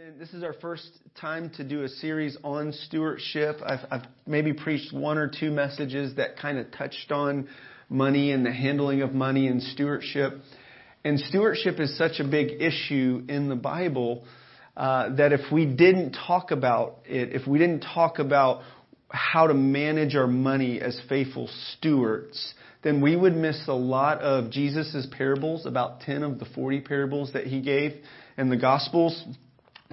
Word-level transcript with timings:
been 0.00 0.18
this 0.18 0.32
is 0.32 0.42
our 0.42 0.54
first 0.54 0.88
time 1.20 1.50
to 1.50 1.64
do 1.64 1.82
a 1.82 1.88
series 1.88 2.34
on 2.42 2.72
stewardship. 2.72 3.56
I've, 3.62 3.80
I've 3.90 4.06
maybe 4.26 4.54
preached 4.54 4.94
one 4.94 5.18
or 5.18 5.28
two 5.28 5.50
messages 5.50 6.16
that 6.16 6.38
kind 6.38 6.58
of 6.58 6.70
touched 6.72 7.12
on 7.12 7.48
money 7.90 8.32
and 8.32 8.46
the 8.46 8.52
handling 8.52 9.02
of 9.02 9.12
money 9.12 9.46
and 9.46 9.62
stewardship. 9.62 10.38
And 11.04 11.20
stewardship 11.20 11.80
is 11.80 11.98
such 11.98 12.18
a 12.18 12.24
big 12.24 12.62
issue 12.62 13.24
in 13.28 13.50
the 13.50 13.56
Bible 13.56 14.24
uh, 14.74 15.16
that 15.16 15.34
if 15.34 15.52
we 15.52 15.66
didn't 15.66 16.16
talk 16.26 16.50
about 16.50 17.00
it, 17.04 17.34
if 17.34 17.46
we 17.46 17.58
didn't 17.58 17.80
talk 17.80 18.18
about 18.20 18.62
how 19.10 19.48
to 19.48 19.54
manage 19.54 20.16
our 20.16 20.28
money 20.28 20.80
as 20.80 20.98
faithful 21.10 21.50
stewards, 21.76 22.54
then 22.82 23.02
we 23.02 23.16
would 23.16 23.36
miss 23.36 23.68
a 23.68 23.74
lot 23.74 24.22
of 24.22 24.50
Jesus' 24.50 25.06
parables, 25.10 25.66
about 25.66 26.00
10 26.00 26.22
of 26.22 26.38
the 26.38 26.46
40 26.46 26.80
parables 26.80 27.34
that 27.34 27.46
he 27.46 27.60
gave 27.60 27.96
in 28.38 28.48
the 28.48 28.56
Gospels 28.56 29.26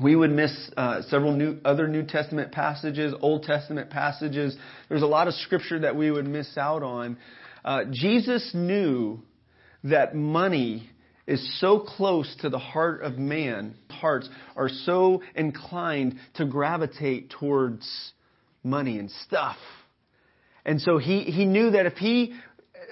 we 0.02 0.16
would 0.16 0.32
miss 0.32 0.54
uh, 0.78 1.02
several 1.10 1.34
new 1.34 1.58
other 1.66 1.88
New 1.88 2.04
Testament 2.04 2.52
passages, 2.52 3.14
Old 3.20 3.44
Testament 3.44 3.90
passages. 3.90 4.56
There's 4.90 5.02
a 5.02 5.08
lot 5.08 5.28
of 5.28 5.34
scripture 5.34 5.80
that 5.80 5.96
we 5.96 6.12
would 6.12 6.28
miss 6.28 6.58
out 6.58 6.84
on. 6.84 7.18
Uh, 7.66 7.86
Jesus 7.92 8.52
knew 8.54 9.20
that 9.84 10.16
money 10.16 10.90
is 11.26 11.60
so 11.60 11.80
close 11.80 12.34
to 12.42 12.50
the 12.50 12.60
heart 12.60 13.02
of 13.02 13.18
man. 13.18 13.76
Hearts 13.90 14.30
are 14.56 14.70
so 14.70 15.24
inclined 15.36 16.20
to 16.36 16.46
gravitate 16.46 17.32
towards 17.32 18.14
money 18.64 19.00
and 19.00 19.10
stuff. 19.26 19.58
And 20.66 20.80
so 20.80 21.00
he, 21.00 21.24
he 21.24 21.46
knew 21.46 21.72
that 21.72 21.86
if 21.86 21.94
he, 21.94 22.34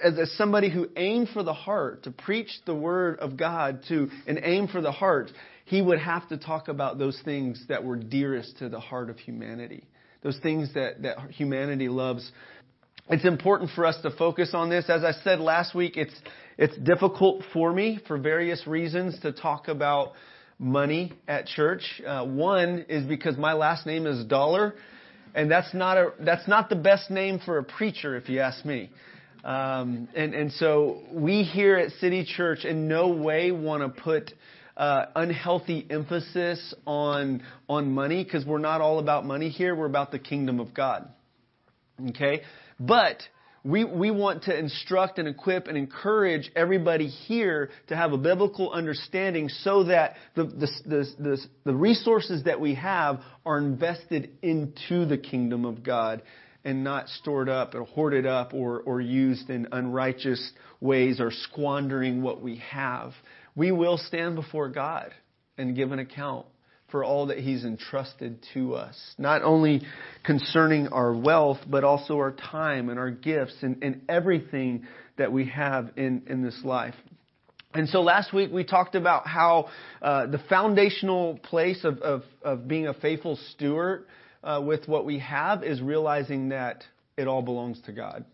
as, 0.02 0.18
as 0.18 0.32
somebody 0.32 0.70
who 0.70 0.88
aimed 0.96 1.28
for 1.28 1.42
the 1.42 1.54
heart, 1.54 2.02
to 2.04 2.10
preach 2.10 2.50
the 2.66 2.74
word 2.74 3.18
of 3.20 3.36
God 3.36 3.82
to 3.88 4.10
and 4.26 4.40
aim 4.42 4.66
for 4.66 4.80
the 4.80 4.92
heart, 4.92 5.30
he 5.66 5.82
would 5.82 5.98
have 5.98 6.28
to 6.28 6.36
talk 6.36 6.68
about 6.68 6.96
those 6.96 7.20
things 7.24 7.62
that 7.68 7.82
were 7.82 7.96
dearest 7.96 8.56
to 8.58 8.68
the 8.68 8.78
heart 8.78 9.10
of 9.10 9.18
humanity, 9.18 9.84
those 10.22 10.38
things 10.38 10.72
that, 10.74 11.02
that 11.02 11.18
humanity 11.32 11.88
loves. 11.88 12.30
It's 13.10 13.24
important 13.24 13.70
for 13.74 13.84
us 13.84 14.00
to 14.02 14.10
focus 14.12 14.50
on 14.54 14.70
this. 14.70 14.88
As 14.88 15.02
I 15.02 15.10
said 15.24 15.40
last 15.40 15.74
week, 15.74 15.96
it's, 15.96 16.14
it's 16.56 16.76
difficult 16.78 17.42
for 17.52 17.72
me 17.72 17.98
for 18.06 18.16
various 18.16 18.64
reasons 18.64 19.18
to 19.20 19.32
talk 19.32 19.66
about 19.66 20.12
money 20.60 21.12
at 21.26 21.46
church. 21.46 22.00
Uh, 22.06 22.24
one 22.24 22.86
is 22.88 23.04
because 23.04 23.36
my 23.36 23.52
last 23.52 23.86
name 23.86 24.06
is 24.06 24.24
Dollar, 24.24 24.74
and 25.34 25.50
that's 25.50 25.74
not 25.74 25.98
a 25.98 26.12
that's 26.20 26.46
not 26.46 26.68
the 26.68 26.76
best 26.76 27.10
name 27.10 27.40
for 27.44 27.58
a 27.58 27.64
preacher, 27.64 28.16
if 28.16 28.28
you 28.28 28.38
ask 28.38 28.64
me. 28.64 28.88
Um, 29.44 30.08
and 30.14 30.32
and 30.32 30.52
so 30.52 31.02
we 31.12 31.42
here 31.42 31.76
at 31.76 31.90
City 32.00 32.24
Church 32.24 32.64
in 32.64 32.88
no 32.88 33.08
way 33.08 33.50
want 33.50 33.82
to 33.82 34.02
put 34.02 34.32
uh, 34.76 35.06
unhealthy 35.14 35.86
emphasis 35.88 36.74
on 36.86 37.42
on 37.68 37.92
money 37.92 38.22
because 38.22 38.44
we're 38.44 38.58
not 38.58 38.80
all 38.80 38.98
about 38.98 39.24
money 39.24 39.48
here. 39.48 39.74
We're 39.74 39.86
about 39.86 40.10
the 40.12 40.18
kingdom 40.18 40.60
of 40.60 40.74
God. 40.74 41.08
Okay, 42.10 42.42
but 42.78 43.22
we, 43.66 43.84
we 43.84 44.12
want 44.12 44.44
to 44.44 44.56
instruct 44.56 45.18
and 45.18 45.26
equip 45.26 45.66
and 45.66 45.76
encourage 45.76 46.50
everybody 46.54 47.08
here 47.08 47.70
to 47.88 47.96
have 47.96 48.12
a 48.12 48.18
biblical 48.18 48.70
understanding 48.70 49.48
so 49.48 49.84
that 49.84 50.14
the, 50.36 50.44
the, 50.44 50.68
the, 50.84 51.06
the, 51.18 51.38
the 51.64 51.74
resources 51.74 52.44
that 52.44 52.60
we 52.60 52.74
have 52.74 53.20
are 53.44 53.58
invested 53.58 54.30
into 54.40 55.04
the 55.04 55.18
kingdom 55.18 55.64
of 55.64 55.82
God 55.82 56.22
and 56.64 56.84
not 56.84 57.08
stored 57.08 57.48
up 57.48 57.74
or 57.74 57.84
hoarded 57.84 58.24
up 58.24 58.54
or, 58.54 58.80
or 58.80 59.00
used 59.00 59.50
in 59.50 59.66
unrighteous 59.72 60.52
ways 60.80 61.20
or 61.20 61.32
squandering 61.32 62.22
what 62.22 62.40
we 62.40 62.58
have 62.70 63.14
we 63.56 63.72
will 63.72 63.96
stand 63.96 64.36
before 64.36 64.68
God 64.68 65.12
and 65.58 65.74
give 65.74 65.90
an 65.90 65.98
account 65.98 66.46
for 66.90 67.02
all 67.02 67.26
that 67.26 67.38
He's 67.38 67.64
entrusted 67.64 68.38
to 68.54 68.74
us. 68.74 68.96
Not 69.18 69.42
only 69.42 69.82
concerning 70.24 70.88
our 70.88 71.12
wealth, 71.12 71.58
but 71.68 71.82
also 71.82 72.16
our 72.18 72.32
time 72.32 72.90
and 72.90 72.98
our 72.98 73.10
gifts 73.10 73.56
and, 73.62 73.82
and 73.82 74.02
everything 74.08 74.86
that 75.18 75.32
we 75.32 75.46
have 75.46 75.90
in, 75.96 76.22
in 76.28 76.42
this 76.42 76.60
life. 76.62 76.94
And 77.74 77.88
so 77.88 78.00
last 78.02 78.32
week 78.32 78.50
we 78.52 78.64
talked 78.64 78.94
about 78.94 79.26
how 79.26 79.68
uh, 80.00 80.26
the 80.26 80.38
foundational 80.48 81.38
place 81.42 81.84
of, 81.84 81.98
of, 81.98 82.22
of, 82.42 82.68
being 82.68 82.86
a 82.86 82.94
faithful 82.94 83.38
steward 83.52 84.06
uh, 84.42 84.62
with 84.64 84.86
what 84.86 85.04
we 85.04 85.18
have 85.18 85.62
is 85.64 85.82
realizing 85.82 86.50
that 86.50 86.84
it 87.18 87.26
all 87.26 87.42
belongs 87.42 87.80
to 87.86 87.92
God. 87.92 88.24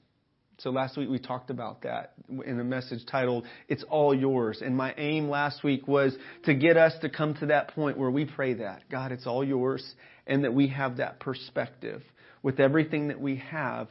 So 0.62 0.70
last 0.70 0.96
week 0.96 1.10
we 1.10 1.18
talked 1.18 1.50
about 1.50 1.82
that 1.82 2.12
in 2.46 2.60
a 2.60 2.64
message 2.64 3.00
titled, 3.10 3.46
It's 3.66 3.82
All 3.90 4.14
Yours. 4.14 4.62
And 4.64 4.76
my 4.76 4.94
aim 4.96 5.28
last 5.28 5.64
week 5.64 5.88
was 5.88 6.16
to 6.44 6.54
get 6.54 6.76
us 6.76 6.92
to 7.00 7.08
come 7.08 7.34
to 7.40 7.46
that 7.46 7.74
point 7.74 7.98
where 7.98 8.12
we 8.12 8.26
pray 8.26 8.54
that, 8.54 8.84
God, 8.88 9.10
it's 9.10 9.26
all 9.26 9.42
yours, 9.42 9.84
and 10.24 10.44
that 10.44 10.54
we 10.54 10.68
have 10.68 10.98
that 10.98 11.18
perspective. 11.18 12.00
With 12.44 12.60
everything 12.60 13.08
that 13.08 13.20
we 13.20 13.42
have, 13.50 13.88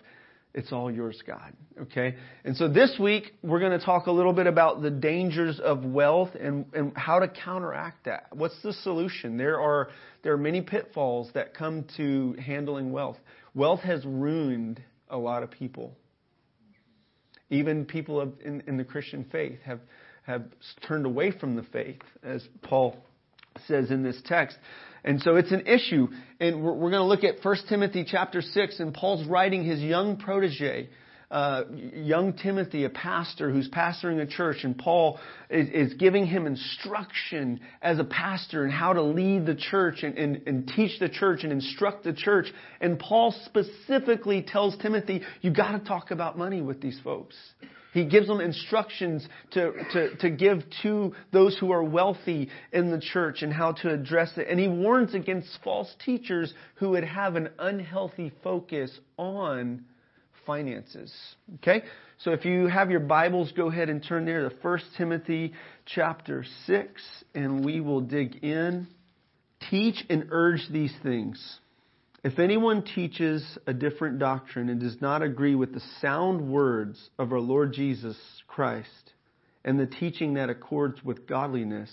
it's 0.53 0.71
all 0.71 0.89
yours, 0.89 1.21
God. 1.27 1.51
Okay? 1.81 2.15
And 2.45 2.55
so 2.55 2.69
this 2.69 2.95
week, 2.97 3.33
we're 3.43 3.59
going 3.59 3.77
to 3.77 3.85
talk 3.85 4.07
a 4.07 4.11
little 4.11 4.33
bit 4.33 4.47
about 4.47 4.81
the 4.81 4.91
dangers 4.91 5.59
of 5.59 5.83
wealth 5.83 6.29
and, 6.39 6.65
and 6.73 6.95
how 6.95 7.19
to 7.19 7.27
counteract 7.27 8.05
that. 8.05 8.27
What's 8.31 8.61
the 8.63 8.71
solution? 8.71 9.35
There 9.35 9.59
are, 9.59 9.89
there 10.23 10.31
are 10.31 10.37
many 10.37 10.61
pitfalls 10.61 11.31
that 11.33 11.53
come 11.53 11.83
to 11.97 12.33
handling 12.41 12.93
wealth. 12.93 13.17
Wealth 13.53 13.81
has 13.81 14.05
ruined 14.05 14.81
a 15.09 15.17
lot 15.17 15.43
of 15.43 15.51
people. 15.51 15.97
Even 17.51 17.85
people 17.85 18.33
in, 18.43 18.63
in 18.65 18.77
the 18.77 18.83
Christian 18.83 19.25
faith 19.31 19.59
have, 19.63 19.81
have 20.23 20.45
turned 20.87 21.05
away 21.05 21.31
from 21.31 21.55
the 21.55 21.63
faith, 21.63 22.01
as 22.23 22.43
Paul 22.63 22.97
says 23.67 23.91
in 23.91 24.01
this 24.01 24.19
text. 24.25 24.57
And 25.03 25.21
so 25.21 25.35
it's 25.35 25.51
an 25.51 25.67
issue. 25.67 26.07
And 26.39 26.63
we're, 26.63 26.73
we're 26.73 26.91
going 26.91 27.01
to 27.01 27.07
look 27.07 27.23
at 27.23 27.43
1 27.43 27.55
Timothy 27.69 28.05
chapter 28.09 28.41
6, 28.41 28.79
and 28.79 28.93
Paul's 28.93 29.27
writing 29.27 29.63
his 29.63 29.79
young 29.81 30.17
protege 30.17 30.89
uh, 31.31 31.63
young 31.93 32.33
Timothy, 32.33 32.83
a 32.83 32.89
pastor 32.89 33.49
who's 33.49 33.69
pastoring 33.69 34.21
a 34.21 34.27
church, 34.27 34.65
and 34.65 34.77
Paul 34.77 35.17
is, 35.49 35.91
is, 35.91 35.93
giving 35.93 36.25
him 36.25 36.45
instruction 36.45 37.61
as 37.81 37.99
a 37.99 38.03
pastor 38.03 38.65
and 38.65 38.73
how 38.73 38.91
to 38.91 39.01
lead 39.01 39.45
the 39.45 39.55
church 39.55 40.03
and, 40.03 40.17
and, 40.17 40.41
and 40.45 40.67
teach 40.75 40.99
the 40.99 41.07
church 41.07 41.43
and 41.43 41.53
instruct 41.53 42.03
the 42.03 42.11
church. 42.11 42.47
And 42.81 42.99
Paul 42.99 43.33
specifically 43.45 44.41
tells 44.45 44.75
Timothy, 44.77 45.21
you 45.39 45.51
got 45.51 45.71
to 45.71 45.79
talk 45.79 46.11
about 46.11 46.37
money 46.37 46.61
with 46.61 46.81
these 46.81 46.99
folks. 47.01 47.35
He 47.93 48.05
gives 48.05 48.27
them 48.27 48.41
instructions 48.41 49.25
to, 49.51 49.71
to, 49.93 50.15
to 50.17 50.29
give 50.29 50.63
to 50.83 51.13
those 51.31 51.57
who 51.57 51.71
are 51.71 51.83
wealthy 51.83 52.49
in 52.73 52.91
the 52.91 52.99
church 52.99 53.41
and 53.41 53.53
how 53.53 53.73
to 53.73 53.93
address 53.93 54.33
it. 54.37 54.47
And 54.49 54.59
he 54.59 54.67
warns 54.67 55.13
against 55.13 55.59
false 55.63 55.93
teachers 56.03 56.53
who 56.75 56.89
would 56.91 57.03
have 57.03 57.35
an 57.35 57.49
unhealthy 57.57 58.33
focus 58.43 58.91
on 59.17 59.85
finances. 60.45 61.13
Okay? 61.55 61.83
So 62.19 62.31
if 62.31 62.45
you 62.45 62.67
have 62.67 62.91
your 62.91 62.99
Bibles, 62.99 63.51
go 63.51 63.69
ahead 63.69 63.89
and 63.89 64.03
turn 64.03 64.25
there 64.25 64.47
to 64.47 64.55
1 64.61 64.79
Timothy 64.97 65.53
chapter 65.85 66.45
6, 66.65 67.01
and 67.33 67.65
we 67.65 67.81
will 67.81 68.01
dig 68.01 68.43
in. 68.43 68.87
Teach 69.69 70.03
and 70.09 70.27
urge 70.31 70.67
these 70.71 70.93
things. 71.03 71.59
If 72.23 72.37
anyone 72.37 72.83
teaches 72.83 73.43
a 73.65 73.73
different 73.73 74.19
doctrine 74.19 74.69
and 74.69 74.79
does 74.79 75.01
not 75.01 75.23
agree 75.23 75.55
with 75.55 75.73
the 75.73 75.81
sound 75.99 76.51
words 76.51 77.09
of 77.17 77.31
our 77.31 77.39
Lord 77.39 77.73
Jesus 77.73 78.17
Christ 78.47 79.13
and 79.65 79.79
the 79.79 79.87
teaching 79.87 80.35
that 80.35 80.49
accords 80.49 81.03
with 81.03 81.27
godliness, 81.27 81.91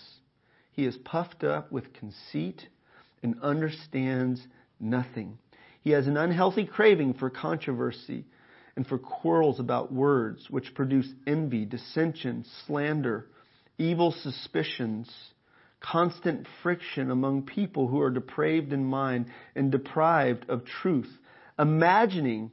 he 0.73 0.85
is 0.85 0.97
puffed 0.99 1.45
up 1.45 1.73
with 1.73 1.95
conceit 1.95 2.69
and 3.23 3.41
understands 3.41 4.47
nothing. 4.79 5.39
He 5.81 5.91
has 5.91 6.07
an 6.07 6.19
unhealthy 6.19 6.67
craving 6.67 7.15
for 7.15 7.31
controversy 7.31 8.27
and 8.79 8.87
for 8.87 8.97
quarrels 8.97 9.59
about 9.59 9.93
words, 9.93 10.47
which 10.51 10.73
produce 10.73 11.09
envy, 11.27 11.65
dissension, 11.65 12.45
slander, 12.65 13.27
evil 13.77 14.13
suspicions, 14.23 15.13
constant 15.81 16.47
friction 16.63 17.11
among 17.11 17.43
people 17.43 17.89
who 17.89 18.01
are 18.01 18.13
depraved 18.13 18.73
in 18.73 18.85
mind 18.85 19.27
and 19.57 19.73
deprived 19.73 20.49
of 20.49 20.65
truth, 20.65 21.11
imagining 21.59 22.53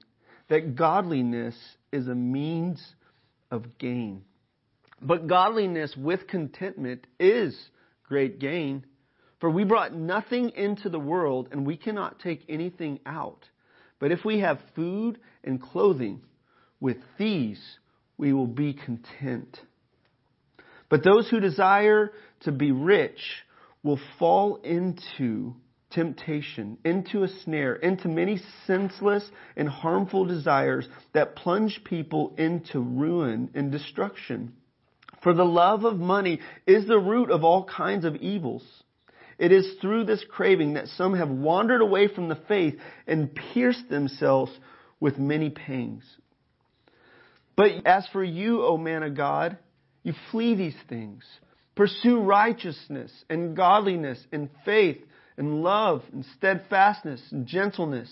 that 0.49 0.75
godliness 0.75 1.53
is 1.91 2.07
a 2.07 2.15
means 2.15 2.83
of 3.51 3.77
gain. 3.77 4.23
But 4.99 5.27
godliness 5.27 5.95
with 5.95 6.25
contentment 6.25 7.05
is 7.19 7.55
great 8.07 8.39
gain. 8.39 8.83
For 9.39 9.51
we 9.51 9.63
brought 9.63 9.93
nothing 9.93 10.53
into 10.55 10.89
the 10.89 10.97
world, 10.97 11.49
and 11.51 11.67
we 11.67 11.77
cannot 11.77 12.19
take 12.19 12.45
anything 12.49 12.99
out. 13.05 13.45
But 14.05 14.11
if 14.11 14.23
we 14.23 14.41
have 14.41 14.59
food 14.75 15.17
and 15.43 15.59
clothing, 15.59 16.21
with 16.79 16.97
these 17.17 17.59
we 18.19 18.33
will 18.33 18.45
be 18.45 18.71
content. 18.71 19.59
But 20.89 21.03
those 21.03 21.27
who 21.27 21.39
desire 21.39 22.11
to 22.41 22.51
be 22.51 22.71
rich 22.71 23.17
will 23.81 23.99
fall 24.19 24.57
into 24.57 25.55
temptation, 25.89 26.77
into 26.85 27.23
a 27.23 27.27
snare, 27.27 27.77
into 27.77 28.07
many 28.07 28.39
senseless 28.67 29.27
and 29.57 29.67
harmful 29.67 30.25
desires 30.25 30.87
that 31.15 31.35
plunge 31.35 31.81
people 31.83 32.35
into 32.37 32.79
ruin 32.79 33.49
and 33.55 33.71
destruction. 33.71 34.53
For 35.23 35.33
the 35.33 35.45
love 35.45 35.83
of 35.83 35.97
money 35.97 36.41
is 36.67 36.85
the 36.85 36.99
root 36.99 37.31
of 37.31 37.43
all 37.43 37.63
kinds 37.65 38.05
of 38.05 38.17
evils. 38.17 38.83
It 39.37 39.51
is 39.51 39.75
through 39.81 40.05
this 40.05 40.23
craving 40.29 40.73
that 40.73 40.87
some 40.87 41.15
have 41.15 41.29
wandered 41.29 41.81
away 41.81 42.07
from 42.07 42.29
the 42.29 42.39
faith 42.47 42.75
and 43.05 43.35
pierced 43.53 43.89
themselves 43.89 44.51
with 44.99 45.17
many 45.17 45.49
pangs. 45.49 46.03
But 47.55 47.71
as 47.85 48.07
for 48.11 48.23
you, 48.23 48.63
O 48.63 48.77
man 48.77 49.03
of 49.03 49.15
God, 49.15 49.57
you 50.03 50.13
flee 50.31 50.55
these 50.55 50.75
things. 50.87 51.23
Pursue 51.75 52.21
righteousness 52.21 53.11
and 53.29 53.55
godliness 53.55 54.19
and 54.31 54.49
faith 54.63 54.97
and 55.37 55.61
love 55.61 56.03
and 56.13 56.25
steadfastness 56.37 57.21
and 57.31 57.45
gentleness. 57.45 58.09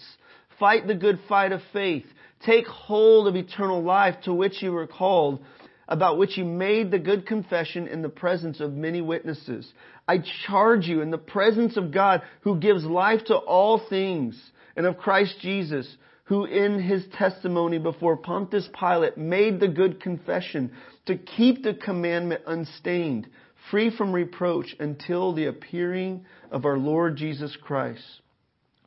Fight 0.59 0.87
the 0.87 0.95
good 0.95 1.19
fight 1.29 1.51
of 1.51 1.61
faith. 1.71 2.05
Take 2.45 2.67
hold 2.67 3.27
of 3.27 3.35
eternal 3.35 3.81
life 3.81 4.15
to 4.25 4.33
which 4.33 4.61
you 4.61 4.71
were 4.73 4.87
called, 4.87 5.39
about 5.87 6.17
which 6.17 6.37
you 6.37 6.45
made 6.45 6.91
the 6.91 6.99
good 6.99 7.25
confession 7.25 7.87
in 7.87 8.01
the 8.01 8.09
presence 8.09 8.59
of 8.59 8.73
many 8.73 9.01
witnesses. 9.01 9.71
I 10.07 10.19
charge 10.47 10.85
you 10.85 11.01
in 11.01 11.11
the 11.11 11.17
presence 11.17 11.77
of 11.77 11.91
God 11.91 12.21
who 12.41 12.59
gives 12.59 12.83
life 12.83 13.25
to 13.25 13.35
all 13.35 13.81
things 13.89 14.41
and 14.75 14.85
of 14.85 14.97
Christ 14.97 15.35
Jesus 15.41 15.97
who 16.25 16.45
in 16.45 16.81
his 16.81 17.05
testimony 17.17 17.77
before 17.77 18.17
Pontius 18.17 18.67
Pilate 18.79 19.17
made 19.17 19.59
the 19.59 19.67
good 19.67 20.01
confession 20.01 20.71
to 21.05 21.17
keep 21.17 21.63
the 21.63 21.73
commandment 21.73 22.41
unstained, 22.47 23.27
free 23.69 23.95
from 23.95 24.13
reproach 24.13 24.75
until 24.79 25.33
the 25.33 25.45
appearing 25.45 26.25
of 26.49 26.65
our 26.65 26.77
Lord 26.77 27.17
Jesus 27.17 27.55
Christ, 27.61 28.03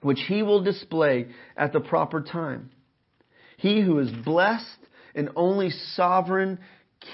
which 0.00 0.20
he 0.26 0.42
will 0.42 0.62
display 0.62 1.28
at 1.56 1.72
the 1.72 1.80
proper 1.80 2.22
time. 2.22 2.70
He 3.58 3.82
who 3.82 3.98
is 3.98 4.10
blessed 4.10 4.78
and 5.14 5.30
only 5.36 5.70
sovereign, 5.94 6.58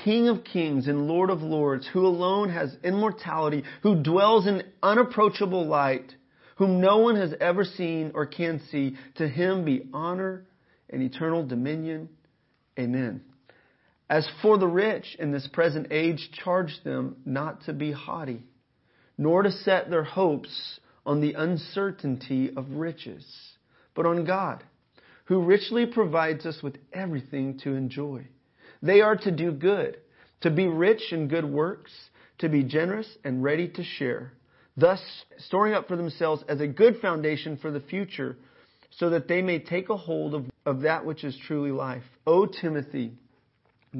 King 0.04 0.28
of 0.28 0.44
kings 0.44 0.88
and 0.88 1.06
Lord 1.06 1.30
of 1.30 1.42
lords, 1.42 1.88
who 1.92 2.06
alone 2.06 2.50
has 2.50 2.76
immortality, 2.82 3.64
who 3.82 4.02
dwells 4.02 4.46
in 4.46 4.62
unapproachable 4.82 5.66
light, 5.66 6.14
whom 6.56 6.80
no 6.80 6.98
one 6.98 7.16
has 7.16 7.34
ever 7.40 7.64
seen 7.64 8.12
or 8.14 8.26
can 8.26 8.60
see, 8.70 8.96
to 9.16 9.28
him 9.28 9.64
be 9.64 9.88
honor 9.92 10.46
and 10.90 11.02
eternal 11.02 11.46
dominion. 11.46 12.08
Amen. 12.78 13.22
As 14.08 14.28
for 14.42 14.58
the 14.58 14.66
rich 14.66 15.16
in 15.18 15.32
this 15.32 15.48
present 15.52 15.88
age, 15.90 16.30
charge 16.44 16.80
them 16.84 17.16
not 17.24 17.64
to 17.64 17.72
be 17.72 17.92
haughty, 17.92 18.44
nor 19.16 19.42
to 19.42 19.50
set 19.50 19.88
their 19.88 20.04
hopes 20.04 20.80
on 21.06 21.20
the 21.20 21.32
uncertainty 21.34 22.50
of 22.56 22.70
riches, 22.70 23.24
but 23.94 24.06
on 24.06 24.24
God, 24.24 24.62
who 25.24 25.42
richly 25.42 25.86
provides 25.86 26.44
us 26.44 26.62
with 26.62 26.76
everything 26.92 27.58
to 27.60 27.74
enjoy. 27.74 28.26
They 28.82 29.00
are 29.00 29.16
to 29.16 29.30
do 29.30 29.52
good, 29.52 29.98
to 30.40 30.50
be 30.50 30.66
rich 30.66 31.12
in 31.12 31.28
good 31.28 31.44
works, 31.44 31.92
to 32.38 32.48
be 32.48 32.64
generous 32.64 33.08
and 33.24 33.42
ready 33.42 33.68
to 33.68 33.84
share 33.84 34.32
thus 34.76 35.00
storing 35.38 35.74
up 35.74 35.88
for 35.88 35.96
themselves 35.96 36.42
as 36.48 36.60
a 36.60 36.66
good 36.66 36.98
foundation 37.00 37.56
for 37.56 37.70
the 37.70 37.80
future, 37.80 38.36
so 38.90 39.10
that 39.10 39.28
they 39.28 39.42
may 39.42 39.58
take 39.58 39.88
a 39.88 39.96
hold 39.96 40.34
of, 40.34 40.44
of 40.66 40.82
that 40.82 41.04
which 41.04 41.24
is 41.24 41.36
truly 41.46 41.70
life. 41.70 42.02
O 42.26 42.46
Timothy, 42.46 43.12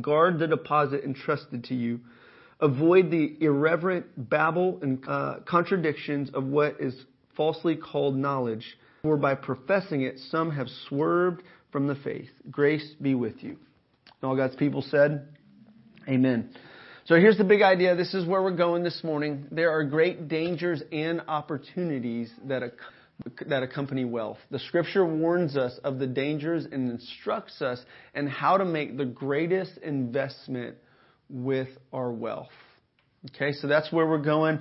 guard 0.01 0.39
the 0.39 0.47
deposit 0.47 1.05
entrusted 1.05 1.65
to 1.65 1.75
you. 1.75 2.01
Avoid 2.61 3.11
the 3.11 3.37
irreverent 3.41 4.07
babble 4.31 4.79
and 4.83 5.03
uh, 5.09 5.37
contradictions 5.47 6.31
of 6.35 6.45
what 6.45 6.77
is 6.79 6.95
falsely 7.37 7.75
called 7.75 8.17
knowledge, 8.17 8.79
for 9.03 9.17
by 9.17 9.35
professing 9.35 10.03
it, 10.03 10.19
some 10.31 10.51
have 10.51 10.69
swerved 10.89 11.43
from 11.73 11.87
the 11.87 11.97
faith. 11.97 12.29
Grace 12.51 12.95
be 13.01 13.15
with 13.15 13.43
you. 13.43 13.57
And 14.23 14.31
all 14.31 14.37
God's 14.37 14.55
people 14.55 14.83
said, 14.83 15.27
Amen. 16.09 16.55
So 17.07 17.17
here's 17.17 17.39
the 17.39 17.45
big 17.45 17.63
idea. 17.63 17.97
This 17.97 18.15
is 18.15 18.25
where 18.25 18.41
we're 18.41 18.57
going 18.57 18.85
this 18.85 19.03
morning. 19.03 19.49
There 19.51 19.71
are 19.71 19.83
great 19.83 20.29
dangers 20.29 20.81
and 20.93 21.23
opportunities 21.27 22.33
that, 22.47 22.63
that 23.47 23.65
accompany 23.65 24.05
wealth. 24.05 24.39
The 24.53 24.61
scripture 24.61 25.05
warns 25.05 25.57
us 25.57 25.79
of 25.83 25.99
the 25.99 26.07
dangers 26.07 26.65
and 26.71 26.89
instructs 26.91 27.61
us 27.61 27.81
in 28.15 28.29
how 28.29 28.59
to 28.59 28.65
make 28.65 28.97
the 28.97 29.05
greatest 29.05 29.77
investment 29.79 30.77
with 31.29 31.69
our 31.93 32.13
wealth. 32.13 32.53
Okay, 33.35 33.53
so 33.53 33.67
that's 33.67 33.91
where 33.93 34.07
we're 34.07 34.19
going. 34.19 34.61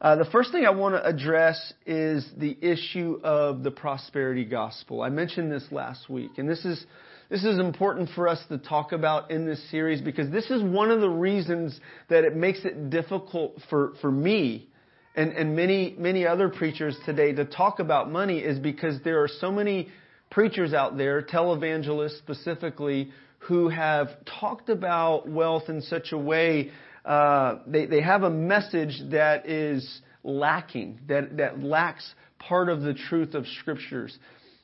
Uh, 0.00 0.16
the 0.16 0.26
first 0.26 0.52
thing 0.52 0.64
I 0.64 0.70
want 0.70 0.94
to 0.94 1.06
address 1.06 1.74
is 1.84 2.26
the 2.36 2.56
issue 2.62 3.20
of 3.22 3.62
the 3.62 3.70
prosperity 3.70 4.46
gospel. 4.46 5.02
I 5.02 5.10
mentioned 5.10 5.52
this 5.52 5.66
last 5.70 6.08
week, 6.08 6.38
and 6.38 6.48
this 6.48 6.64
is 6.64 6.84
this 7.32 7.44
is 7.44 7.58
important 7.58 8.10
for 8.14 8.28
us 8.28 8.38
to 8.50 8.58
talk 8.58 8.92
about 8.92 9.30
in 9.30 9.46
this 9.46 9.70
series 9.70 10.02
because 10.02 10.30
this 10.30 10.50
is 10.50 10.62
one 10.62 10.90
of 10.90 11.00
the 11.00 11.08
reasons 11.08 11.80
that 12.10 12.24
it 12.24 12.36
makes 12.36 12.62
it 12.66 12.90
difficult 12.90 13.56
for, 13.70 13.94
for 14.02 14.10
me 14.10 14.68
and, 15.16 15.32
and 15.32 15.56
many, 15.56 15.96
many 15.98 16.26
other 16.26 16.50
preachers 16.50 16.94
today 17.06 17.32
to 17.32 17.46
talk 17.46 17.78
about 17.78 18.12
money 18.12 18.40
is 18.40 18.58
because 18.58 19.00
there 19.02 19.22
are 19.22 19.28
so 19.28 19.50
many 19.50 19.88
preachers 20.30 20.74
out 20.74 20.98
there, 20.98 21.22
televangelists 21.22 22.18
specifically, 22.18 23.10
who 23.38 23.70
have 23.70 24.08
talked 24.38 24.68
about 24.68 25.26
wealth 25.26 25.70
in 25.70 25.80
such 25.80 26.12
a 26.12 26.18
way, 26.18 26.70
uh, 27.06 27.60
they, 27.66 27.86
they 27.86 28.02
have 28.02 28.24
a 28.24 28.30
message 28.30 29.00
that 29.10 29.48
is 29.48 30.02
lacking, 30.22 31.00
that, 31.08 31.38
that 31.38 31.62
lacks 31.62 32.14
part 32.38 32.68
of 32.68 32.82
the 32.82 32.92
truth 32.92 33.32
of 33.32 33.46
scriptures. 33.46 34.18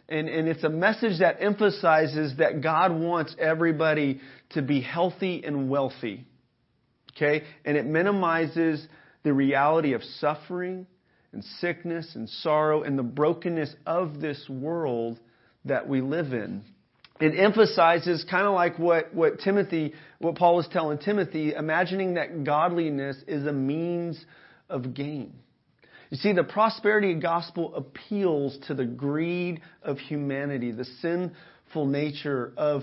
And, 0.08 0.28
and 0.28 0.48
it's 0.48 0.64
a 0.64 0.70
message 0.70 1.18
that 1.20 1.36
emphasizes 1.40 2.36
that 2.38 2.62
God 2.62 2.92
wants 2.98 3.34
everybody 3.38 4.20
to 4.50 4.62
be 4.62 4.80
healthy 4.80 5.42
and 5.44 5.68
wealthy. 5.68 6.26
Okay? 7.14 7.44
And 7.64 7.76
it 7.76 7.84
minimizes 7.84 8.86
the 9.22 9.32
reality 9.32 9.92
of 9.92 10.02
suffering 10.02 10.86
and 11.32 11.44
sickness 11.60 12.12
and 12.14 12.28
sorrow 12.28 12.82
and 12.82 12.98
the 12.98 13.02
brokenness 13.02 13.74
of 13.86 14.20
this 14.20 14.48
world 14.48 15.18
that 15.66 15.86
we 15.88 16.00
live 16.00 16.32
in. 16.32 16.62
It 17.20 17.38
emphasizes 17.38 18.24
kind 18.30 18.46
of 18.46 18.54
like 18.54 18.78
what, 18.78 19.12
what 19.12 19.40
Timothy, 19.40 19.92
what 20.20 20.36
Paul 20.36 20.56
was 20.56 20.68
telling 20.72 20.98
Timothy, 20.98 21.52
imagining 21.52 22.14
that 22.14 22.44
godliness 22.44 23.16
is 23.26 23.44
a 23.44 23.52
means 23.52 24.24
of 24.70 24.94
gain. 24.94 25.34
You 26.10 26.16
see, 26.16 26.32
the 26.32 26.44
prosperity 26.44 27.14
gospel 27.14 27.74
appeals 27.74 28.58
to 28.66 28.74
the 28.74 28.84
greed 28.84 29.60
of 29.82 29.98
humanity, 29.98 30.72
the 30.72 30.86
sinful 31.02 31.86
nature 31.86 32.52
of 32.56 32.82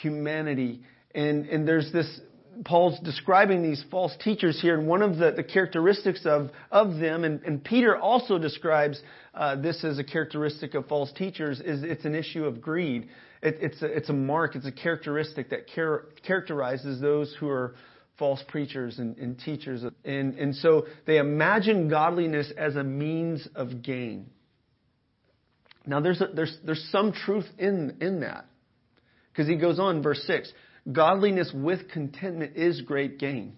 humanity. 0.00 0.80
And, 1.14 1.46
and 1.46 1.68
there's 1.68 1.92
this, 1.92 2.20
Paul's 2.64 2.98
describing 3.00 3.62
these 3.62 3.84
false 3.90 4.14
teachers 4.24 4.60
here, 4.60 4.78
and 4.78 4.88
one 4.88 5.02
of 5.02 5.18
the, 5.18 5.32
the 5.32 5.42
characteristics 5.42 6.22
of, 6.24 6.50
of 6.70 6.98
them, 6.98 7.24
and, 7.24 7.42
and 7.42 7.62
Peter 7.62 7.96
also 7.96 8.38
describes 8.38 9.00
uh, 9.34 9.56
this 9.56 9.84
as 9.84 9.98
a 9.98 10.04
characteristic 10.04 10.74
of 10.74 10.86
false 10.86 11.12
teachers, 11.12 11.60
is 11.60 11.82
it's 11.82 12.06
an 12.06 12.14
issue 12.14 12.44
of 12.46 12.62
greed. 12.62 13.08
It, 13.42 13.58
it's, 13.60 13.82
a, 13.82 13.86
it's 13.86 14.08
a 14.08 14.14
mark, 14.14 14.56
it's 14.56 14.66
a 14.66 14.72
characteristic 14.72 15.50
that 15.50 15.66
char- 15.74 16.06
characterizes 16.26 17.00
those 17.00 17.34
who 17.38 17.48
are 17.48 17.74
false 18.18 18.42
preachers 18.48 18.98
and, 18.98 19.16
and 19.18 19.38
teachers. 19.38 19.82
And, 20.04 20.34
and 20.38 20.54
so 20.54 20.86
they 21.06 21.18
imagine 21.18 21.88
godliness 21.88 22.52
as 22.56 22.76
a 22.76 22.84
means 22.84 23.46
of 23.54 23.82
gain. 23.82 24.30
Now, 25.86 26.00
there's, 26.00 26.20
a, 26.20 26.28
there's, 26.32 26.56
there's 26.64 26.88
some 26.92 27.12
truth 27.12 27.46
in, 27.58 27.96
in 28.00 28.20
that. 28.20 28.46
Because 29.32 29.48
he 29.48 29.56
goes 29.56 29.78
on, 29.78 30.02
verse 30.02 30.22
6 30.26 30.52
Godliness 30.90 31.50
with 31.54 31.88
contentment 31.90 32.56
is 32.56 32.80
great 32.80 33.18
gain. 33.18 33.54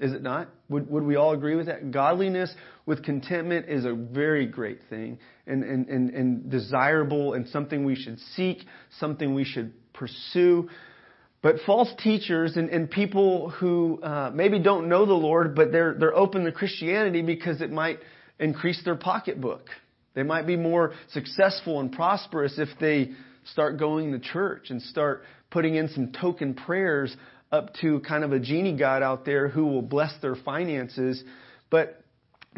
Is 0.00 0.12
it 0.12 0.22
not? 0.22 0.48
Would, 0.70 0.88
would 0.90 1.02
we 1.02 1.16
all 1.16 1.32
agree 1.32 1.56
with 1.56 1.66
that? 1.66 1.90
Godliness 1.90 2.52
with 2.86 3.04
contentment 3.04 3.68
is 3.68 3.84
a 3.84 3.92
very 3.92 4.46
great 4.46 4.80
thing 4.88 5.18
and, 5.46 5.62
and, 5.62 5.88
and, 5.88 6.10
and 6.10 6.50
desirable 6.50 7.34
and 7.34 7.46
something 7.48 7.84
we 7.84 7.96
should 7.96 8.18
seek, 8.34 8.64
something 8.98 9.34
we 9.34 9.44
should 9.44 9.74
pursue. 9.92 10.70
But 11.42 11.56
false 11.64 11.88
teachers 12.02 12.56
and, 12.56 12.68
and 12.68 12.90
people 12.90 13.48
who 13.50 14.00
uh, 14.02 14.30
maybe 14.34 14.58
don't 14.58 14.88
know 14.88 15.06
the 15.06 15.14
Lord, 15.14 15.54
but 15.54 15.72
they're, 15.72 15.94
they're 15.98 16.14
open 16.14 16.44
to 16.44 16.52
Christianity 16.52 17.22
because 17.22 17.62
it 17.62 17.72
might 17.72 17.98
increase 18.38 18.82
their 18.84 18.96
pocketbook. 18.96 19.68
They 20.14 20.22
might 20.22 20.46
be 20.46 20.56
more 20.56 20.92
successful 21.12 21.80
and 21.80 21.92
prosperous 21.92 22.58
if 22.58 22.68
they 22.78 23.12
start 23.44 23.78
going 23.78 24.12
to 24.12 24.18
church 24.18 24.70
and 24.70 24.82
start 24.82 25.22
putting 25.50 25.76
in 25.76 25.88
some 25.88 26.12
token 26.12 26.54
prayers 26.54 27.16
up 27.52 27.74
to 27.80 28.00
kind 28.00 28.22
of 28.22 28.32
a 28.32 28.38
genie 28.38 28.76
god 28.76 29.02
out 29.02 29.24
there 29.24 29.48
who 29.48 29.66
will 29.66 29.82
bless 29.82 30.12
their 30.20 30.36
finances. 30.36 31.22
But 31.70 32.02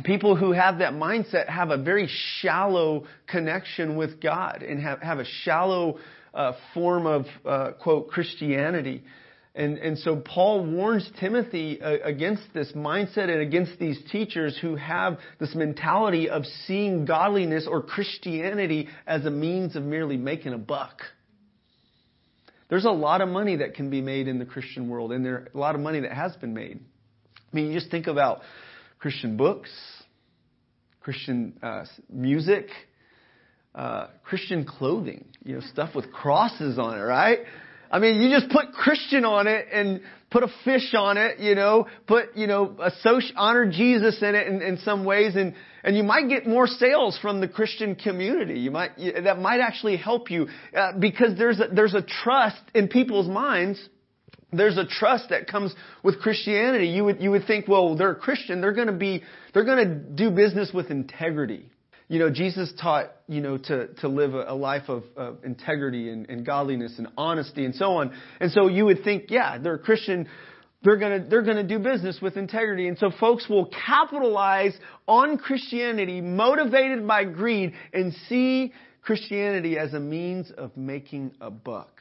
people 0.05 0.37
who 0.37 0.53
have 0.53 0.79
that 0.79 0.93
mindset 0.95 1.49
have 1.49 1.71
a 1.71 1.79
very 1.79 2.09
shallow 2.41 3.05
connection 3.27 3.97
with 3.97 4.21
God 4.21 4.63
and 4.63 4.81
have, 4.83 5.01
have 5.01 5.19
a 5.19 5.25
shallow 5.25 5.99
uh, 6.35 6.53
form 6.75 7.07
of, 7.07 7.27
uh, 7.45 7.73
quote, 7.81 8.09
Christianity. 8.09 9.03
And, 9.55 9.77
and 9.77 9.99
so 9.99 10.17
Paul 10.17 10.65
warns 10.65 11.09
Timothy 11.21 11.81
uh, 11.81 11.99
against 12.05 12.43
this 12.55 12.73
mindset 12.73 13.29
and 13.29 13.41
against 13.41 13.79
these 13.79 13.99
teachers 14.11 14.57
who 14.61 14.77
have 14.77 15.19
this 15.39 15.55
mentality 15.55 16.31
of 16.31 16.47
seeing 16.67 17.05
godliness 17.05 17.69
or 17.71 17.83
Christianity 17.83 18.89
as 19.07 19.27
a 19.27 19.31
means 19.31 19.77
of 19.77 19.83
merely 19.83 20.17
making 20.17 20.55
a 20.55 20.59
buck. 20.59 21.03
There's 22.71 22.87
a 22.87 22.91
lot 22.91 23.21
of 23.21 23.29
money 23.29 23.57
that 23.57 23.75
can 23.75 23.91
be 23.91 24.01
made 24.01 24.27
in 24.27 24.39
the 24.39 24.47
Christian 24.47 24.89
world, 24.89 25.13
and 25.13 25.23
there's 25.23 25.49
a 25.55 25.59
lot 25.59 25.75
of 25.75 25.83
money 25.83 26.01
that 26.01 26.13
has 26.13 26.35
been 26.37 26.55
made. 26.55 26.81
I 27.37 27.57
mean, 27.57 27.67
you 27.67 27.79
just 27.79 27.91
think 27.91 28.07
about 28.07 28.41
Christian 28.99 29.37
books, 29.37 29.69
Christian 31.03 31.59
uh, 31.63 31.85
music, 32.09 32.69
uh, 33.75 34.09
Christian 34.25 34.65
clothing, 34.65 35.25
you 35.45 35.55
know, 35.55 35.61
stuff 35.61 35.95
with 35.95 36.13
crosses 36.13 36.79
on 36.79 36.99
it, 36.99 37.03
right? 37.03 37.41
I 37.91 37.99
mean, 37.99 38.23
you 38.23 38.31
just 38.31 38.51
put 38.51 38.73
Christian 38.73 39.25
on 39.25 39.47
it 39.47 39.67
and 39.71 40.01
put 40.31 40.43
a 40.43 40.49
fish 40.65 40.95
on 40.97 41.19
it, 41.19 41.41
you 41.41 41.55
know, 41.55 41.87
put, 42.07 42.35
you 42.35 42.47
know, 42.47 42.75
associate, 42.83 43.35
honor 43.37 43.71
Jesus 43.71 44.23
in 44.23 44.35
it 44.35 44.47
in, 44.47 44.63
in 44.63 44.79
some 44.79 45.05
ways 45.05 45.37
and, 45.37 45.55
and 45.85 45.97
you 45.97 46.03
might 46.03 46.29
get 46.29 46.47
more 46.47 46.67
sales 46.67 47.19
from 47.21 47.41
the 47.41 47.49
Christian 47.49 47.95
community. 47.95 48.61
You 48.61 48.71
might, 48.71 48.93
that 49.25 49.39
might 49.39 49.61
actually 49.61 49.97
help 49.97 50.31
you, 50.31 50.49
uh, 50.75 50.93
because 50.99 51.37
there's 51.37 51.61
a, 51.61 51.69
there's 51.73 51.95
a 51.95 52.03
trust 52.03 52.63
in 52.75 52.89
people's 52.89 53.29
minds 53.29 53.89
there's 54.53 54.77
a 54.77 54.85
trust 54.85 55.31
that 55.31 55.47
comes 55.47 55.75
with 56.03 56.21
Christianity. 56.21 56.89
You 56.89 57.05
would, 57.05 57.23
you 57.23 57.31
would 57.31 57.47
think, 57.47 57.67
well, 57.67 57.97
they're 57.97 58.11
a 58.11 58.17
Christian. 58.17 58.61
They're 58.61 58.75
going 58.75 58.89
to 58.89 58.93
be, 58.93 59.23
they're 59.55 59.65
going 59.65 59.89
to 59.89 59.95
do 59.95 60.31
business 60.31 60.71
with 60.75 60.91
integrity. 60.91 61.71
You 62.13 62.19
know, 62.19 62.29
Jesus 62.29 62.71
taught, 62.79 63.11
you 63.27 63.41
know, 63.41 63.57
to, 63.57 63.87
to 63.87 64.09
live 64.09 64.35
a, 64.35 64.45
a 64.49 64.55
life 64.55 64.91
of, 64.91 65.05
of 65.17 65.43
integrity 65.45 66.11
and, 66.11 66.29
and 66.29 66.45
godliness 66.45 66.97
and 66.99 67.09
honesty 67.17 67.65
and 67.65 67.75
so 67.75 67.93
on. 67.93 68.13
And 68.39 68.53
so 68.53 68.69
you 68.69 68.85
would 68.85 69.03
think, 69.03 69.31
yeah, 69.31 69.57
they're 69.57 69.77
a 69.77 69.79
Christian. 69.79 70.29
They're 70.85 70.99
gonna, 70.99 71.25
they're 71.27 71.41
gonna 71.41 71.67
do 71.67 71.79
business 71.79 72.19
with 72.21 72.37
integrity. 72.37 72.89
And 72.89 72.99
so 72.99 73.11
folks 73.19 73.49
will 73.49 73.65
capitalize 73.87 74.75
on 75.09 75.39
Christianity 75.39 76.21
motivated 76.21 77.09
by 77.09 77.25
greed 77.25 77.73
and 77.95 78.13
see 78.29 78.75
Christianity 79.01 79.79
as 79.79 79.95
a 79.95 80.01
means 80.01 80.51
of 80.51 80.77
making 80.77 81.33
a 81.41 81.51
buck. 81.51 81.97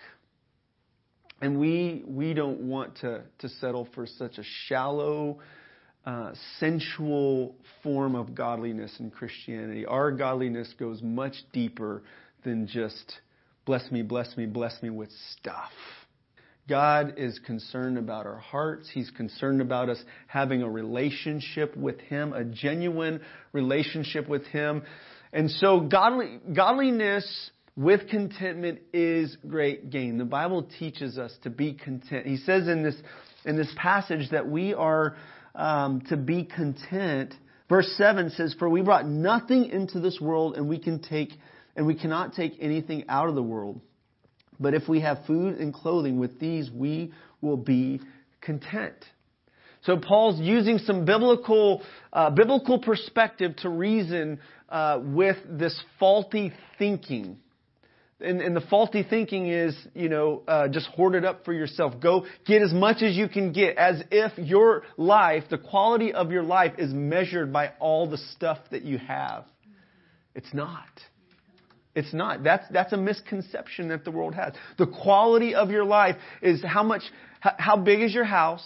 And 1.40 1.58
we, 1.58 2.04
we 2.06 2.34
don't 2.34 2.60
want 2.68 2.98
to, 2.98 3.22
to 3.40 3.48
settle 3.48 3.88
for 3.96 4.06
such 4.06 4.40
a 4.40 4.44
shallow, 4.66 5.40
uh, 6.06 6.32
sensual 6.60 7.56
form 7.84 8.16
of 8.16 8.34
godliness 8.34 8.96
in 9.00 9.12
Christianity. 9.12 9.86
Our 9.86 10.12
godliness 10.12 10.74
goes 10.80 11.02
much 11.02 11.36
deeper 11.54 12.04
than 12.44 12.68
just 12.68 13.20
bless 13.66 13.92
me, 13.92 14.02
bless 14.02 14.36
me, 14.36 14.46
bless 14.46 14.82
me 14.82 14.90
with 14.90 15.10
stuff. 15.40 15.72
God 16.68 17.16
is 17.18 17.40
concerned 17.40 17.98
about 17.98 18.26
our 18.26 18.38
hearts. 18.38 18.90
He's 18.92 19.10
concerned 19.12 19.62
about 19.62 19.90
us 19.90 20.02
having 20.28 20.62
a 20.62 20.70
relationship 20.70 21.76
with 21.76 22.00
Him, 22.00 22.34
a 22.34 22.46
genuine 22.46 23.22
relationship 23.52 24.28
with 24.30 24.46
Him. 24.46 24.84
And 25.34 25.52
so 25.52 25.82
godly, 25.82 26.40
godliness 26.56 27.52
with 27.76 28.08
contentment 28.10 28.80
is 28.94 29.38
great 29.48 29.90
gain. 29.90 30.18
The 30.18 30.26
Bible 30.26 30.68
teaches 30.80 31.18
us 31.18 31.34
to 31.44 31.50
be 31.50 31.74
content. 31.74 32.26
He 32.26 32.38
says 32.38 32.68
in 32.68 32.84
this 32.84 32.96
in 33.44 33.58
this 33.58 33.74
passage 33.76 34.30
that 34.32 34.48
we 34.48 34.74
are 34.74 35.16
um, 35.56 36.02
to 36.10 36.18
be 36.18 36.44
content. 36.44 37.34
Verse 37.70 37.92
seven 37.98 38.30
says, 38.32 38.54
"For 38.58 38.70
we 38.70 38.82
brought 38.82 39.06
nothing 39.06 39.66
into 39.66 40.00
this 40.00 40.20
world, 40.20 40.56
and 40.58 40.68
we 40.68 40.80
can 40.80 41.00
take 41.00 41.30
and 41.76 41.86
we 41.86 41.96
cannot 41.96 42.34
take 42.34 42.58
anything 42.60 43.06
out 43.08 43.30
of 43.30 43.36
the 43.36 43.44
world. 43.44 43.80
But 44.60 44.74
if 44.74 44.88
we 44.88 45.00
have 45.02 45.26
food 45.26 45.58
and 45.58 45.74
clothing, 45.74 46.20
with 46.20 46.40
these 46.40 46.70
we 46.70 47.14
will 47.42 47.58
be 47.58 48.02
content." 48.42 48.96
So 49.84 49.98
Paul's 49.98 50.40
using 50.40 50.78
some 50.78 51.06
biblical 51.06 51.82
uh, 52.14 52.30
biblical 52.30 52.80
perspective 52.80 53.56
to 53.58 53.70
reason 53.70 54.40
uh, 54.70 55.00
with 55.02 55.38
this 55.50 55.80
faulty 56.00 56.54
thinking 56.78 57.38
and, 58.22 58.42
and, 58.42 58.56
the 58.56 58.62
faulty 58.62 59.04
thinking 59.08 59.48
is, 59.48 59.76
you 59.94 60.10
know, 60.10 60.44
uh, 60.48 60.68
just 60.68 60.88
hoard 60.88 61.16
it 61.16 61.26
up 61.26 61.46
for 61.46 61.54
yourself. 61.54 61.94
Go 62.00 62.26
get 62.46 62.62
as 62.62 62.74
much 62.74 63.02
as 63.02 63.16
you 63.16 63.28
can 63.28 63.52
get, 63.52 63.78
as 63.78 64.04
if 64.12 64.38
your 64.38 64.84
life, 64.98 65.44
the 65.50 65.58
quality 65.58 66.14
of 66.14 66.32
your 66.32 66.44
life, 66.44 66.74
is 66.78 66.94
measured 66.94 67.52
by 67.52 67.72
all 67.80 68.10
the 68.10 68.18
stuff 68.18 68.60
that 68.72 68.84
you 68.84 68.98
have. 68.98 69.46
It's 70.36 70.54
not. 70.54 70.88
It's 71.94 72.14
not. 72.14 72.44
That's 72.44 72.66
that's 72.72 72.94
a 72.94 72.98
misconception 72.98 73.90
that 73.90 74.06
the 74.06 74.12
world 74.12 74.34
has. 74.36 74.54
The 74.78 74.88
quality 74.88 75.56
of 75.56 75.70
your 75.72 75.84
life 75.84 76.16
is 76.42 76.64
how 76.64 76.84
much, 76.84 77.02
how 77.42 77.76
big 77.76 78.02
is 78.02 78.14
your 78.14 78.24
house, 78.24 78.66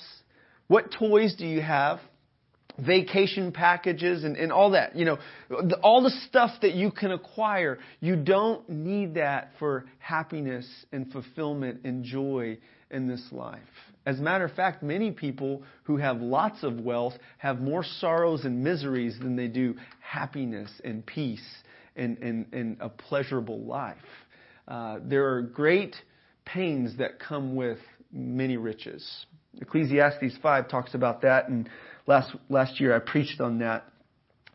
what 0.68 0.92
toys 0.92 1.36
do 1.36 1.46
you 1.46 1.62
have, 1.62 2.00
vacation 2.80 3.52
packages 3.52 4.24
and, 4.24 4.36
and 4.36 4.52
all 4.52 4.72
that. 4.72 4.96
You 4.96 5.06
know, 5.06 5.18
all 5.82 6.04
the 6.04 6.14
stuff 6.28 6.52
that 6.62 6.74
you 6.74 6.92
can 6.92 7.12
acquire. 7.12 7.80
You 8.00 8.16
don't 8.16 8.68
need 8.70 9.16
that 9.16 9.52
for 9.60 9.86
happiness 10.00 10.68
and 10.92 11.12
fulfillment 11.12 11.82
and 11.84 12.04
joy 12.04 12.58
in 12.92 13.08
this 13.08 13.26
life. 13.32 13.60
As 14.06 14.20
a 14.20 14.22
matter 14.22 14.46
of 14.46 14.54
fact, 14.54 14.84
many 14.84 15.12
people 15.12 15.64
who 15.84 15.98
have 15.98 16.22
lots 16.22 16.64
of 16.64 16.80
wealth 16.80 17.14
have 17.40 17.60
more 17.60 17.84
sorrows 17.84 18.46
and 18.46 18.64
miseries 18.64 19.18
than 19.20 19.36
they 19.36 19.48
do 19.48 19.76
happiness 20.00 20.70
and 20.84 21.04
peace 21.06 21.46
and, 21.96 22.18
and, 22.20 22.46
and 22.54 22.78
a 22.80 22.90
pleasurable 22.90 23.62
life. 23.62 23.98
Uh, 24.68 25.00
there 25.04 25.34
are 25.34 25.42
great 25.42 25.96
pains 26.46 26.98
that 26.98 27.20
come 27.20 27.56
with 27.56 27.80
many 28.12 28.58
riches. 28.58 29.26
Ecclesiastes 29.60 30.38
5 30.42 30.68
talks 30.70 30.94
about 30.94 31.22
that 31.22 31.50
and 31.50 31.70
Last, 32.08 32.36
last 32.50 32.80
year 32.80 32.96
I 32.96 33.00
preached 33.00 33.42
on 33.42 33.60
that 33.60 33.86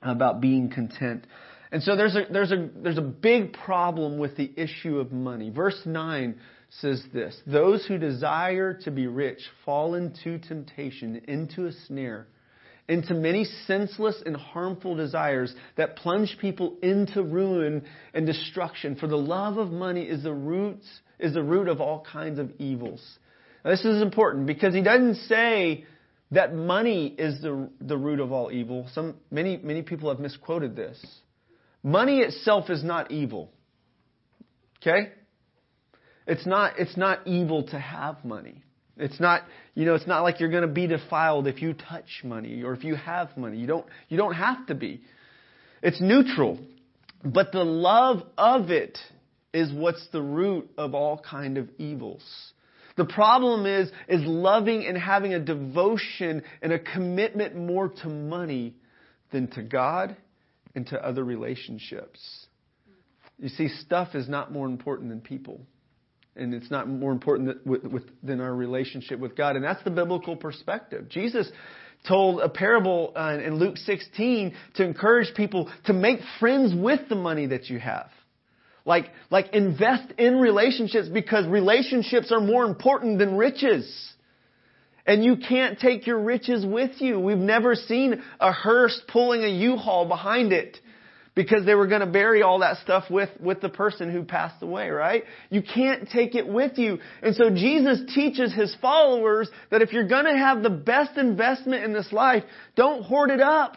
about 0.02 0.40
being 0.40 0.71
content. 0.71 1.26
And 1.73 1.83
so 1.83 1.97
there's 1.97 2.16
a, 2.16 2.25
there's 2.30 2.52
a, 2.52 2.69
there's 2.76 2.99
a 2.99 3.02
big 3.02 3.52
problem 3.52 4.19
with 4.19 4.37
the 4.37 4.50
issue 4.57 4.99
of 4.99 5.12
money. 5.12 5.50
Verse 5.50 5.80
9 5.85 6.37
says 6.80 7.02
this, 7.12 7.37
those 7.47 7.85
who 7.87 7.99
desire 7.99 8.75
to 8.75 8.90
be 8.90 9.07
rich 9.07 9.40
fall 9.64 9.95
into 9.95 10.38
temptation, 10.38 11.21
into 11.26 11.66
a 11.66 11.73
snare, 11.87 12.26
into 12.88 13.14
many 13.14 13.45
senseless 13.66 14.21
and 14.25 14.37
harmful 14.37 14.97
desires 14.97 15.54
that 15.76 15.97
plunge 15.97 16.37
people 16.40 16.76
into 16.83 17.23
ruin 17.23 17.85
and 18.14 18.26
destruction. 18.26 18.97
For 18.97 19.07
the 19.07 19.16
love 19.16 19.59
of 19.59 19.71
money 19.71 20.02
is 20.02 20.25
the 20.25 20.35
roots, 20.35 20.87
is 21.19 21.35
the 21.35 21.42
root 21.42 21.69
of 21.69 21.80
all 21.80 22.04
kinds 22.11 22.38
of 22.38 22.50
evils. 22.59 23.02
Now, 23.64 23.71
this 23.71 23.85
is 23.85 24.02
important 24.02 24.47
because 24.47 24.75
he 24.75 24.83
doesn't 24.83 25.16
say 25.26 25.85
that 26.33 26.55
money 26.55 27.07
is 27.07 27.41
the, 27.43 27.69
the 27.81 27.97
root 27.97 28.21
of 28.21 28.33
all 28.33 28.53
evil. 28.53 28.89
Some, 28.93 29.17
many, 29.31 29.57
many 29.57 29.83
people 29.83 30.09
have 30.11 30.21
misquoted 30.21 30.77
this. 30.77 31.05
Money 31.83 32.21
itself 32.21 32.71
is 32.71 32.85
not 32.85 33.11
evil. 33.11 33.51
Okay? 34.81 35.11
It's 36.27 36.47
not, 36.47 36.79
it's 36.79 36.97
not 36.97 37.27
evil 37.27 37.65
to 37.69 37.79
have 37.79 38.25
money. 38.25 38.63
It's 38.97 39.19
not, 39.19 39.43
you 39.75 39.87
know, 39.87 39.95
it's 39.95 40.07
not 40.07 40.23
like 40.23 40.41
you're 40.41 40.51
going 40.51 40.63
to 40.63 40.69
be 40.69 40.87
defiled 40.87 41.47
if 41.47 41.63
you 41.63 41.73
touch 41.73 42.23
money 42.23 42.63
or 42.63 42.75
if 42.75 42.85
you 42.85 42.95
have 42.95 43.37
money. 43.37 43.57
You 43.57 43.67
don't, 43.67 43.87
you 44.09 44.17
don't 44.17 44.35
have 44.35 44.67
to 44.67 44.75
be. 44.75 45.01
It's 45.83 46.01
neutral. 46.01 46.59
But 47.25 47.51
the 47.51 47.65
love 47.65 48.23
of 48.37 48.71
it 48.71 48.99
is 49.53 49.73
what's 49.73 50.07
the 50.13 50.23
root 50.23 50.71
of 50.77 50.95
all 50.95 51.19
kind 51.19 51.59
of 51.59 51.69
evils. 51.79 52.23
The 53.00 53.07
problem 53.07 53.64
is, 53.64 53.90
is 54.09 54.21
loving 54.26 54.85
and 54.85 54.95
having 54.95 55.33
a 55.33 55.40
devotion 55.40 56.42
and 56.61 56.71
a 56.71 56.78
commitment 56.78 57.57
more 57.57 57.88
to 57.88 58.09
money 58.09 58.75
than 59.33 59.49
to 59.52 59.62
God 59.62 60.19
and 60.75 60.87
to 60.88 61.02
other 61.02 61.25
relationships. 61.25 62.21
You 63.38 63.49
see, 63.49 63.69
stuff 63.69 64.14
is 64.14 64.28
not 64.28 64.52
more 64.52 64.66
important 64.66 65.09
than 65.09 65.23
people. 65.23 65.62
And 66.37 66.52
it's 66.52 66.71
not 66.71 66.90
more 66.90 67.11
important 67.11 67.64
than 68.23 68.42
our 68.42 68.54
relationship 68.54 69.19
with 69.19 69.35
God. 69.35 69.57
And 69.57 69.64
that's 69.64 69.83
the 69.83 69.90
biblical 69.90 70.37
perspective. 70.37 71.09
Jesus 71.09 71.50
told 72.07 72.42
a 72.42 72.50
parable 72.50 73.14
uh, 73.16 73.38
in 73.42 73.54
Luke 73.54 73.78
16 73.78 74.54
to 74.75 74.85
encourage 74.85 75.35
people 75.35 75.73
to 75.87 75.95
make 75.95 76.21
friends 76.38 76.75
with 76.75 77.09
the 77.09 77.16
money 77.16 77.47
that 77.47 77.71
you 77.71 77.78
have. 77.78 78.11
Like, 78.91 79.11
like 79.31 79.55
invest 79.55 80.11
in 80.19 80.41
relationships 80.41 81.07
because 81.09 81.47
relationships 81.47 82.33
are 82.33 82.41
more 82.41 82.65
important 82.65 83.21
than 83.21 83.37
riches. 83.37 83.87
And 85.07 85.25
you 85.25 85.37
can't 85.37 85.79
take 85.79 86.09
your 86.09 86.21
riches 86.21 86.67
with 86.67 87.01
you. 87.01 87.21
We've 87.21 87.39
never 87.39 87.77
seen 87.77 88.21
a 88.41 88.51
hearse 88.51 89.01
pulling 89.07 89.45
a 89.45 89.49
U-Haul 89.49 90.09
behind 90.09 90.53
it 90.53 90.77
because 91.37 91.65
they 91.65 91.77
were 91.77 91.87
going 91.87 92.01
to 92.01 92.09
bury 92.09 92.43
all 92.43 92.59
that 92.59 92.79
stuff 92.79 93.05
with, 93.09 93.31
with 93.41 93.61
the 93.61 93.69
person 93.69 94.11
who 94.11 94.25
passed 94.25 94.61
away, 94.61 94.91
right? 94.91 95.23
You 95.51 95.63
can't 95.63 96.09
take 96.11 96.35
it 96.35 96.49
with 96.49 96.77
you. 96.77 96.99
And 97.23 97.37
so 97.37 97.49
Jesus 97.49 98.01
teaches 98.13 98.53
his 98.53 98.77
followers 98.83 99.49
that 99.71 99.83
if 99.83 99.93
you're 99.93 100.09
going 100.09 100.25
to 100.25 100.37
have 100.37 100.65
the 100.65 100.71
best 100.71 101.17
investment 101.17 101.85
in 101.85 101.93
this 101.93 102.11
life, 102.11 102.43
don't 102.75 103.05
hoard 103.05 103.31
it 103.31 103.41
up. 103.41 103.77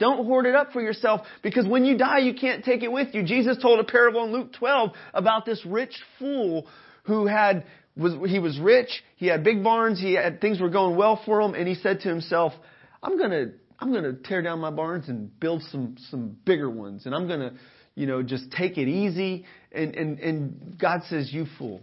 Don't 0.00 0.24
hoard 0.24 0.46
it 0.46 0.54
up 0.54 0.72
for 0.72 0.80
yourself 0.80 1.20
because 1.42 1.66
when 1.66 1.84
you 1.84 1.96
die, 1.96 2.18
you 2.18 2.34
can't 2.34 2.64
take 2.64 2.82
it 2.82 2.90
with 2.90 3.14
you. 3.14 3.22
Jesus 3.22 3.58
told 3.60 3.78
a 3.78 3.84
parable 3.84 4.24
in 4.24 4.32
Luke 4.32 4.54
12 4.54 4.90
about 5.12 5.44
this 5.44 5.64
rich 5.64 5.94
fool 6.18 6.66
who 7.04 7.26
had 7.26 7.64
was 7.96 8.14
he 8.30 8.38
was 8.38 8.58
rich, 8.58 8.88
he 9.16 9.26
had 9.26 9.44
big 9.44 9.62
barns, 9.62 10.00
he 10.00 10.14
had 10.14 10.40
things 10.40 10.58
were 10.58 10.70
going 10.70 10.96
well 10.96 11.20
for 11.24 11.40
him, 11.42 11.54
and 11.54 11.68
he 11.68 11.74
said 11.74 12.00
to 12.00 12.08
himself, 12.08 12.54
"I'm 13.02 13.18
gonna 13.18 13.48
I'm 13.78 13.92
gonna 13.92 14.14
tear 14.14 14.42
down 14.42 14.58
my 14.60 14.70
barns 14.70 15.08
and 15.08 15.38
build 15.38 15.62
some 15.64 15.96
some 16.10 16.36
bigger 16.44 16.70
ones, 16.70 17.04
and 17.04 17.14
I'm 17.14 17.28
gonna 17.28 17.52
you 17.94 18.06
know 18.06 18.22
just 18.22 18.50
take 18.52 18.78
it 18.78 18.88
easy." 18.88 19.44
And 19.70 19.94
and 19.94 20.18
and 20.18 20.78
God 20.78 21.02
says, 21.10 21.32
"You 21.32 21.46
fool." 21.58 21.82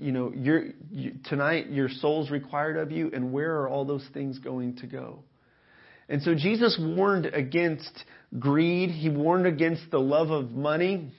You 0.00 0.12
know, 0.12 0.32
you're, 0.32 0.66
you, 0.92 1.14
tonight 1.24 1.70
your 1.70 1.88
soul's 1.88 2.30
required 2.30 2.76
of 2.76 2.92
you, 2.92 3.10
and 3.12 3.32
where 3.32 3.62
are 3.62 3.68
all 3.68 3.84
those 3.84 4.06
things 4.14 4.38
going 4.38 4.76
to 4.76 4.86
go? 4.86 5.24
And 6.08 6.22
so 6.22 6.34
Jesus 6.34 6.78
warned 6.80 7.26
against 7.26 8.04
greed. 8.38 8.90
He 8.90 9.08
warned 9.08 9.46
against 9.46 9.90
the 9.90 9.98
love 9.98 10.30
of 10.30 10.52
money. 10.52 11.12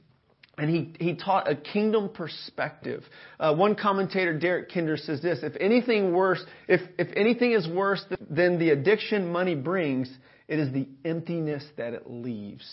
And 0.58 0.70
he, 0.70 0.94
he 1.00 1.16
taught 1.16 1.50
a 1.50 1.56
kingdom 1.56 2.10
perspective. 2.10 3.04
Uh, 3.40 3.56
one 3.56 3.76
commentator, 3.76 4.38
Derek 4.38 4.70
Kidner, 4.70 5.00
says 5.00 5.22
this: 5.22 5.40
If 5.42 5.54
anything 5.60 6.12
worse, 6.12 6.44
if, 6.68 6.82
if 6.98 7.08
anything 7.16 7.54
is 7.54 7.66
worse 7.68 8.04
than 8.30 8.60
the 8.60 8.72
addiction 8.72 9.32
money 9.32 9.56
brings, 9.56 10.10
it 10.50 10.60
is 10.60 10.74
the 10.74 10.88
emptiness 11.06 11.64
that 11.78 11.94
it 11.94 12.10
leaves. 12.10 12.68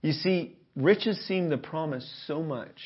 You 0.00 0.12
see, 0.12 0.56
riches 0.76 1.18
seem 1.26 1.50
to 1.50 1.58
promise 1.58 2.08
so 2.26 2.42
much, 2.42 2.78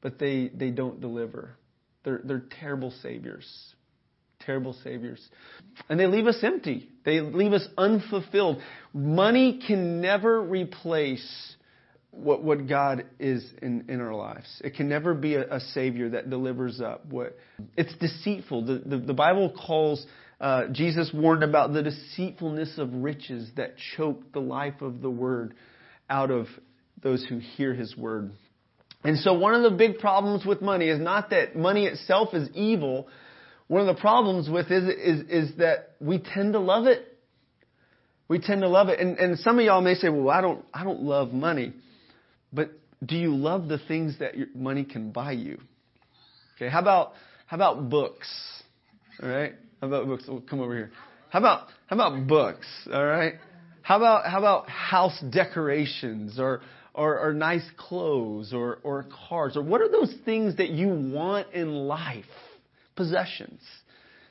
but 0.00 0.18
they, 0.18 0.48
they 0.48 0.70
don't 0.70 1.00
deliver. 1.00 1.56
They're, 2.04 2.22
they're 2.24 2.44
terrible 2.60 2.92
saviors. 3.02 3.46
Terrible 4.46 4.74
saviors. 4.84 5.20
And 5.88 5.98
they 5.98 6.06
leave 6.06 6.26
us 6.26 6.38
empty. 6.42 6.88
They 7.04 7.20
leave 7.20 7.52
us 7.52 7.66
unfulfilled. 7.76 8.60
Money 8.92 9.60
can 9.66 10.00
never 10.00 10.40
replace 10.40 11.56
what, 12.10 12.42
what 12.42 12.68
God 12.68 13.06
is 13.18 13.44
in, 13.62 13.86
in 13.88 14.00
our 14.00 14.14
lives. 14.14 14.60
It 14.64 14.74
can 14.74 14.88
never 14.88 15.14
be 15.14 15.34
a, 15.34 15.56
a 15.56 15.60
savior 15.60 16.10
that 16.10 16.30
delivers 16.30 16.80
up 16.80 17.06
what 17.06 17.38
it's 17.76 17.94
deceitful. 17.96 18.66
The, 18.66 18.82
the, 18.84 18.98
the 18.98 19.14
Bible 19.14 19.54
calls 19.66 20.06
uh, 20.42 20.66
Jesus 20.72 21.10
warned 21.14 21.44
about 21.44 21.72
the 21.72 21.84
deceitfulness 21.84 22.76
of 22.76 22.92
riches 22.92 23.48
that 23.56 23.76
choke 23.96 24.32
the 24.32 24.40
life 24.40 24.82
of 24.82 25.00
the 25.00 25.08
word 25.08 25.54
out 26.10 26.32
of 26.32 26.48
those 27.00 27.24
who 27.24 27.38
hear 27.38 27.72
his 27.72 27.96
word. 27.96 28.32
And 29.04 29.18
so 29.18 29.34
one 29.34 29.54
of 29.54 29.62
the 29.62 29.76
big 29.76 29.98
problems 29.98 30.44
with 30.44 30.60
money 30.60 30.88
is 30.88 31.00
not 31.00 31.30
that 31.30 31.56
money 31.56 31.86
itself 31.86 32.34
is 32.34 32.48
evil. 32.54 33.08
One 33.72 33.88
of 33.88 33.96
the 33.96 34.02
problems 34.02 34.50
with 34.50 34.70
is, 34.70 34.84
is, 34.84 35.30
is, 35.30 35.56
that 35.56 35.92
we 35.98 36.18
tend 36.18 36.52
to 36.52 36.58
love 36.58 36.84
it. 36.86 37.16
We 38.28 38.38
tend 38.38 38.60
to 38.60 38.68
love 38.68 38.90
it. 38.90 39.00
And, 39.00 39.16
and 39.16 39.38
some 39.38 39.58
of 39.58 39.64
y'all 39.64 39.80
may 39.80 39.94
say, 39.94 40.10
well, 40.10 40.28
I 40.28 40.42
don't, 40.42 40.62
I 40.74 40.84
don't 40.84 41.00
love 41.00 41.32
money. 41.32 41.72
But 42.52 42.72
do 43.02 43.16
you 43.16 43.34
love 43.34 43.68
the 43.68 43.78
things 43.78 44.18
that 44.18 44.36
your 44.36 44.48
money 44.54 44.84
can 44.84 45.10
buy 45.10 45.32
you? 45.32 45.58
Okay, 46.56 46.68
how 46.68 46.80
about, 46.80 47.14
how 47.46 47.54
about 47.54 47.88
books? 47.88 48.28
All 49.22 49.30
right? 49.30 49.54
How 49.80 49.86
about 49.86 50.06
books? 50.06 50.24
We'll 50.28 50.42
come 50.42 50.60
over 50.60 50.74
here. 50.74 50.90
How 51.30 51.38
about, 51.38 51.68
how 51.86 51.96
about 51.96 52.26
books? 52.28 52.66
All 52.92 53.06
right? 53.06 53.36
How 53.80 53.96
about, 53.96 54.26
how 54.26 54.38
about 54.38 54.68
house 54.68 55.18
decorations 55.30 56.38
or, 56.38 56.60
or, 56.92 57.18
or 57.18 57.32
nice 57.32 57.64
clothes 57.78 58.52
or, 58.52 58.80
or 58.82 59.06
cars? 59.30 59.56
Or 59.56 59.62
what 59.62 59.80
are 59.80 59.88
those 59.88 60.12
things 60.26 60.58
that 60.58 60.68
you 60.68 60.88
want 60.88 61.54
in 61.54 61.72
life? 61.72 62.26
Possessions. 62.96 63.60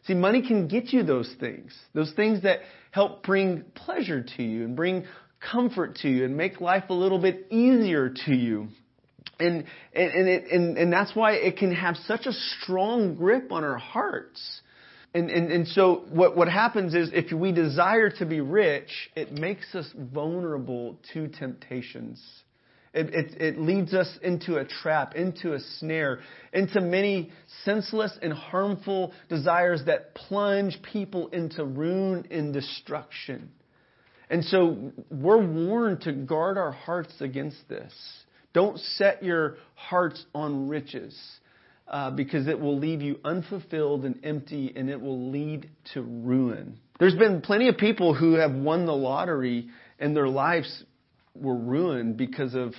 See, 0.05 0.13
money 0.13 0.45
can 0.45 0.67
get 0.67 0.91
you 0.93 1.03
those 1.03 1.33
things. 1.39 1.73
Those 1.93 2.11
things 2.13 2.43
that 2.43 2.59
help 2.91 3.23
bring 3.23 3.63
pleasure 3.75 4.23
to 4.37 4.43
you 4.43 4.65
and 4.65 4.75
bring 4.75 5.05
comfort 5.51 5.95
to 5.97 6.09
you 6.09 6.25
and 6.25 6.35
make 6.35 6.61
life 6.61 6.85
a 6.89 6.93
little 6.93 7.19
bit 7.19 7.47
easier 7.51 8.09
to 8.25 8.35
you. 8.35 8.67
And, 9.39 9.65
and, 9.93 10.11
and, 10.11 10.27
it, 10.27 10.51
and, 10.51 10.77
and 10.77 10.93
that's 10.93 11.15
why 11.15 11.33
it 11.33 11.57
can 11.57 11.73
have 11.73 11.95
such 12.07 12.25
a 12.25 12.33
strong 12.33 13.15
grip 13.15 13.51
on 13.51 13.63
our 13.63 13.77
hearts. 13.77 14.61
And, 15.13 15.29
and, 15.29 15.51
and 15.51 15.67
so 15.67 16.05
what, 16.09 16.37
what 16.37 16.47
happens 16.47 16.93
is 16.93 17.09
if 17.13 17.31
we 17.31 17.51
desire 17.51 18.09
to 18.11 18.25
be 18.25 18.39
rich, 18.39 18.89
it 19.15 19.31
makes 19.31 19.75
us 19.75 19.89
vulnerable 19.95 20.97
to 21.13 21.27
temptations. 21.27 22.23
It, 22.93 23.13
it, 23.13 23.41
it, 23.41 23.57
leads 23.57 23.93
us 23.93 24.19
into 24.21 24.57
a 24.57 24.65
trap, 24.65 25.15
into 25.15 25.53
a 25.53 25.59
snare, 25.79 26.19
into 26.51 26.81
many 26.81 27.31
senseless 27.63 28.11
and 28.21 28.33
harmful 28.33 29.13
desires 29.29 29.83
that 29.85 30.13
plunge 30.13 30.77
people 30.91 31.29
into 31.29 31.63
ruin 31.63 32.27
and 32.29 32.53
destruction. 32.53 33.49
And 34.29 34.43
so 34.43 34.91
we're 35.09 35.45
warned 35.45 36.01
to 36.01 36.11
guard 36.11 36.57
our 36.57 36.73
hearts 36.73 37.13
against 37.21 37.67
this. 37.69 37.93
Don't 38.53 38.77
set 38.77 39.23
your 39.23 39.57
hearts 39.75 40.25
on 40.35 40.67
riches 40.67 41.17
uh, 41.87 42.11
because 42.11 42.47
it 42.47 42.59
will 42.59 42.77
leave 42.77 43.01
you 43.01 43.19
unfulfilled 43.23 44.03
and 44.03 44.19
empty 44.23 44.73
and 44.75 44.89
it 44.89 44.99
will 44.99 45.31
lead 45.31 45.69
to 45.93 46.01
ruin. 46.01 46.77
There's 46.99 47.15
been 47.15 47.41
plenty 47.41 47.67
of 47.69 47.77
people 47.77 48.13
who 48.13 48.33
have 48.33 48.53
won 48.53 48.85
the 48.85 48.95
lottery 48.95 49.69
and 49.99 50.15
their 50.15 50.27
lives 50.27 50.83
were 51.35 51.55
ruined 51.55 52.17
because 52.17 52.53
of 52.55 52.73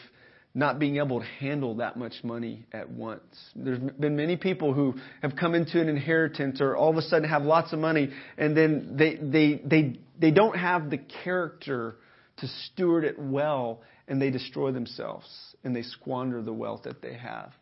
not 0.55 0.79
being 0.79 0.99
able 0.99 1.21
to 1.21 1.27
handle 1.27 1.77
that 1.77 1.97
much 1.97 2.13
money 2.23 2.67
at 2.73 2.91
once. 2.91 3.23
There's 3.57 3.79
been 3.79 4.17
many 4.17 4.37
people 4.37 4.75
who 4.75 4.95
have 5.23 5.35
come 5.35 5.55
into 5.55 5.81
an 5.81 5.89
inheritance 5.89 6.61
or 6.61 6.77
all 6.77 6.91
of 6.91 6.97
a 6.97 7.03
sudden 7.03 7.29
have 7.29 7.43
lots 7.43 7.73
of 7.73 7.79
money 7.79 8.11
and 8.37 8.55
then 8.55 8.97
they, 8.99 9.17
they, 9.17 9.63
they, 9.65 9.99
they 10.21 10.31
don't 10.31 10.57
have 10.57 10.91
the 10.91 10.99
character 11.25 11.97
to 12.39 12.47
steward 12.47 13.05
it 13.05 13.19
well 13.19 13.81
and 14.09 14.21
they 14.21 14.31
destroy 14.31 14.73
themselves 14.73 15.27
and 15.65 15.75
they 15.75 15.83
squander 15.83 16.43
the 16.43 16.53
wealth 16.53 16.83
that 16.83 17.01
they 17.01 17.15
have. 17.15 17.53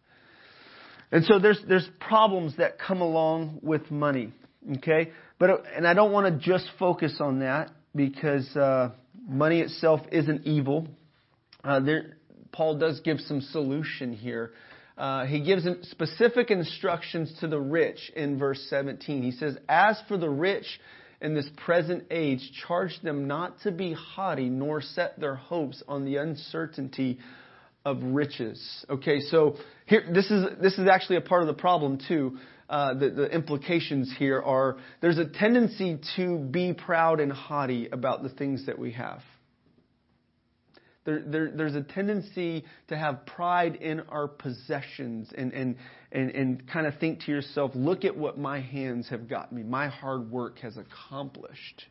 And 1.12 1.24
so 1.24 1.38
there's, 1.38 1.60
there's 1.68 1.88
problems 2.00 2.56
that 2.56 2.78
come 2.78 3.00
along 3.00 3.60
with 3.62 3.90
money. 3.90 4.32
Okay? 4.78 5.10
But, 5.38 5.64
and 5.76 5.86
I 5.86 5.94
don't 5.94 6.12
want 6.12 6.26
to 6.26 6.44
just 6.44 6.68
focus 6.78 7.16
on 7.20 7.40
that 7.40 7.70
because, 7.94 8.48
uh, 8.56 8.90
money 9.30 9.60
itself 9.60 10.00
isn't 10.10 10.46
evil. 10.46 10.88
Uh, 11.62 11.80
there, 11.80 12.16
Paul 12.52 12.78
does 12.78 13.00
give 13.00 13.20
some 13.20 13.40
solution 13.40 14.12
here. 14.12 14.52
Uh, 14.98 15.24
he 15.24 15.40
gives 15.40 15.66
specific 15.82 16.50
instructions 16.50 17.32
to 17.40 17.48
the 17.48 17.58
rich 17.58 18.12
in 18.14 18.38
verse 18.38 18.66
17. 18.68 19.22
He 19.22 19.30
says, 19.30 19.56
As 19.68 19.98
for 20.08 20.18
the 20.18 20.28
rich 20.28 20.66
in 21.22 21.34
this 21.34 21.48
present 21.64 22.04
age, 22.10 22.40
charge 22.66 23.00
them 23.02 23.26
not 23.26 23.60
to 23.62 23.70
be 23.70 23.94
haughty, 23.94 24.48
nor 24.48 24.82
set 24.82 25.18
their 25.18 25.36
hopes 25.36 25.82
on 25.88 26.04
the 26.04 26.16
uncertainty 26.16 27.18
of 27.84 28.02
riches. 28.02 28.84
Okay, 28.90 29.20
so 29.20 29.56
here, 29.86 30.04
this 30.12 30.30
is 30.30 30.44
this 30.60 30.78
is 30.78 30.86
actually 30.86 31.16
a 31.16 31.22
part 31.22 31.42
of 31.42 31.48
the 31.48 31.54
problem 31.54 31.98
too. 32.06 32.38
Uh, 32.70 32.94
the, 32.94 33.10
the 33.10 33.26
implications 33.26 34.14
here 34.16 34.40
are 34.40 34.76
there's 35.00 35.18
a 35.18 35.26
tendency 35.26 35.98
to 36.14 36.38
be 36.38 36.72
proud 36.72 37.18
and 37.18 37.32
haughty 37.32 37.88
about 37.88 38.22
the 38.22 38.28
things 38.28 38.66
that 38.66 38.78
we 38.78 38.92
have. 38.92 39.20
There, 41.04 41.20
there, 41.26 41.50
there's 41.50 41.74
a 41.74 41.82
tendency 41.82 42.64
to 42.86 42.96
have 42.96 43.26
pride 43.26 43.74
in 43.74 44.00
our 44.02 44.28
possessions 44.28 45.32
and, 45.36 45.52
and, 45.52 45.76
and, 46.12 46.30
and 46.30 46.68
kind 46.70 46.86
of 46.86 46.96
think 47.00 47.22
to 47.22 47.32
yourself, 47.32 47.72
look 47.74 48.04
at 48.04 48.16
what 48.16 48.38
my 48.38 48.60
hands 48.60 49.08
have 49.08 49.28
got 49.28 49.50
me, 49.52 49.64
my 49.64 49.88
hard 49.88 50.30
work 50.30 50.60
has 50.60 50.76
accomplished. 50.76 51.86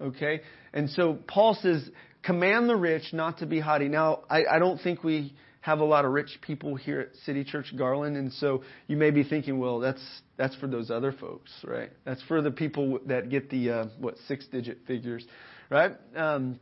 Okay? 0.00 0.40
And 0.72 0.90
so 0.90 1.16
Paul 1.28 1.56
says, 1.62 1.88
command 2.24 2.68
the 2.68 2.76
rich 2.76 3.12
not 3.12 3.38
to 3.38 3.46
be 3.46 3.60
haughty. 3.60 3.86
Now, 3.86 4.24
I, 4.28 4.46
I 4.50 4.58
don't 4.58 4.80
think 4.80 5.04
we 5.04 5.32
have 5.62 5.78
a 5.78 5.84
lot 5.84 6.04
of 6.04 6.10
rich 6.10 6.38
people 6.42 6.74
here 6.74 7.00
at 7.00 7.16
City 7.24 7.44
Church 7.44 7.72
Garland, 7.76 8.16
and 8.16 8.32
so 8.32 8.62
you 8.88 8.96
may 8.96 9.10
be 9.10 9.22
thinking, 9.22 9.58
well, 9.58 9.78
that's 9.78 10.02
that's 10.36 10.54
for 10.56 10.66
those 10.66 10.90
other 10.90 11.12
folks, 11.12 11.50
right? 11.64 11.90
That's 12.04 12.20
for 12.22 12.42
the 12.42 12.50
people 12.50 12.98
that 13.06 13.30
get 13.30 13.48
the 13.48 13.70
uh, 13.70 13.84
what 13.98 14.16
six 14.26 14.46
digit 14.48 14.80
figures, 14.86 15.24
right? 15.70 15.92
Um, 16.16 16.58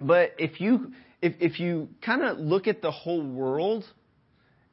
but 0.00 0.32
if 0.38 0.60
you 0.60 0.92
if 1.22 1.34
if 1.40 1.58
you 1.58 1.88
kind 2.04 2.22
of 2.22 2.38
look 2.38 2.66
at 2.66 2.82
the 2.82 2.90
whole 2.90 3.26
world, 3.26 3.84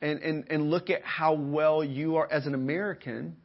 and 0.02 0.20
and 0.20 0.46
and 0.50 0.70
look 0.70 0.90
at 0.90 1.02
how 1.04 1.34
well 1.34 1.82
you 1.82 2.18
are 2.18 2.30
as 2.30 2.48
an 2.48 2.56
American, 2.56 3.38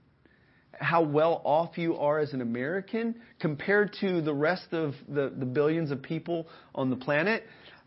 how 0.72 1.02
well 1.02 1.42
off 1.44 1.78
you 1.78 1.96
are 1.96 2.18
as 2.18 2.32
an 2.32 2.40
American 2.40 3.14
compared 3.38 3.94
to 4.00 4.20
the 4.20 4.34
rest 4.34 4.72
of 4.72 4.94
the, 5.08 5.32
the 5.36 5.46
billions 5.46 5.92
of 5.92 6.02
people 6.02 6.48
on 6.74 6.90
the 6.90 6.96
planet, 6.96 7.44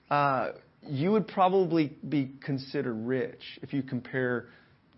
uh, 0.10 0.52
you 0.86 1.12
would 1.12 1.28
probably 1.28 1.96
be 2.08 2.32
considered 2.44 2.94
rich 2.94 3.42
if 3.62 3.74
you 3.74 3.84
compare 3.84 4.46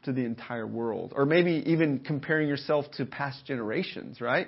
to 0.03 0.13
the 0.13 0.23
entire 0.23 0.67
world, 0.67 1.13
or 1.15 1.25
maybe 1.25 1.63
even 1.65 1.99
comparing 1.99 2.47
yourself 2.47 2.85
to 2.93 3.05
past 3.05 3.45
generations, 3.45 4.21
right? 4.21 4.47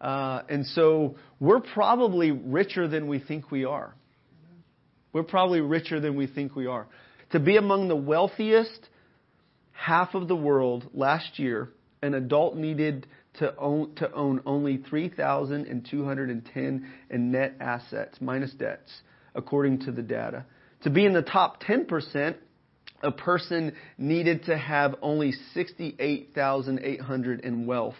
Uh, 0.00 0.42
and 0.48 0.64
so 0.66 1.16
we're 1.40 1.60
probably 1.60 2.30
richer 2.30 2.88
than 2.88 3.08
we 3.08 3.18
think 3.18 3.50
we 3.50 3.64
are. 3.64 3.94
We're 5.12 5.24
probably 5.24 5.60
richer 5.60 6.00
than 6.00 6.16
we 6.16 6.26
think 6.26 6.54
we 6.54 6.66
are. 6.66 6.86
To 7.32 7.40
be 7.40 7.56
among 7.56 7.88
the 7.88 7.96
wealthiest 7.96 8.88
half 9.72 10.14
of 10.14 10.28
the 10.28 10.36
world 10.36 10.88
last 10.94 11.38
year 11.38 11.70
an 12.02 12.14
adult 12.14 12.56
needed 12.56 13.06
to 13.34 13.56
own, 13.56 13.94
to 13.96 14.12
own 14.12 14.40
only 14.46 14.76
3,210 14.76 16.92
in 17.10 17.32
net 17.32 17.54
assets, 17.60 18.16
minus 18.20 18.52
debts, 18.52 19.02
according 19.34 19.80
to 19.80 19.92
the 19.92 20.02
data. 20.02 20.44
To 20.82 20.90
be 20.90 21.04
in 21.04 21.12
the 21.12 21.22
top 21.22 21.62
10%, 21.62 22.36
a 23.02 23.12
person 23.12 23.74
needed 23.96 24.44
to 24.44 24.56
have 24.56 24.94
only 25.02 25.32
68,800 25.54 27.40
in 27.40 27.66
wealth. 27.66 27.96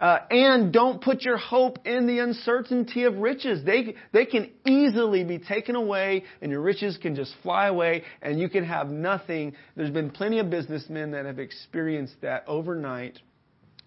Uh, 0.00 0.20
and 0.30 0.72
don't 0.72 1.02
put 1.02 1.22
your 1.22 1.36
hope 1.36 1.86
in 1.86 2.06
the 2.06 2.20
uncertainty 2.20 3.04
of 3.04 3.18
riches. 3.18 3.62
They, 3.66 3.94
they 4.12 4.24
can 4.24 4.50
easily 4.66 5.24
be 5.24 5.38
taken 5.38 5.76
away 5.76 6.24
and 6.40 6.50
your 6.50 6.62
riches 6.62 6.96
can 6.96 7.14
just 7.14 7.34
fly 7.42 7.66
away 7.66 8.04
and 8.22 8.40
you 8.40 8.48
can 8.48 8.64
have 8.64 8.88
nothing. 8.88 9.54
There's 9.76 9.90
been 9.90 10.10
plenty 10.10 10.38
of 10.38 10.48
businessmen 10.48 11.10
that 11.10 11.26
have 11.26 11.38
experienced 11.38 12.14
that 12.22 12.44
overnight. 12.46 13.18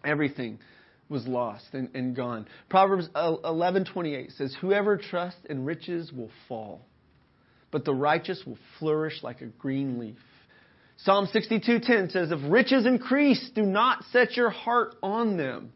Everything 0.05 0.59
was 1.09 1.25
lost 1.27 1.65
and, 1.73 1.89
and 1.95 2.15
gone. 2.15 2.47
Proverbs 2.69 3.09
11:28 3.15 4.31
says, 4.33 4.55
"Whoever 4.61 4.97
trusts 4.97 5.43
in 5.49 5.65
riches 5.65 6.13
will 6.13 6.31
fall, 6.47 6.85
but 7.71 7.85
the 7.85 7.93
righteous 7.93 8.43
will 8.45 8.57
flourish 8.77 9.23
like 9.23 9.41
a 9.41 9.45
green 9.45 9.97
leaf." 9.97 10.17
Psalm 10.97 11.27
62:10 11.27 12.11
says, 12.11 12.31
"If 12.31 12.39
riches 12.51 12.85
increase, 12.85 13.49
do 13.55 13.63
not 13.63 14.03
set 14.11 14.37
your 14.37 14.51
heart 14.51 14.95
on 15.01 15.37
them." 15.37 15.71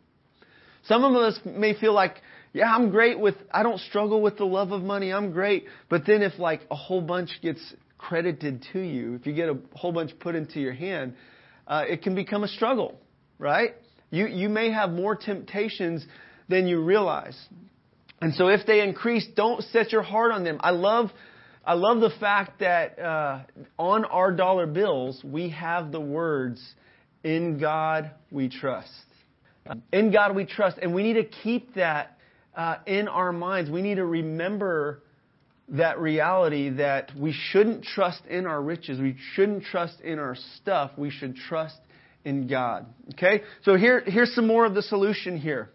Some 0.85 1.03
of 1.03 1.13
us 1.15 1.39
may 1.45 1.73
feel 1.73 1.93
like, 1.93 2.21
yeah, 2.53 2.73
I'm 2.73 2.89
great 2.89 3.19
with, 3.19 3.35
I 3.51 3.63
don't 3.63 3.79
struggle 3.79 4.21
with 4.21 4.37
the 4.37 4.45
love 4.45 4.71
of 4.71 4.81
money. 4.81 5.11
I'm 5.11 5.31
great. 5.31 5.65
But 5.89 6.05
then 6.05 6.21
if 6.21 6.39
like 6.39 6.61
a 6.71 6.75
whole 6.75 7.01
bunch 7.01 7.29
gets 7.41 7.61
credited 7.97 8.65
to 8.73 8.79
you, 8.79 9.15
if 9.15 9.25
you 9.25 9.33
get 9.33 9.49
a 9.49 9.57
whole 9.73 9.91
bunch 9.91 10.17
put 10.19 10.35
into 10.35 10.59
your 10.59 10.73
hand, 10.73 11.15
uh, 11.67 11.83
it 11.87 12.01
can 12.01 12.15
become 12.15 12.43
a 12.43 12.47
struggle, 12.47 12.99
right? 13.37 13.75
You, 14.09 14.27
you 14.27 14.49
may 14.49 14.71
have 14.71 14.91
more 14.91 15.15
temptations 15.15 16.05
than 16.47 16.67
you 16.67 16.81
realize. 16.81 17.37
And 18.21 18.33
so 18.33 18.47
if 18.47 18.65
they 18.65 18.81
increase, 18.81 19.27
don't 19.35 19.63
set 19.65 19.91
your 19.91 20.01
heart 20.01 20.31
on 20.31 20.43
them. 20.43 20.57
I 20.61 20.71
love, 20.71 21.11
I 21.65 21.73
love 21.73 21.99
the 21.99 22.11
fact 22.19 22.61
that 22.61 22.97
uh, 22.97 23.41
on 23.77 24.05
our 24.05 24.31
dollar 24.31 24.65
bills, 24.65 25.21
we 25.23 25.49
have 25.49 25.91
the 25.91 25.99
words, 25.99 26.63
in 27.23 27.59
God 27.59 28.11
we 28.31 28.47
trust. 28.49 28.91
In 29.91 30.11
God 30.11 30.35
we 30.35 30.45
trust, 30.45 30.77
and 30.81 30.93
we 30.93 31.03
need 31.03 31.13
to 31.13 31.23
keep 31.23 31.75
that 31.75 32.17
uh, 32.55 32.77
in 32.85 33.07
our 33.07 33.31
minds. 33.31 33.69
We 33.69 33.81
need 33.81 33.95
to 33.95 34.05
remember 34.05 35.03
that 35.69 35.99
reality 35.99 36.69
that 36.69 37.11
we 37.17 37.33
shouldn't 37.33 37.83
trust 37.83 38.25
in 38.25 38.45
our 38.45 38.61
riches. 38.61 38.99
We 38.99 39.17
shouldn't 39.33 39.63
trust 39.63 39.99
in 40.01 40.17
our 40.17 40.35
stuff. 40.55 40.91
We 40.97 41.09
should 41.09 41.35
trust 41.35 41.77
in 42.23 42.47
God. 42.47 42.85
Okay? 43.13 43.43
So 43.63 43.75
here, 43.75 44.01
here's 44.05 44.33
some 44.33 44.47
more 44.47 44.65
of 44.65 44.73
the 44.73 44.81
solution 44.81 45.37
here. 45.37 45.69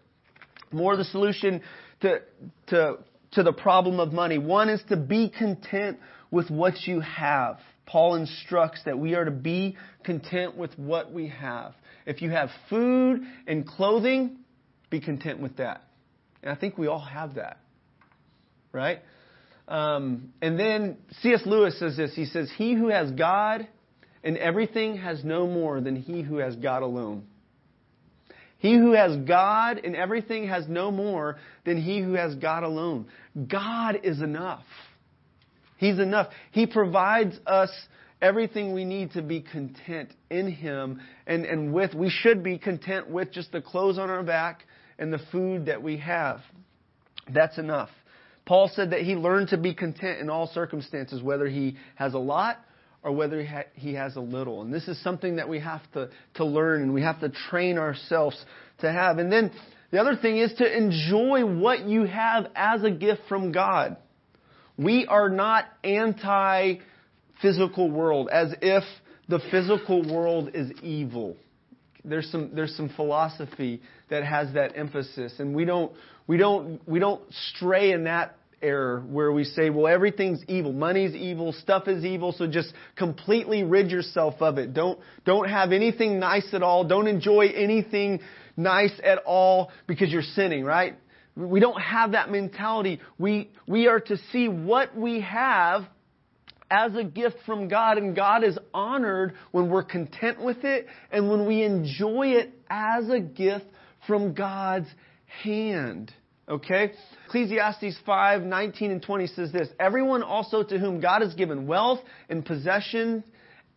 More 0.71 0.93
of 0.93 0.97
the 0.97 1.05
solution 1.05 1.61
to, 2.01 2.21
to, 2.67 2.97
to 3.33 3.43
the 3.43 3.53
problem 3.53 3.99
of 3.99 4.11
money. 4.11 4.39
One 4.39 4.69
is 4.69 4.81
to 4.89 4.97
be 4.97 5.29
content 5.29 5.99
with 6.31 6.49
what 6.49 6.87
you 6.87 6.99
have. 7.01 7.59
Paul 7.85 8.15
instructs 8.15 8.81
that 8.85 8.97
we 8.97 9.15
are 9.15 9.25
to 9.25 9.31
be 9.31 9.77
content 10.03 10.55
with 10.55 10.77
what 10.77 11.11
we 11.11 11.27
have. 11.29 11.73
If 12.05 12.21
you 12.21 12.29
have 12.29 12.49
food 12.69 13.21
and 13.47 13.67
clothing, 13.67 14.37
be 14.89 14.99
content 14.99 15.39
with 15.39 15.57
that. 15.57 15.81
And 16.41 16.51
I 16.51 16.55
think 16.55 16.77
we 16.77 16.87
all 16.87 16.99
have 16.99 17.35
that. 17.35 17.59
Right? 18.71 18.99
Um, 19.67 20.33
and 20.41 20.59
then 20.59 20.97
C.S. 21.21 21.41
Lewis 21.45 21.79
says 21.79 21.95
this. 21.95 22.13
He 22.15 22.25
says, 22.25 22.51
He 22.57 22.73
who 22.73 22.87
has 22.89 23.11
God 23.11 23.67
and 24.23 24.37
everything 24.37 24.97
has 24.97 25.23
no 25.23 25.47
more 25.47 25.81
than 25.81 25.95
he 25.95 26.21
who 26.21 26.37
has 26.37 26.55
God 26.55 26.81
alone. 26.81 27.27
He 28.57 28.77
who 28.77 28.93
has 28.93 29.17
God 29.27 29.81
and 29.83 29.95
everything 29.95 30.47
has 30.47 30.67
no 30.69 30.89
more 30.89 31.37
than 31.65 31.81
he 31.81 31.99
who 31.99 32.13
has 32.13 32.35
God 32.35 32.63
alone. 32.63 33.07
God 33.49 33.99
is 34.03 34.21
enough. 34.21 34.63
He's 35.83 35.99
enough. 35.99 36.27
He 36.51 36.65
provides 36.65 37.37
us 37.45 37.69
everything 38.21 38.73
we 38.73 38.85
need 38.85 39.11
to 39.11 39.21
be 39.21 39.41
content 39.41 40.13
in 40.29 40.49
Him 40.49 41.01
and, 41.27 41.45
and 41.45 41.73
with, 41.73 41.93
we 41.93 42.09
should 42.09 42.41
be 42.41 42.57
content 42.57 43.09
with 43.09 43.31
just 43.31 43.51
the 43.51 43.61
clothes 43.61 43.97
on 43.97 44.09
our 44.09 44.23
back 44.23 44.63
and 44.97 45.11
the 45.11 45.19
food 45.31 45.65
that 45.65 45.83
we 45.83 45.97
have. 45.97 46.39
That's 47.33 47.57
enough. 47.57 47.89
Paul 48.45 48.71
said 48.73 48.91
that 48.91 49.01
he 49.01 49.15
learned 49.15 49.49
to 49.49 49.57
be 49.57 49.73
content 49.73 50.19
in 50.19 50.29
all 50.29 50.47
circumstances, 50.47 51.21
whether 51.21 51.47
he 51.47 51.75
has 51.95 52.13
a 52.13 52.19
lot 52.19 52.59
or 53.01 53.11
whether 53.11 53.41
he, 53.41 53.47
ha- 53.47 53.63
he 53.73 53.93
has 53.93 54.15
a 54.15 54.21
little. 54.21 54.61
And 54.61 54.73
this 54.73 54.87
is 54.87 55.01
something 55.03 55.35
that 55.35 55.49
we 55.49 55.59
have 55.59 55.81
to, 55.93 56.09
to 56.35 56.45
learn 56.45 56.81
and 56.81 56.93
we 56.93 57.01
have 57.01 57.19
to 57.19 57.29
train 57.49 57.77
ourselves 57.77 58.41
to 58.79 58.89
have. 58.89 59.17
And 59.17 59.29
then 59.29 59.51
the 59.91 59.99
other 59.99 60.15
thing 60.15 60.37
is 60.37 60.53
to 60.59 60.77
enjoy 60.77 61.45
what 61.45 61.85
you 61.85 62.03
have 62.05 62.47
as 62.55 62.83
a 62.83 62.91
gift 62.91 63.23
from 63.27 63.51
God. 63.51 63.97
We 64.77 65.05
are 65.05 65.29
not 65.29 65.65
anti 65.83 66.75
physical 67.41 67.91
world 67.91 68.29
as 68.31 68.53
if 68.61 68.83
the 69.29 69.39
physical 69.51 70.03
world 70.03 70.51
is 70.53 70.71
evil. 70.81 71.35
There's 72.05 72.29
some, 72.31 72.51
there's 72.53 72.75
some 72.75 72.89
philosophy 72.89 73.81
that 74.09 74.25
has 74.25 74.53
that 74.53 74.77
emphasis, 74.77 75.33
and 75.39 75.55
we 75.55 75.63
don't, 75.63 75.93
we 76.27 76.37
don't, 76.37 76.85
we 76.87 76.99
don't 76.99 77.21
stray 77.51 77.91
in 77.91 78.05
that 78.05 78.35
error 78.63 79.03
where 79.09 79.31
we 79.31 79.43
say, 79.43 79.69
well, 79.69 79.87
everything's 79.87 80.41
evil. 80.47 80.71
Money's 80.71 81.13
evil. 81.13 81.51
Stuff 81.51 81.87
is 81.87 82.03
evil. 82.03 82.31
So 82.31 82.47
just 82.47 82.73
completely 82.95 83.63
rid 83.63 83.91
yourself 83.91 84.35
of 84.39 84.57
it. 84.57 84.73
Don't, 84.73 84.99
don't 85.25 85.49
have 85.49 85.71
anything 85.71 86.19
nice 86.19 86.47
at 86.53 86.63
all. 86.63 86.85
Don't 86.85 87.07
enjoy 87.07 87.47
anything 87.53 88.21
nice 88.55 88.93
at 89.03 89.19
all 89.25 89.71
because 89.85 90.09
you're 90.09 90.21
sinning, 90.21 90.63
right? 90.63 90.95
We 91.35 91.59
don't 91.59 91.81
have 91.81 92.11
that 92.11 92.29
mentality. 92.29 92.99
We, 93.17 93.49
we 93.67 93.87
are 93.87 93.99
to 93.99 94.17
see 94.31 94.47
what 94.47 94.95
we 94.95 95.21
have 95.21 95.85
as 96.69 96.95
a 96.95 97.03
gift 97.03 97.37
from 97.45 97.67
God, 97.67 97.97
and 97.97 98.15
God 98.15 98.43
is 98.43 98.57
honored 98.73 99.33
when 99.51 99.69
we're 99.69 99.83
content 99.83 100.41
with 100.41 100.63
it 100.63 100.87
and 101.11 101.29
when 101.29 101.45
we 101.45 101.63
enjoy 101.63 102.29
it 102.29 102.51
as 102.69 103.09
a 103.09 103.19
gift 103.19 103.65
from 104.07 104.33
God's 104.33 104.87
hand. 105.43 106.11
Okay? 106.47 106.91
Ecclesiastes 107.27 107.97
5, 108.05 108.41
19 108.43 108.91
and 108.91 109.01
20 109.01 109.27
says 109.27 109.51
this 109.51 109.69
Everyone 109.79 110.23
also 110.23 110.63
to 110.63 110.77
whom 110.77 110.99
God 110.99 111.21
has 111.21 111.33
given 111.33 111.67
wealth 111.67 111.99
and 112.29 112.45
possession 112.45 113.23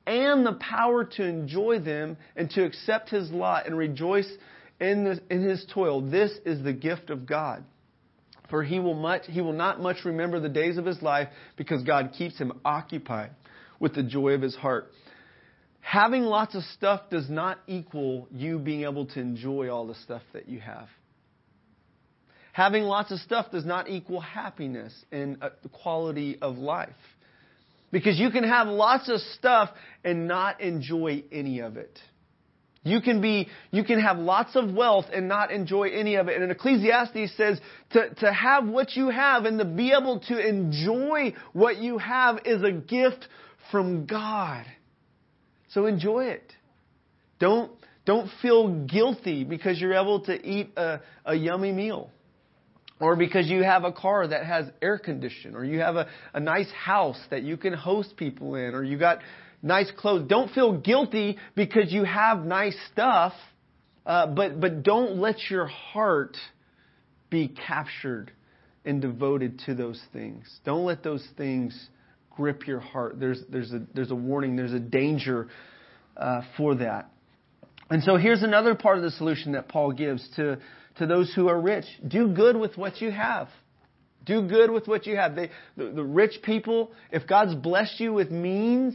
and 0.06 0.46
the 0.46 0.54
power 0.54 1.04
to 1.04 1.24
enjoy 1.24 1.80
them 1.80 2.16
and 2.36 2.48
to 2.50 2.64
accept 2.64 3.10
his 3.10 3.30
lot 3.30 3.66
and 3.66 3.76
rejoice 3.76 4.30
in, 4.80 5.04
this, 5.04 5.18
in 5.30 5.42
his 5.42 5.64
toil, 5.72 6.00
this 6.00 6.32
is 6.44 6.62
the 6.62 6.72
gift 6.72 7.10
of 7.10 7.26
God 7.26 7.64
for 8.50 8.62
he 8.62 8.78
will, 8.78 8.94
much, 8.94 9.22
he 9.26 9.40
will 9.40 9.52
not 9.52 9.80
much 9.80 10.04
remember 10.04 10.40
the 10.40 10.48
days 10.48 10.76
of 10.76 10.84
his 10.84 11.02
life 11.02 11.28
because 11.56 11.82
God 11.82 12.12
keeps 12.16 12.38
him 12.38 12.52
occupied 12.64 13.30
with 13.80 13.94
the 13.94 14.02
joy 14.02 14.30
of 14.30 14.42
his 14.42 14.54
heart. 14.54 14.92
Having 15.80 16.22
lots 16.22 16.54
of 16.54 16.62
stuff 16.64 17.02
does 17.10 17.28
not 17.28 17.58
equal 17.66 18.28
you 18.32 18.58
being 18.58 18.82
able 18.82 19.06
to 19.06 19.20
enjoy 19.20 19.68
all 19.68 19.86
the 19.86 19.94
stuff 19.96 20.22
that 20.32 20.48
you 20.48 20.60
have. 20.60 20.88
Having 22.52 22.84
lots 22.84 23.12
of 23.12 23.18
stuff 23.20 23.50
does 23.52 23.64
not 23.64 23.88
equal 23.88 24.20
happiness 24.20 24.92
and 25.12 25.42
uh, 25.42 25.50
the 25.62 25.68
quality 25.68 26.38
of 26.40 26.56
life. 26.56 26.88
Because 27.92 28.18
you 28.18 28.30
can 28.30 28.44
have 28.44 28.66
lots 28.66 29.08
of 29.08 29.20
stuff 29.38 29.70
and 30.02 30.26
not 30.26 30.60
enjoy 30.60 31.22
any 31.30 31.60
of 31.60 31.76
it. 31.76 31.98
You 32.86 33.00
can 33.00 33.20
be, 33.20 33.48
you 33.72 33.82
can 33.82 34.00
have 34.00 34.16
lots 34.16 34.54
of 34.54 34.72
wealth 34.72 35.06
and 35.12 35.26
not 35.26 35.50
enjoy 35.50 35.88
any 35.88 36.14
of 36.14 36.28
it. 36.28 36.40
And 36.40 36.52
Ecclesiastes 36.52 37.36
says 37.36 37.60
to, 37.90 38.14
to 38.14 38.32
have 38.32 38.68
what 38.68 38.94
you 38.94 39.08
have 39.08 39.44
and 39.44 39.58
to 39.58 39.64
be 39.64 39.90
able 39.90 40.20
to 40.28 40.38
enjoy 40.38 41.34
what 41.52 41.78
you 41.78 41.98
have 41.98 42.38
is 42.44 42.62
a 42.62 42.70
gift 42.70 43.26
from 43.72 44.06
God. 44.06 44.66
So 45.70 45.86
enjoy 45.86 46.26
it. 46.26 46.52
Don't, 47.40 47.72
don't 48.04 48.30
feel 48.40 48.86
guilty 48.86 49.42
because 49.42 49.80
you're 49.80 49.94
able 49.94 50.20
to 50.26 50.48
eat 50.48 50.70
a, 50.76 51.00
a 51.24 51.34
yummy 51.34 51.72
meal. 51.72 52.10
Or 53.00 53.16
because 53.16 53.48
you 53.48 53.64
have 53.64 53.82
a 53.82 53.92
car 53.92 54.28
that 54.28 54.46
has 54.46 54.66
air 54.80 54.98
condition, 54.98 55.56
or 55.56 55.64
you 55.64 55.80
have 55.80 55.96
a, 55.96 56.08
a 56.32 56.40
nice 56.40 56.70
house 56.70 57.20
that 57.30 57.42
you 57.42 57.56
can 57.56 57.74
host 57.74 58.16
people 58.16 58.54
in, 58.54 58.74
or 58.74 58.82
you 58.84 58.96
got 58.96 59.18
nice 59.66 59.90
clothes. 59.96 60.28
Don't 60.28 60.50
feel 60.52 60.78
guilty 60.78 61.36
because 61.54 61.92
you 61.92 62.04
have 62.04 62.44
nice 62.44 62.76
stuff, 62.92 63.32
uh, 64.06 64.28
but, 64.28 64.60
but 64.60 64.82
don't 64.82 65.18
let 65.18 65.36
your 65.50 65.66
heart 65.66 66.36
be 67.28 67.48
captured 67.48 68.30
and 68.84 69.02
devoted 69.02 69.60
to 69.66 69.74
those 69.74 70.00
things. 70.12 70.48
Don't 70.64 70.84
let 70.84 71.02
those 71.02 71.26
things 71.36 71.88
grip 72.30 72.66
your 72.66 72.80
heart. 72.80 73.18
There's, 73.18 73.40
there's, 73.50 73.72
a, 73.72 73.82
there's 73.94 74.10
a 74.10 74.16
warning, 74.16 74.56
there's 74.56 74.72
a 74.72 74.80
danger 74.80 75.48
uh, 76.16 76.42
for 76.56 76.76
that. 76.76 77.10
And 77.90 78.02
so 78.02 78.16
here's 78.16 78.42
another 78.42 78.74
part 78.74 78.96
of 78.96 79.02
the 79.02 79.10
solution 79.12 79.52
that 79.52 79.68
Paul 79.68 79.92
gives 79.92 80.26
to, 80.36 80.58
to 80.98 81.06
those 81.06 81.32
who 81.34 81.48
are 81.48 81.60
rich 81.60 81.84
do 82.06 82.28
good 82.28 82.56
with 82.56 82.76
what 82.76 83.00
you 83.00 83.10
have. 83.10 83.48
Do 84.24 84.42
good 84.42 84.70
with 84.70 84.88
what 84.88 85.06
you 85.06 85.16
have. 85.16 85.36
They, 85.36 85.50
the, 85.76 85.90
the 85.90 86.02
rich 86.02 86.42
people, 86.42 86.90
if 87.12 87.28
God's 87.28 87.54
blessed 87.54 88.00
you 88.00 88.12
with 88.12 88.30
means, 88.30 88.94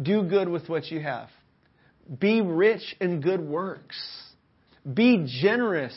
do 0.00 0.22
good 0.22 0.48
with 0.48 0.68
what 0.68 0.90
you 0.90 1.00
have. 1.00 1.28
Be 2.18 2.40
rich 2.40 2.96
in 3.00 3.20
good 3.20 3.40
works. 3.40 3.96
Be 4.92 5.26
generous. 5.42 5.96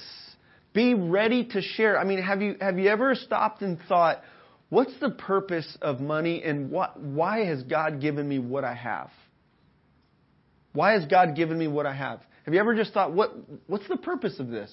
Be 0.73 0.93
ready 0.93 1.45
to 1.45 1.61
share. 1.61 1.99
I 1.99 2.03
mean, 2.03 2.21
have 2.21 2.41
you, 2.41 2.55
have 2.61 2.77
you 2.79 2.89
ever 2.89 3.15
stopped 3.15 3.61
and 3.61 3.77
thought, 3.89 4.21
what's 4.69 4.97
the 4.99 5.09
purpose 5.09 5.77
of 5.81 5.99
money 5.99 6.43
and 6.43 6.71
what, 6.71 6.99
why 6.99 7.45
has 7.45 7.63
God 7.63 7.99
given 7.99 8.27
me 8.27 8.39
what 8.39 8.63
I 8.63 8.75
have? 8.75 9.09
Why 10.73 10.93
has 10.93 11.05
God 11.05 11.35
given 11.35 11.57
me 11.57 11.67
what 11.67 11.85
I 11.85 11.93
have? 11.93 12.21
Have 12.45 12.53
you 12.53 12.59
ever 12.59 12.75
just 12.75 12.93
thought, 12.93 13.11
what, 13.11 13.33
what's 13.65 13.87
the 13.87 13.97
purpose 13.97 14.39
of 14.39 14.49
this? 14.49 14.71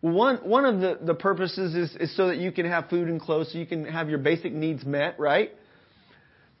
One, 0.00 0.36
one 0.36 0.64
of 0.64 0.80
the, 0.80 0.98
the 1.00 1.14
purposes 1.14 1.74
is, 1.74 1.96
is 1.96 2.16
so 2.16 2.28
that 2.28 2.36
you 2.36 2.52
can 2.52 2.66
have 2.66 2.88
food 2.88 3.08
and 3.08 3.20
clothes, 3.20 3.50
so 3.52 3.58
you 3.58 3.66
can 3.66 3.86
have 3.86 4.08
your 4.08 4.18
basic 4.18 4.52
needs 4.52 4.84
met, 4.84 5.18
right? 5.18 5.50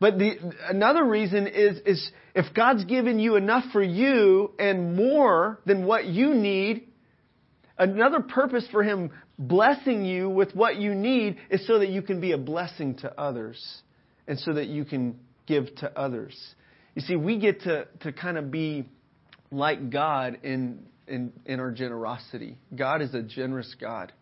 But 0.04 0.18
the, 0.18 0.36
another 0.68 1.02
reason 1.02 1.46
is, 1.46 1.78
is 1.86 2.10
if 2.34 2.52
God's 2.52 2.84
given 2.84 3.18
you 3.18 3.36
enough 3.36 3.64
for 3.72 3.82
you 3.82 4.52
and 4.58 4.94
more 4.94 5.60
than 5.64 5.86
what 5.86 6.04
you 6.04 6.34
need, 6.34 6.88
another 7.78 8.20
purpose 8.20 8.68
for 8.70 8.82
Him 8.82 9.12
blessing 9.38 10.04
you 10.04 10.28
with 10.28 10.54
what 10.54 10.76
you 10.76 10.94
need 10.94 11.38
is 11.48 11.66
so 11.66 11.78
that 11.78 11.88
you 11.88 12.02
can 12.02 12.20
be 12.20 12.32
a 12.32 12.36
blessing 12.36 12.96
to 12.96 13.18
others 13.18 13.80
and 14.28 14.38
so 14.38 14.52
that 14.52 14.66
you 14.66 14.84
can 14.84 15.18
give 15.46 15.74
to 15.76 15.98
others. 15.98 16.38
You 16.94 17.00
see, 17.00 17.16
we 17.16 17.38
get 17.38 17.62
to, 17.62 17.88
to 18.00 18.12
kind 18.12 18.36
of 18.36 18.50
be 18.50 18.84
like 19.50 19.88
God 19.88 20.40
in, 20.42 20.80
in, 21.08 21.32
in 21.46 21.60
our 21.60 21.70
generosity. 21.70 22.58
God 22.76 23.00
is 23.00 23.14
a 23.14 23.22
generous 23.22 23.74
God. 23.80 24.12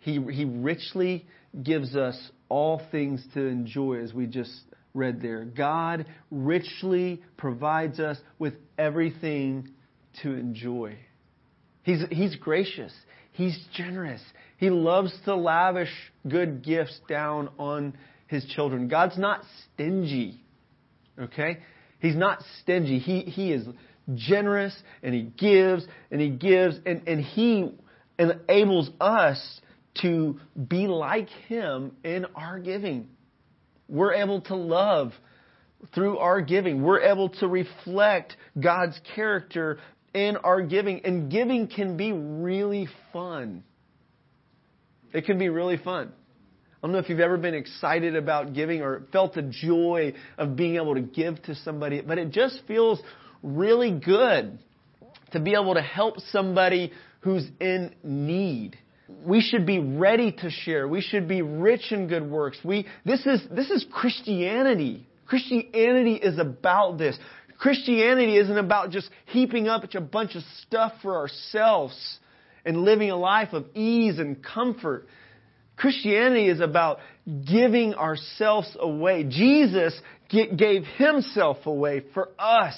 He, 0.00 0.20
he 0.30 0.44
richly 0.44 1.24
gives 1.62 1.96
us 1.96 2.20
all 2.50 2.82
things 2.90 3.24
to 3.32 3.40
enjoy, 3.40 4.02
as 4.02 4.12
we 4.12 4.26
just 4.26 4.52
read 4.94 5.22
there. 5.22 5.44
God 5.44 6.06
richly 6.30 7.22
provides 7.36 8.00
us 8.00 8.18
with 8.38 8.54
everything 8.78 9.70
to 10.22 10.32
enjoy. 10.32 10.96
He's, 11.82 12.02
he's 12.10 12.36
gracious. 12.36 12.92
He's 13.32 13.58
generous. 13.74 14.20
He 14.58 14.70
loves 14.70 15.16
to 15.24 15.34
lavish 15.34 15.92
good 16.28 16.62
gifts 16.62 16.98
down 17.08 17.48
on 17.58 17.96
his 18.26 18.44
children. 18.46 18.88
God's 18.88 19.18
not 19.18 19.42
stingy. 19.64 20.40
Okay? 21.18 21.58
He's 22.00 22.16
not 22.16 22.42
stingy. 22.60 22.98
He, 22.98 23.20
he 23.20 23.52
is 23.52 23.66
generous 24.14 24.76
and 25.02 25.14
he 25.14 25.22
gives 25.22 25.86
and 26.10 26.20
he 26.20 26.30
gives 26.30 26.76
and, 26.84 27.02
and 27.06 27.20
he 27.20 27.72
enables 28.18 28.90
us 29.00 29.60
to 30.02 30.38
be 30.68 30.86
like 30.86 31.28
him 31.48 31.92
in 32.04 32.26
our 32.34 32.58
giving. 32.58 33.08
We're 33.90 34.14
able 34.14 34.40
to 34.42 34.54
love 34.54 35.12
through 35.94 36.18
our 36.18 36.40
giving. 36.40 36.82
We're 36.82 37.00
able 37.00 37.30
to 37.40 37.48
reflect 37.48 38.36
God's 38.58 38.98
character 39.14 39.78
in 40.14 40.36
our 40.38 40.62
giving. 40.62 41.04
And 41.04 41.30
giving 41.30 41.66
can 41.68 41.96
be 41.96 42.12
really 42.12 42.88
fun. 43.12 43.64
It 45.12 45.24
can 45.24 45.38
be 45.38 45.48
really 45.48 45.76
fun. 45.76 46.12
I 46.82 46.86
don't 46.86 46.92
know 46.92 46.98
if 46.98 47.08
you've 47.08 47.20
ever 47.20 47.36
been 47.36 47.54
excited 47.54 48.16
about 48.16 48.54
giving 48.54 48.80
or 48.80 49.02
felt 49.12 49.34
the 49.34 49.42
joy 49.42 50.14
of 50.38 50.56
being 50.56 50.76
able 50.76 50.94
to 50.94 51.02
give 51.02 51.42
to 51.42 51.54
somebody, 51.56 52.00
but 52.00 52.16
it 52.16 52.30
just 52.30 52.62
feels 52.66 53.00
really 53.42 53.90
good 53.90 54.58
to 55.32 55.40
be 55.40 55.52
able 55.52 55.74
to 55.74 55.82
help 55.82 56.20
somebody 56.30 56.92
who's 57.20 57.46
in 57.60 57.94
need. 58.02 58.78
We 59.24 59.40
should 59.40 59.66
be 59.66 59.78
ready 59.78 60.32
to 60.32 60.50
share. 60.50 60.88
We 60.88 61.00
should 61.00 61.28
be 61.28 61.42
rich 61.42 61.92
in 61.92 62.08
good 62.08 62.28
works. 62.28 62.58
We, 62.64 62.86
this 63.04 63.24
is, 63.26 63.40
this 63.50 63.70
is 63.70 63.84
Christianity. 63.92 65.06
Christianity 65.26 66.14
is 66.14 66.38
about 66.38 66.98
this. 66.98 67.18
Christianity 67.58 68.36
isn't 68.38 68.56
about 68.56 68.90
just 68.90 69.10
heaping 69.26 69.68
up 69.68 69.84
a 69.94 70.00
bunch 70.00 70.34
of 70.34 70.42
stuff 70.66 70.92
for 71.02 71.16
ourselves 71.16 72.18
and 72.64 72.78
living 72.78 73.10
a 73.10 73.16
life 73.16 73.52
of 73.52 73.66
ease 73.74 74.18
and 74.18 74.42
comfort. 74.42 75.06
Christianity 75.76 76.48
is 76.48 76.60
about 76.60 76.98
giving 77.46 77.94
ourselves 77.94 78.74
away. 78.78 79.24
Jesus 79.24 79.98
gave 80.30 80.84
himself 80.96 81.66
away 81.66 82.02
for 82.14 82.30
us. 82.38 82.76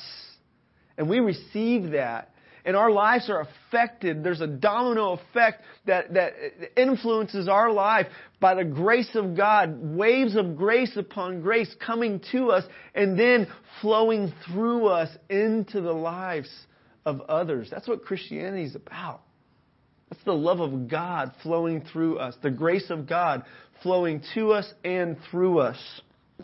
And 0.98 1.08
we 1.08 1.20
receive 1.20 1.92
that. 1.92 2.31
And 2.64 2.76
our 2.76 2.90
lives 2.90 3.28
are 3.28 3.40
affected. 3.40 4.22
There's 4.22 4.40
a 4.40 4.46
domino 4.46 5.12
effect 5.12 5.62
that, 5.86 6.14
that 6.14 6.32
influences 6.76 7.48
our 7.48 7.72
life 7.72 8.06
by 8.40 8.54
the 8.54 8.64
grace 8.64 9.10
of 9.14 9.36
God. 9.36 9.78
Waves 9.82 10.36
of 10.36 10.56
grace 10.56 10.96
upon 10.96 11.42
grace 11.42 11.74
coming 11.84 12.20
to 12.32 12.50
us 12.50 12.64
and 12.94 13.18
then 13.18 13.48
flowing 13.80 14.32
through 14.46 14.86
us 14.86 15.08
into 15.28 15.80
the 15.80 15.92
lives 15.92 16.50
of 17.04 17.20
others. 17.22 17.68
That's 17.70 17.88
what 17.88 18.04
Christianity 18.04 18.64
is 18.64 18.76
about. 18.76 19.22
That's 20.10 20.24
the 20.24 20.32
love 20.32 20.60
of 20.60 20.88
God 20.88 21.32
flowing 21.42 21.82
through 21.92 22.18
us, 22.18 22.36
the 22.42 22.50
grace 22.50 22.90
of 22.90 23.08
God 23.08 23.44
flowing 23.82 24.22
to 24.34 24.52
us 24.52 24.72
and 24.84 25.16
through 25.30 25.58
us. 25.58 25.78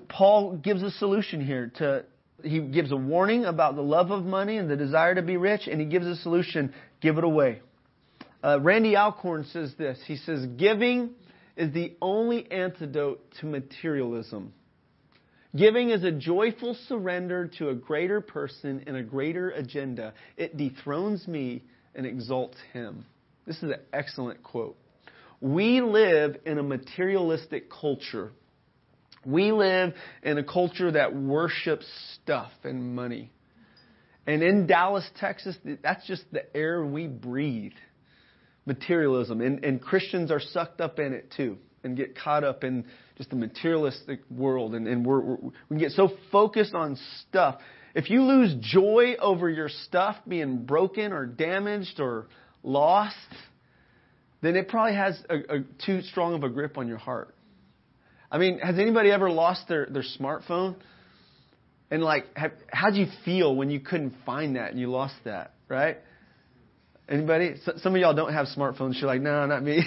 Paul 0.08 0.56
gives 0.56 0.82
a 0.82 0.90
solution 0.90 1.44
here 1.44 1.70
to 1.76 2.04
he 2.42 2.60
gives 2.60 2.92
a 2.92 2.96
warning 2.96 3.44
about 3.44 3.74
the 3.76 3.82
love 3.82 4.10
of 4.10 4.24
money 4.24 4.56
and 4.56 4.70
the 4.70 4.76
desire 4.76 5.14
to 5.14 5.22
be 5.22 5.36
rich, 5.36 5.62
and 5.66 5.80
he 5.80 5.86
gives 5.86 6.06
a 6.06 6.16
solution 6.16 6.72
give 7.00 7.18
it 7.18 7.24
away. 7.24 7.60
Uh, 8.42 8.58
Randy 8.60 8.96
Alcorn 8.96 9.44
says 9.52 9.74
this 9.76 9.98
He 10.06 10.16
says, 10.16 10.46
Giving 10.56 11.10
is 11.56 11.72
the 11.72 11.96
only 12.00 12.50
antidote 12.50 13.20
to 13.40 13.46
materialism. 13.46 14.52
Giving 15.56 15.90
is 15.90 16.04
a 16.04 16.12
joyful 16.12 16.76
surrender 16.86 17.50
to 17.58 17.70
a 17.70 17.74
greater 17.74 18.20
person 18.20 18.84
and 18.86 18.96
a 18.96 19.02
greater 19.02 19.50
agenda. 19.50 20.12
It 20.36 20.56
dethrones 20.56 21.26
me 21.26 21.64
and 21.94 22.06
exalts 22.06 22.58
him. 22.72 23.06
This 23.46 23.56
is 23.56 23.64
an 23.64 23.80
excellent 23.92 24.42
quote. 24.42 24.76
We 25.40 25.80
live 25.80 26.36
in 26.44 26.58
a 26.58 26.62
materialistic 26.62 27.70
culture. 27.70 28.30
We 29.24 29.52
live 29.52 29.94
in 30.22 30.38
a 30.38 30.44
culture 30.44 30.92
that 30.92 31.14
worships 31.14 31.86
stuff 32.14 32.50
and 32.64 32.94
money. 32.94 33.30
And 34.26 34.42
in 34.42 34.66
Dallas, 34.66 35.08
Texas, 35.18 35.56
that's 35.82 36.06
just 36.06 36.24
the 36.32 36.54
air 36.54 36.84
we 36.84 37.06
breathe 37.06 37.72
materialism. 38.66 39.40
And, 39.40 39.64
and 39.64 39.80
Christians 39.80 40.30
are 40.30 40.40
sucked 40.40 40.80
up 40.80 40.98
in 40.98 41.12
it 41.12 41.32
too 41.36 41.58
and 41.82 41.96
get 41.96 42.16
caught 42.16 42.44
up 42.44 42.64
in 42.64 42.84
just 43.16 43.30
the 43.30 43.36
materialistic 43.36 44.20
world. 44.30 44.74
And, 44.74 44.86
and 44.86 45.04
we're, 45.04 45.20
we're, 45.20 45.50
we 45.68 45.78
get 45.78 45.92
so 45.92 46.10
focused 46.30 46.74
on 46.74 46.98
stuff. 47.28 47.58
If 47.94 48.10
you 48.10 48.22
lose 48.22 48.54
joy 48.60 49.14
over 49.20 49.48
your 49.48 49.68
stuff 49.68 50.16
being 50.26 50.64
broken 50.64 51.12
or 51.12 51.26
damaged 51.26 51.98
or 51.98 52.26
lost, 52.62 53.16
then 54.42 54.56
it 54.56 54.68
probably 54.68 54.94
has 54.94 55.20
a, 55.30 55.36
a, 55.36 55.60
too 55.84 56.02
strong 56.02 56.34
of 56.34 56.44
a 56.44 56.48
grip 56.48 56.78
on 56.78 56.86
your 56.86 56.98
heart. 56.98 57.34
I 58.30 58.38
mean, 58.38 58.58
has 58.58 58.78
anybody 58.78 59.10
ever 59.10 59.30
lost 59.30 59.68
their, 59.68 59.86
their 59.86 60.04
smartphone? 60.18 60.76
And 61.90 62.02
like, 62.02 62.26
have, 62.36 62.52
how'd 62.70 62.94
you 62.94 63.06
feel 63.24 63.54
when 63.54 63.70
you 63.70 63.80
couldn't 63.80 64.14
find 64.26 64.56
that 64.56 64.70
and 64.70 64.80
you 64.80 64.90
lost 64.90 65.14
that, 65.24 65.54
right? 65.68 65.98
Anybody? 67.08 67.54
Some 67.78 67.94
of 67.94 68.00
y'all 68.00 68.14
don't 68.14 68.32
have 68.34 68.46
smartphones. 68.46 69.00
You're 69.00 69.08
like, 69.08 69.22
no, 69.22 69.46
not 69.46 69.62
me. 69.62 69.82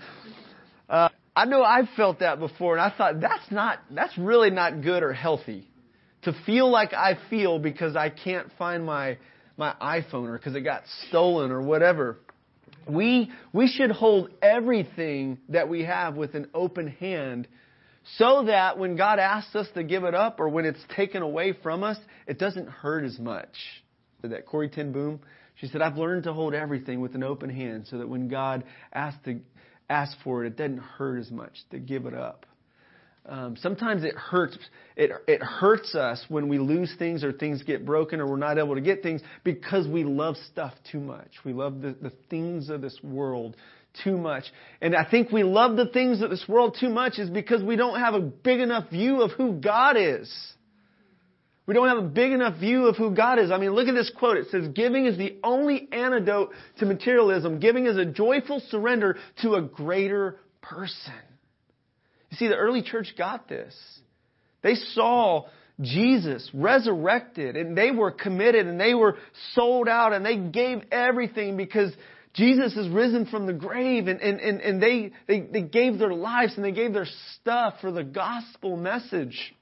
uh, 0.90 1.08
I 1.34 1.44
know 1.46 1.62
I've 1.62 1.88
felt 1.96 2.18
that 2.18 2.38
before, 2.38 2.76
and 2.76 2.82
I 2.82 2.94
thought 2.94 3.20
that's 3.20 3.50
not, 3.50 3.78
that's 3.90 4.16
really 4.18 4.50
not 4.50 4.82
good 4.82 5.02
or 5.02 5.14
healthy. 5.14 5.66
To 6.24 6.34
feel 6.44 6.70
like 6.70 6.92
I 6.92 7.16
feel 7.30 7.58
because 7.58 7.96
I 7.96 8.10
can't 8.10 8.48
find 8.58 8.84
my 8.84 9.16
my 9.60 9.74
iPhone 9.80 10.28
or 10.28 10.38
because 10.38 10.56
it 10.56 10.62
got 10.62 10.82
stolen 11.08 11.52
or 11.52 11.60
whatever. 11.60 12.16
We, 12.88 13.30
we 13.52 13.68
should 13.68 13.90
hold 13.90 14.30
everything 14.42 15.38
that 15.50 15.68
we 15.68 15.84
have 15.84 16.16
with 16.16 16.34
an 16.34 16.48
open 16.54 16.88
hand 16.88 17.46
so 18.16 18.44
that 18.46 18.78
when 18.78 18.96
God 18.96 19.18
asks 19.18 19.54
us 19.54 19.68
to 19.74 19.82
give 19.82 20.04
it 20.04 20.14
up 20.14 20.40
or 20.40 20.48
when 20.48 20.64
it's 20.64 20.80
taken 20.96 21.22
away 21.22 21.52
from 21.52 21.84
us, 21.84 21.98
it 22.26 22.38
doesn't 22.38 22.68
hurt 22.68 23.04
as 23.04 23.18
much. 23.18 23.54
That 24.22 24.46
Corrie 24.46 24.68
ten 24.68 24.92
Boom, 24.92 25.20
she 25.56 25.66
said, 25.66 25.82
I've 25.82 25.96
learned 25.96 26.24
to 26.24 26.32
hold 26.32 26.54
everything 26.54 27.00
with 27.00 27.14
an 27.14 27.22
open 27.22 27.50
hand 27.50 27.86
so 27.88 27.98
that 27.98 28.08
when 28.08 28.28
God 28.28 28.64
asks, 28.92 29.22
to, 29.24 29.40
asks 29.88 30.16
for 30.24 30.44
it, 30.44 30.48
it 30.48 30.56
doesn't 30.56 30.78
hurt 30.78 31.18
as 31.18 31.30
much 31.30 31.52
to 31.70 31.78
give 31.78 32.06
it 32.06 32.14
up. 32.14 32.46
Um, 33.26 33.56
sometimes 33.60 34.02
it 34.02 34.14
hurts. 34.14 34.56
It, 34.96 35.10
it 35.28 35.42
hurts 35.42 35.94
us 35.94 36.24
when 36.28 36.48
we 36.48 36.58
lose 36.58 36.94
things 36.98 37.22
or 37.22 37.32
things 37.32 37.62
get 37.62 37.84
broken 37.84 38.18
or 38.18 38.26
we're 38.26 38.38
not 38.38 38.58
able 38.58 38.74
to 38.74 38.80
get 38.80 39.02
things 39.02 39.20
because 39.44 39.86
we 39.86 40.04
love 40.04 40.36
stuff 40.50 40.72
too 40.90 41.00
much. 41.00 41.28
We 41.44 41.52
love 41.52 41.82
the, 41.82 41.94
the 42.00 42.12
things 42.30 42.70
of 42.70 42.80
this 42.80 42.98
world 43.02 43.56
too 44.04 44.16
much. 44.16 44.44
And 44.80 44.94
I 44.94 45.04
think 45.08 45.30
we 45.30 45.42
love 45.42 45.76
the 45.76 45.86
things 45.86 46.22
of 46.22 46.30
this 46.30 46.44
world 46.48 46.76
too 46.80 46.88
much 46.88 47.18
is 47.18 47.30
because 47.30 47.62
we 47.62 47.76
don't 47.76 47.98
have 47.98 48.14
a 48.14 48.20
big 48.20 48.60
enough 48.60 48.90
view 48.90 49.22
of 49.22 49.32
who 49.32 49.54
God 49.54 49.96
is. 49.98 50.32
We 51.66 51.74
don't 51.74 51.88
have 51.88 51.98
a 51.98 52.08
big 52.08 52.32
enough 52.32 52.58
view 52.58 52.86
of 52.86 52.96
who 52.96 53.14
God 53.14 53.38
is. 53.38 53.50
I 53.50 53.58
mean, 53.58 53.70
look 53.70 53.86
at 53.86 53.94
this 53.94 54.10
quote. 54.16 54.38
It 54.38 54.48
says, 54.50 54.68
Giving 54.68 55.06
is 55.06 55.16
the 55.16 55.38
only 55.44 55.88
antidote 55.92 56.50
to 56.78 56.86
materialism. 56.86 57.60
Giving 57.60 57.86
is 57.86 57.96
a 57.96 58.04
joyful 58.04 58.60
surrender 58.70 59.18
to 59.42 59.54
a 59.54 59.62
greater 59.62 60.38
person. 60.62 61.12
You 62.30 62.36
see, 62.38 62.48
the 62.48 62.56
early 62.56 62.82
church 62.82 63.14
got 63.16 63.48
this. 63.48 63.74
They 64.62 64.74
saw 64.74 65.46
Jesus 65.80 66.50
resurrected 66.52 67.56
and 67.56 67.76
they 67.76 67.90
were 67.90 68.10
committed 68.10 68.66
and 68.66 68.78
they 68.78 68.94
were 68.94 69.16
sold 69.54 69.88
out 69.88 70.12
and 70.12 70.24
they 70.24 70.36
gave 70.36 70.82
everything 70.90 71.56
because 71.56 71.92
Jesus 72.34 72.76
is 72.76 72.88
risen 72.88 73.26
from 73.26 73.46
the 73.46 73.52
grave 73.52 74.06
and, 74.06 74.20
and, 74.20 74.40
and, 74.40 74.60
and 74.60 74.82
they, 74.82 75.12
they, 75.26 75.40
they 75.40 75.62
gave 75.62 75.98
their 75.98 76.14
lives 76.14 76.54
and 76.56 76.64
they 76.64 76.72
gave 76.72 76.92
their 76.92 77.08
stuff 77.34 77.74
for 77.80 77.90
the 77.90 78.04
gospel 78.04 78.76
message 78.76 79.54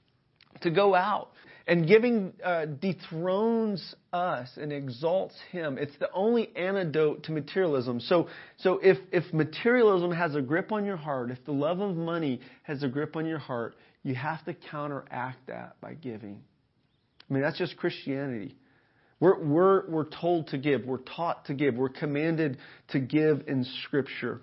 to 0.63 0.71
go 0.71 0.95
out. 0.95 1.31
And 1.67 1.87
giving 1.87 2.33
uh, 2.43 2.65
dethrones 2.65 3.95
us 4.11 4.49
and 4.57 4.73
exalts 4.73 5.35
him. 5.53 5.77
It's 5.77 5.95
the 6.01 6.11
only 6.15 6.51
antidote 6.57 7.25
to 7.25 7.33
materialism. 7.33 8.01
So, 8.01 8.29
so 8.57 8.81
if, 8.83 8.97
if 9.13 9.31
materialism 9.35 10.11
has 10.13 10.35
a 10.35 10.41
grip 10.41 10.73
on 10.73 10.87
your 10.87 10.97
heart, 10.97 11.31
if 11.31 11.45
the 11.45 11.53
love 11.53 11.81
of 11.81 11.95
money 11.95 12.41
has 12.63 12.83
a 12.83 12.89
grip 12.89 13.17
on 13.17 13.27
your 13.27 13.39
heart, 13.39 13.75
you 14.03 14.15
have 14.15 14.43
to 14.47 14.55
counteract 14.55 15.47
that 15.49 15.77
by 15.83 15.93
giving. 15.93 16.41
I 17.29 17.35
mean, 17.35 17.43
that's 17.43 17.59
just 17.59 17.77
Christianity. 17.77 18.57
We're, 19.21 19.39
we're, 19.39 19.91
we're 19.91 20.09
told 20.09 20.49
to 20.49 20.59
give. 20.59 20.85
We're 20.85 20.99
taught 20.99 21.47
to 21.47 21.55
give. 21.55 21.75
We're 21.75 21.89
commanded 21.89 22.59
to 22.89 23.01
give 23.01 23.45
in 23.49 23.65
Scripture. 23.85 24.41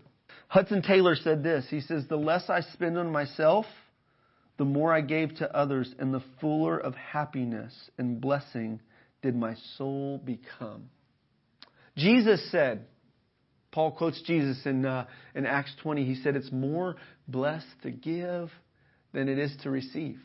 Hudson 0.48 0.82
Taylor 0.82 1.16
said 1.16 1.44
this. 1.44 1.66
He 1.70 1.82
says, 1.82 2.06
The 2.08 2.18
less 2.18 2.50
I 2.50 2.62
spend 2.62 2.98
on 2.98 3.12
myself, 3.12 3.66
the 4.58 4.66
more 4.66 4.94
I 4.94 5.02
gave 5.02 5.36
to 5.36 5.56
others, 5.56 5.94
and 6.00 6.14
the 6.14 6.24
fuller 6.40 6.78
of 6.78 6.96
happiness 6.96 7.74
and 7.98 8.20
blessing 8.20 8.82
did 9.22 9.36
my 9.36 9.56
soul 9.78 10.22
become. 10.24 10.90
Jesus 11.98 12.52
said, 12.52 12.86
Paul 13.72 13.92
quotes 13.92 14.22
Jesus 14.22 14.66
in, 14.66 14.86
uh, 14.86 15.06
in 15.34 15.46
Acts 15.46 15.74
20. 15.82 16.06
He 16.06 16.16
said, 16.16 16.36
It's 16.36 16.52
more 16.52 16.96
blessed 17.28 17.66
to 17.84 17.92
give 17.92 18.50
than 19.14 19.30
it 19.30 19.40
is 19.40 19.56
to 19.64 19.70
receive. 19.70 20.20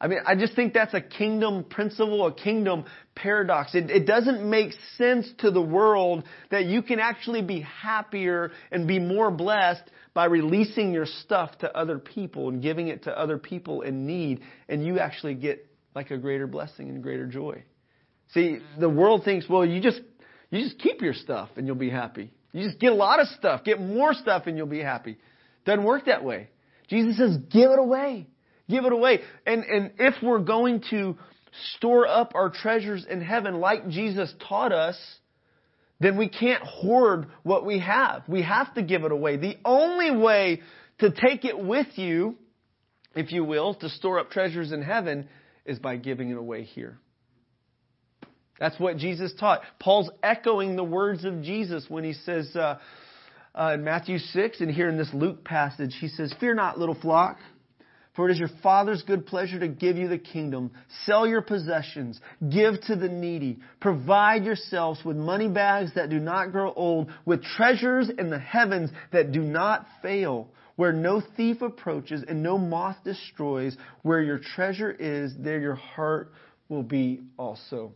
I 0.00 0.08
mean, 0.08 0.18
I 0.26 0.34
just 0.34 0.54
think 0.54 0.74
that's 0.74 0.94
a 0.94 1.00
kingdom 1.00 1.64
principle, 1.64 2.26
a 2.26 2.34
kingdom 2.34 2.84
paradox. 3.14 3.74
It, 3.74 3.90
it, 3.90 4.06
doesn't 4.06 4.48
make 4.48 4.72
sense 4.98 5.26
to 5.38 5.50
the 5.50 5.62
world 5.62 6.24
that 6.50 6.66
you 6.66 6.82
can 6.82 6.98
actually 6.98 7.42
be 7.42 7.60
happier 7.60 8.50
and 8.72 8.88
be 8.88 8.98
more 8.98 9.30
blessed 9.30 9.84
by 10.12 10.26
releasing 10.26 10.92
your 10.92 11.06
stuff 11.06 11.56
to 11.58 11.76
other 11.76 11.98
people 11.98 12.48
and 12.48 12.60
giving 12.60 12.88
it 12.88 13.04
to 13.04 13.18
other 13.18 13.38
people 13.38 13.82
in 13.82 14.06
need, 14.06 14.40
and 14.68 14.84
you 14.84 14.98
actually 14.98 15.34
get 15.34 15.66
like 15.94 16.10
a 16.10 16.18
greater 16.18 16.46
blessing 16.46 16.88
and 16.88 17.02
greater 17.02 17.26
joy. 17.26 17.62
See, 18.32 18.58
the 18.78 18.88
world 18.88 19.24
thinks, 19.24 19.48
well, 19.48 19.64
you 19.64 19.80
just 19.80 20.00
you 20.50 20.62
just 20.62 20.78
keep 20.78 21.02
your 21.02 21.14
stuff 21.14 21.50
and 21.56 21.66
you'll 21.66 21.76
be 21.76 21.90
happy. 21.90 22.30
You 22.52 22.64
just 22.64 22.78
get 22.78 22.92
a 22.92 22.94
lot 22.94 23.20
of 23.20 23.26
stuff, 23.28 23.64
get 23.64 23.80
more 23.80 24.14
stuff, 24.14 24.44
and 24.46 24.56
you'll 24.56 24.66
be 24.66 24.80
happy. 24.80 25.18
Doesn't 25.64 25.84
work 25.84 26.06
that 26.06 26.24
way. 26.24 26.50
Jesus 26.88 27.16
says, 27.16 27.36
give 27.50 27.70
it 27.70 27.78
away. 27.78 28.28
Give 28.68 28.84
it 28.84 28.92
away. 28.92 29.20
And, 29.46 29.64
and 29.64 29.92
if 29.98 30.14
we're 30.22 30.38
going 30.38 30.82
to 30.90 31.16
store 31.76 32.06
up 32.06 32.32
our 32.34 32.50
treasures 32.50 33.06
in 33.08 33.20
heaven 33.20 33.60
like 33.60 33.88
Jesus 33.88 34.32
taught 34.48 34.72
us, 34.72 34.98
then 36.00 36.16
we 36.16 36.28
can't 36.28 36.62
hoard 36.62 37.26
what 37.42 37.64
we 37.64 37.78
have. 37.78 38.24
We 38.28 38.42
have 38.42 38.74
to 38.74 38.82
give 38.82 39.04
it 39.04 39.12
away. 39.12 39.36
The 39.36 39.56
only 39.64 40.10
way 40.10 40.62
to 40.98 41.10
take 41.10 41.44
it 41.44 41.58
with 41.58 41.86
you, 41.96 42.36
if 43.14 43.32
you 43.32 43.44
will, 43.44 43.74
to 43.76 43.88
store 43.88 44.18
up 44.18 44.30
treasures 44.30 44.72
in 44.72 44.82
heaven, 44.82 45.28
is 45.64 45.78
by 45.78 45.96
giving 45.96 46.30
it 46.30 46.36
away 46.36 46.64
here. 46.64 46.98
That's 48.58 48.78
what 48.78 48.96
Jesus 48.96 49.32
taught. 49.38 49.62
Paul's 49.80 50.10
echoing 50.22 50.76
the 50.76 50.84
words 50.84 51.24
of 51.24 51.42
Jesus 51.42 51.86
when 51.88 52.04
he 52.04 52.12
says 52.12 52.54
uh, 52.54 52.78
uh, 53.54 53.72
in 53.74 53.84
Matthew 53.84 54.18
6 54.18 54.60
and 54.60 54.70
here 54.70 54.88
in 54.88 54.96
this 54.96 55.10
Luke 55.12 55.44
passage, 55.44 55.96
he 56.00 56.08
says, 56.08 56.32
Fear 56.38 56.54
not, 56.54 56.78
little 56.78 56.94
flock. 56.94 57.38
For 58.14 58.28
it 58.28 58.32
is 58.32 58.38
your 58.38 58.50
Father's 58.62 59.02
good 59.02 59.26
pleasure 59.26 59.58
to 59.58 59.66
give 59.66 59.96
you 59.96 60.06
the 60.06 60.18
kingdom. 60.18 60.70
Sell 61.04 61.26
your 61.26 61.42
possessions. 61.42 62.20
Give 62.48 62.80
to 62.82 62.94
the 62.94 63.08
needy. 63.08 63.58
Provide 63.80 64.44
yourselves 64.44 65.04
with 65.04 65.16
money 65.16 65.48
bags 65.48 65.92
that 65.96 66.10
do 66.10 66.20
not 66.20 66.52
grow 66.52 66.72
old, 66.72 67.10
with 67.24 67.42
treasures 67.42 68.08
in 68.08 68.30
the 68.30 68.38
heavens 68.38 68.90
that 69.12 69.32
do 69.32 69.40
not 69.40 69.86
fail, 70.00 70.48
where 70.76 70.92
no 70.92 71.22
thief 71.36 71.60
approaches 71.60 72.22
and 72.26 72.42
no 72.42 72.56
moth 72.56 72.98
destroys. 73.04 73.76
Where 74.02 74.22
your 74.22 74.38
treasure 74.38 74.92
is, 74.92 75.34
there 75.38 75.60
your 75.60 75.74
heart 75.74 76.32
will 76.68 76.84
be 76.84 77.20
also. 77.36 77.94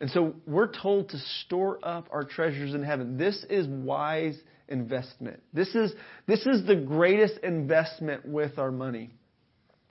And 0.00 0.10
so 0.10 0.34
we're 0.44 0.72
told 0.72 1.10
to 1.10 1.18
store 1.18 1.78
up 1.84 2.08
our 2.10 2.24
treasures 2.24 2.74
in 2.74 2.82
heaven. 2.82 3.16
This 3.16 3.44
is 3.48 3.68
wise 3.68 4.36
investment. 4.68 5.42
This 5.52 5.74
is, 5.74 5.92
this 6.26 6.46
is 6.46 6.66
the 6.66 6.76
greatest 6.76 7.38
investment 7.42 8.26
with 8.26 8.58
our 8.58 8.70
money 8.70 9.10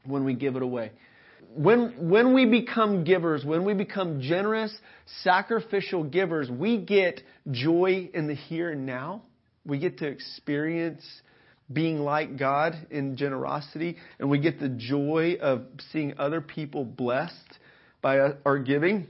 when 0.06 0.26
we 0.26 0.34
give 0.34 0.56
it 0.56 0.62
away. 0.62 0.92
When, 1.56 2.10
when 2.10 2.34
we 2.34 2.46
become 2.46 3.04
givers, 3.04 3.46
when 3.46 3.64
we 3.64 3.74
become 3.74 4.22
generous, 4.22 4.76
sacrificial 5.22 6.04
givers, 6.04 6.50
we 6.50 6.78
get 6.78 7.22
joy 7.52 8.10
in 8.14 8.28
the 8.28 8.36
here 8.36 8.72
and 8.72 8.86
now. 8.86 9.24
We 9.66 9.78
get 9.80 10.00
to 10.00 10.08
experience 10.08 11.04
being 11.72 12.00
like 12.00 12.38
God 12.38 12.76
in 12.90 13.16
generosity, 13.16 13.98
and 14.20 14.30
we 14.30 14.40
get 14.40 14.60
the 14.60 14.70
joy 14.70 15.38
of 15.40 15.66
seeing 15.92 16.16
other 16.18 16.42
people 16.42 16.84
blessed 16.84 17.60
by 18.02 18.20
our 18.46 18.60
giving 18.60 19.08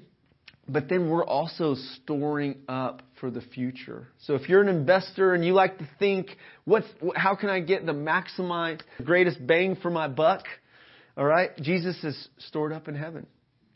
but 0.68 0.88
then 0.88 1.10
we're 1.10 1.26
also 1.26 1.76
storing 1.76 2.58
up 2.68 3.02
for 3.24 3.32
the 3.32 3.40
future. 3.40 4.10
So 4.24 4.36
if 4.36 4.50
you're 4.50 4.62
an 4.62 4.68
investor 4.68 5.34
and 5.34 5.46
you 5.46 5.54
like 5.54 5.78
to 5.78 5.88
think, 5.98 6.28
what's, 6.66 6.88
how 7.16 7.36
can 7.36 7.48
I 7.48 7.62
get 7.62 7.86
the 7.86 7.94
maximize, 7.94 8.82
greatest 9.02 9.48
bang 9.48 9.78
for 9.78 9.90
my 9.90 10.10
buck? 10.10 10.44
All 11.16 11.24
right. 11.24 11.56
Jesus 11.62 11.96
is 12.04 12.28
stored 12.50 12.74
up 12.74 12.90
in 12.90 12.96
heaven. 12.96 13.26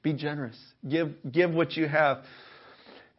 Be 0.03 0.11
generous. 0.11 0.57
Give, 0.85 1.13
give 1.31 1.51
what 1.51 1.77
you 1.77 1.87
have. 1.87 2.23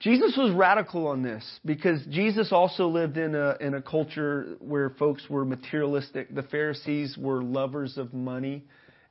Jesus 0.00 0.36
was 0.36 0.52
radical 0.52 1.06
on 1.06 1.22
this 1.22 1.60
because 1.64 2.04
Jesus 2.10 2.52
also 2.52 2.88
lived 2.88 3.16
in 3.16 3.34
a, 3.34 3.56
in 3.58 3.72
a 3.72 3.80
culture 3.80 4.58
where 4.58 4.90
folks 4.90 5.22
were 5.30 5.46
materialistic. 5.46 6.34
The 6.34 6.42
Pharisees 6.42 7.16
were 7.16 7.42
lovers 7.42 7.96
of 7.96 8.12
money. 8.12 8.64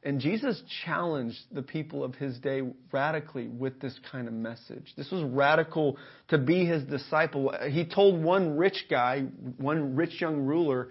And 0.03 0.19
Jesus 0.19 0.61
challenged 0.85 1.39
the 1.51 1.61
people 1.61 2.03
of 2.03 2.15
his 2.15 2.37
day 2.39 2.61
radically 2.91 3.47
with 3.47 3.81
this 3.81 3.97
kind 4.11 4.27
of 4.27 4.33
message. 4.33 4.93
This 4.95 5.11
was 5.11 5.23
radical 5.23 5.97
to 6.29 6.37
be 6.37 6.65
his 6.65 6.83
disciple. 6.83 7.53
He 7.69 7.83
told 7.85 8.23
one 8.23 8.57
rich 8.57 8.85
guy, 8.89 9.23
one 9.57 9.95
rich 9.95 10.21
young 10.21 10.45
ruler, 10.45 10.89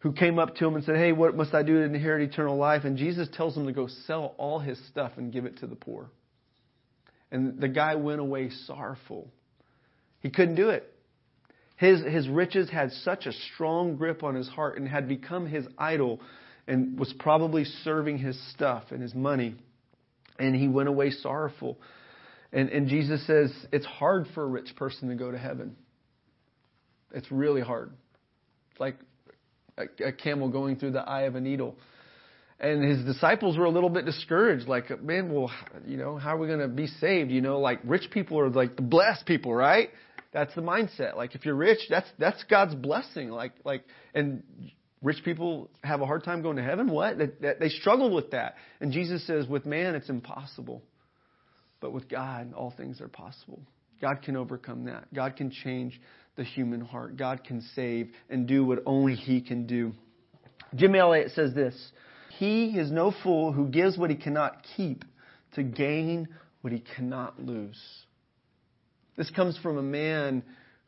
who 0.00 0.12
came 0.12 0.38
up 0.40 0.56
to 0.56 0.66
him 0.66 0.74
and 0.74 0.84
said, 0.84 0.96
Hey, 0.96 1.12
what 1.12 1.36
must 1.36 1.54
I 1.54 1.62
do 1.62 1.74
to 1.74 1.82
inherit 1.82 2.28
eternal 2.28 2.56
life? 2.56 2.82
And 2.84 2.96
Jesus 2.96 3.28
tells 3.32 3.56
him 3.56 3.66
to 3.66 3.72
go 3.72 3.86
sell 4.06 4.34
all 4.36 4.58
his 4.58 4.76
stuff 4.88 5.12
and 5.16 5.32
give 5.32 5.44
it 5.44 5.58
to 5.58 5.68
the 5.68 5.76
poor. 5.76 6.10
And 7.30 7.60
the 7.60 7.68
guy 7.68 7.94
went 7.94 8.20
away 8.20 8.50
sorrowful. 8.66 9.28
He 10.20 10.30
couldn't 10.30 10.56
do 10.56 10.70
it. 10.70 10.92
His, 11.76 12.02
his 12.04 12.28
riches 12.28 12.68
had 12.68 12.90
such 12.92 13.26
a 13.26 13.32
strong 13.32 13.96
grip 13.96 14.24
on 14.24 14.34
his 14.34 14.48
heart 14.48 14.76
and 14.76 14.88
had 14.88 15.06
become 15.08 15.46
his 15.46 15.66
idol 15.78 16.20
and 16.66 16.98
was 16.98 17.12
probably 17.18 17.64
serving 17.64 18.18
his 18.18 18.38
stuff 18.52 18.84
and 18.90 19.02
his 19.02 19.14
money. 19.14 19.54
And 20.38 20.54
he 20.54 20.68
went 20.68 20.88
away 20.88 21.10
sorrowful. 21.10 21.78
And, 22.52 22.68
and 22.68 22.88
Jesus 22.88 23.26
says 23.26 23.52
it's 23.72 23.86
hard 23.86 24.26
for 24.34 24.42
a 24.42 24.46
rich 24.46 24.74
person 24.76 25.08
to 25.08 25.14
go 25.14 25.30
to 25.30 25.38
heaven. 25.38 25.76
It's 27.12 27.30
really 27.30 27.60
hard. 27.60 27.92
It's 28.70 28.80
like 28.80 28.96
a, 29.76 30.08
a 30.08 30.12
camel 30.12 30.48
going 30.48 30.76
through 30.76 30.92
the 30.92 31.02
eye 31.02 31.22
of 31.22 31.34
a 31.34 31.40
needle. 31.40 31.76
And 32.60 32.84
his 32.84 33.04
disciples 33.04 33.58
were 33.58 33.64
a 33.64 33.70
little 33.70 33.90
bit 33.90 34.04
discouraged, 34.04 34.68
like, 34.68 35.02
man, 35.02 35.32
well, 35.32 35.50
you 35.84 35.96
know, 35.96 36.16
how 36.16 36.36
are 36.36 36.38
we 36.38 36.46
going 36.46 36.60
to 36.60 36.68
be 36.68 36.86
saved? 36.86 37.30
You 37.32 37.40
know, 37.40 37.58
like 37.58 37.80
rich 37.82 38.08
people 38.12 38.38
are 38.38 38.50
like 38.50 38.76
the 38.76 38.82
blessed 38.82 39.26
people, 39.26 39.52
right? 39.52 39.90
That's 40.32 40.54
the 40.54 40.62
mindset. 40.62 41.16
Like 41.16 41.34
if 41.34 41.44
you're 41.44 41.56
rich, 41.56 41.80
that's 41.90 42.08
that's 42.18 42.42
God's 42.44 42.74
blessing. 42.74 43.30
Like 43.30 43.52
like 43.64 43.84
and 44.14 44.42
Rich 45.02 45.24
people 45.24 45.68
have 45.82 46.00
a 46.00 46.06
hard 46.06 46.22
time 46.22 46.42
going 46.42 46.56
to 46.56 46.62
heaven? 46.62 46.88
What? 46.88 47.18
They, 47.18 47.54
they 47.58 47.68
struggle 47.68 48.14
with 48.14 48.30
that. 48.30 48.54
And 48.80 48.92
Jesus 48.92 49.26
says, 49.26 49.46
with 49.48 49.66
man, 49.66 49.94
it's 49.94 50.08
impossible. 50.08 50.82
But 51.80 51.92
with 51.92 52.08
God, 52.08 52.54
all 52.54 52.72
things 52.76 53.00
are 53.00 53.08
possible. 53.08 53.60
God 54.00 54.22
can 54.22 54.36
overcome 54.36 54.84
that. 54.84 55.12
God 55.12 55.36
can 55.36 55.50
change 55.50 56.00
the 56.36 56.44
human 56.44 56.80
heart. 56.80 57.16
God 57.16 57.42
can 57.44 57.60
save 57.74 58.10
and 58.30 58.46
do 58.46 58.64
what 58.64 58.78
only 58.86 59.14
He 59.14 59.40
can 59.40 59.66
do. 59.66 59.92
Jim 60.74 60.94
Elliot 60.94 61.32
says 61.34 61.52
this 61.54 61.74
He 62.38 62.78
is 62.78 62.90
no 62.90 63.12
fool 63.22 63.52
who 63.52 63.68
gives 63.68 63.98
what 63.98 64.10
he 64.10 64.16
cannot 64.16 64.64
keep 64.76 65.04
to 65.54 65.62
gain 65.62 66.28
what 66.62 66.72
he 66.72 66.82
cannot 66.96 67.40
lose. 67.42 67.78
This 69.16 69.30
comes 69.30 69.58
from 69.58 69.76
a 69.76 69.82
man 69.82 70.42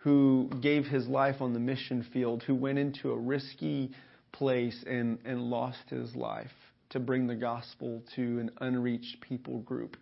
who 0.04 0.50
gave 0.60 0.84
his 0.84 1.06
life 1.08 1.36
on 1.40 1.54
the 1.54 1.58
mission 1.58 2.06
field, 2.12 2.42
who 2.42 2.54
went 2.54 2.78
into 2.78 3.10
a 3.10 3.16
risky 3.16 3.90
place 4.32 4.84
and, 4.86 5.18
and 5.24 5.40
lost 5.40 5.78
his 5.88 6.14
life 6.14 6.50
to 6.90 7.00
bring 7.00 7.26
the 7.26 7.34
gospel 7.34 8.02
to 8.14 8.38
an 8.38 8.50
unreached 8.60 9.16
people 9.22 9.60
group. 9.60 9.96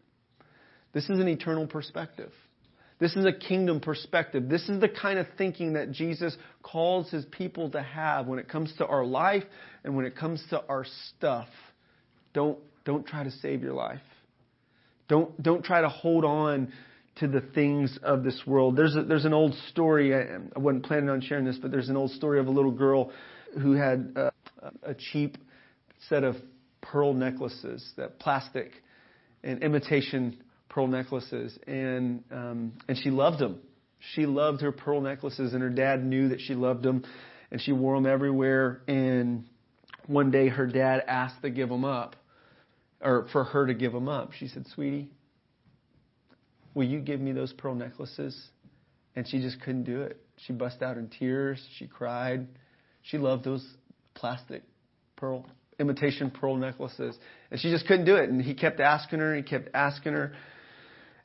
This 0.92 1.04
is 1.04 1.20
an 1.20 1.28
eternal 1.28 1.68
perspective. 1.68 2.32
This 2.98 3.14
is 3.14 3.24
a 3.24 3.32
kingdom 3.32 3.78
perspective. 3.80 4.48
This 4.48 4.68
is 4.68 4.80
the 4.80 4.88
kind 4.88 5.20
of 5.20 5.26
thinking 5.38 5.74
that 5.74 5.92
Jesus 5.92 6.36
calls 6.64 7.08
his 7.10 7.24
people 7.26 7.70
to 7.70 7.82
have 7.82 8.26
when 8.26 8.40
it 8.40 8.48
comes 8.48 8.74
to 8.78 8.86
our 8.86 9.04
life 9.04 9.44
and 9.84 9.94
when 9.94 10.04
it 10.04 10.16
comes 10.16 10.42
to 10.50 10.64
our 10.68 10.84
stuff. 11.16 11.48
Don't, 12.34 12.58
don't 12.84 13.06
try 13.06 13.22
to 13.22 13.30
save 13.30 13.62
your 13.62 13.74
life. 13.74 14.00
Don't, 15.06 15.40
don't 15.40 15.64
try 15.64 15.80
to 15.80 15.88
hold 15.88 16.24
on 16.24 16.72
to 17.16 17.28
the 17.28 17.40
things 17.40 17.98
of 18.02 18.24
this 18.24 18.40
world. 18.46 18.76
There's, 18.76 18.96
a, 18.96 19.02
there's 19.02 19.24
an 19.24 19.34
old 19.34 19.54
story, 19.68 20.14
I, 20.14 20.36
I 20.56 20.58
wasn't 20.58 20.84
planning 20.84 21.10
on 21.10 21.20
sharing 21.20 21.44
this, 21.44 21.58
but 21.60 21.70
there's 21.70 21.88
an 21.88 21.96
old 21.96 22.10
story 22.12 22.40
of 22.40 22.46
a 22.46 22.50
little 22.50 22.70
girl 22.70 23.12
who 23.60 23.72
had 23.72 24.14
a, 24.16 24.32
a 24.82 24.94
cheap 24.94 25.36
set 26.08 26.24
of 26.24 26.36
pearl 26.80 27.14
necklaces, 27.14 27.92
that 27.96 28.18
plastic 28.18 28.72
and 29.44 29.62
imitation 29.62 30.42
pearl 30.68 30.86
necklaces, 30.86 31.58
and 31.66 32.24
um, 32.30 32.72
and 32.88 32.96
she 32.98 33.10
loved 33.10 33.38
them. 33.38 33.60
She 34.14 34.26
loved 34.26 34.62
her 34.62 34.72
pearl 34.72 35.00
necklaces, 35.00 35.52
and 35.52 35.62
her 35.62 35.70
dad 35.70 36.04
knew 36.04 36.30
that 36.30 36.40
she 36.40 36.54
loved 36.54 36.82
them, 36.82 37.04
and 37.50 37.60
she 37.60 37.72
wore 37.72 37.94
them 37.96 38.06
everywhere. 38.06 38.82
And 38.88 39.44
one 40.06 40.30
day, 40.30 40.48
her 40.48 40.66
dad 40.66 41.04
asked 41.06 41.42
to 41.42 41.50
give 41.50 41.68
them 41.68 41.84
up, 41.84 42.16
or 43.00 43.28
for 43.32 43.44
her 43.44 43.66
to 43.66 43.74
give 43.74 43.92
them 43.92 44.08
up. 44.08 44.32
She 44.32 44.48
said, 44.48 44.66
"Sweetie, 44.74 45.10
will 46.74 46.86
you 46.86 47.00
give 47.00 47.20
me 47.20 47.32
those 47.32 47.52
pearl 47.52 47.74
necklaces?" 47.74 48.48
And 49.14 49.28
she 49.28 49.40
just 49.40 49.60
couldn't 49.60 49.84
do 49.84 50.02
it. 50.02 50.18
She 50.46 50.52
bust 50.52 50.82
out 50.82 50.96
in 50.96 51.08
tears. 51.08 51.62
She 51.78 51.86
cried. 51.86 52.48
She 53.02 53.18
loved 53.18 53.44
those 53.44 53.66
plastic 54.14 54.62
pearl 55.16 55.46
imitation 55.78 56.30
pearl 56.30 56.56
necklaces. 56.56 57.16
And 57.50 57.60
she 57.60 57.70
just 57.70 57.86
couldn't 57.86 58.06
do 58.06 58.16
it. 58.16 58.30
And 58.30 58.40
he 58.40 58.54
kept 58.54 58.80
asking 58.80 59.18
her, 59.18 59.34
he 59.34 59.42
kept 59.42 59.68
asking 59.74 60.12
her. 60.14 60.32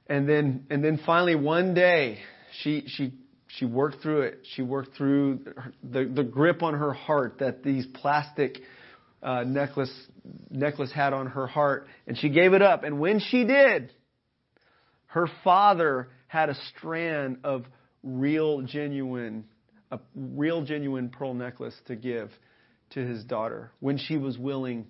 And 0.08 0.28
then, 0.28 0.66
and 0.70 0.84
then 0.84 1.00
finally 1.06 1.36
one 1.36 1.74
day, 1.74 2.20
she, 2.62 2.84
she, 2.88 3.14
she 3.48 3.66
worked 3.66 4.02
through 4.02 4.22
it. 4.22 4.40
She 4.56 4.62
worked 4.62 4.96
through 4.96 5.46
the, 5.84 6.06
the 6.06 6.24
grip 6.24 6.64
on 6.64 6.74
her 6.74 6.94
heart 6.94 7.38
that 7.40 7.64
these 7.64 7.86
plastic 7.86 8.60
uh, 9.22 9.44
necklace, 9.44 9.94
necklace 10.50 10.92
had 10.92 11.14
on 11.14 11.28
her 11.28 11.48
heart. 11.48 11.88
And 12.08 12.18
she 12.18 12.30
gave 12.30 12.54
it 12.54 12.62
up. 12.62 12.84
And 12.84 13.00
when 13.00 13.20
she 13.20 13.44
did, 13.44 13.94
her 15.08 15.28
father 15.44 16.10
had 16.28 16.50
a 16.50 16.56
strand 16.70 17.40
of 17.44 17.66
real, 18.04 18.62
genuine, 18.62 19.46
a 19.92 20.00
real, 20.16 20.64
genuine 20.64 21.10
pearl 21.10 21.34
necklace 21.34 21.76
to 21.88 21.96
give 21.96 22.30
to 22.92 23.06
his 23.06 23.24
daughter 23.24 23.72
when 23.80 23.98
she 23.98 24.18
was 24.18 24.38
willing 24.38 24.86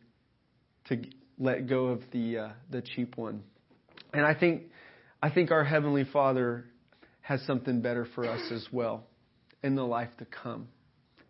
to 0.88 1.02
let 1.40 1.68
go 1.68 1.88
of 1.88 2.02
the 2.12 2.38
uh, 2.38 2.50
the 2.70 2.82
cheap 2.82 3.18
one. 3.18 3.44
And 4.14 4.26
I 4.26 4.34
think 4.34 4.64
I 5.22 5.30
think 5.30 5.52
our 5.52 5.64
heavenly 5.64 6.04
Father 6.04 6.66
has 7.22 7.42
something 7.44 7.82
better 7.82 8.08
for 8.16 8.26
us 8.26 8.52
as 8.52 8.66
well 8.72 9.04
in 9.64 9.76
the 9.76 9.84
life 9.84 10.10
to 10.20 10.26
come. 10.26 10.68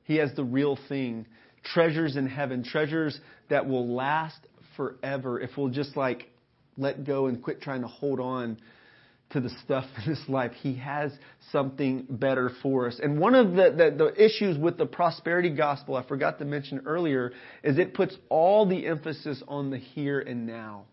He 0.03 0.17
has 0.17 0.33
the 0.35 0.43
real 0.43 0.77
thing, 0.87 1.25
treasures 1.73 2.15
in 2.15 2.27
heaven, 2.27 2.63
treasures 2.63 3.19
that 3.49 3.67
will 3.67 3.93
last 3.95 4.39
forever 4.75 5.39
if 5.39 5.51
we'll 5.57 5.69
just 5.69 5.97
like 5.97 6.29
let 6.77 7.03
go 7.03 7.25
and 7.25 7.41
quit 7.41 7.61
trying 7.61 7.81
to 7.81 7.87
hold 7.87 8.19
on 8.19 8.57
to 9.31 9.41
the 9.41 9.49
stuff 9.63 9.85
in 9.97 10.13
this 10.13 10.23
life. 10.27 10.51
He 10.61 10.75
has 10.75 11.11
something 11.51 12.05
better 12.09 12.51
for 12.61 12.87
us. 12.87 12.99
And 13.01 13.19
one 13.19 13.35
of 13.35 13.51
the, 13.51 13.71
the, 13.75 13.95
the, 13.97 14.23
issues 14.23 14.57
with 14.57 14.77
the 14.77 14.85
prosperity 14.85 15.49
gospel, 15.49 15.95
I 15.95 16.05
forgot 16.07 16.39
to 16.39 16.45
mention 16.45 16.83
earlier, 16.85 17.33
is 17.63 17.77
it 17.77 17.93
puts 17.93 18.15
all 18.29 18.65
the 18.65 18.85
emphasis 18.85 19.43
on 19.47 19.69
the 19.69 19.77
here 19.77 20.19
and 20.19 20.45
now. 20.45 20.85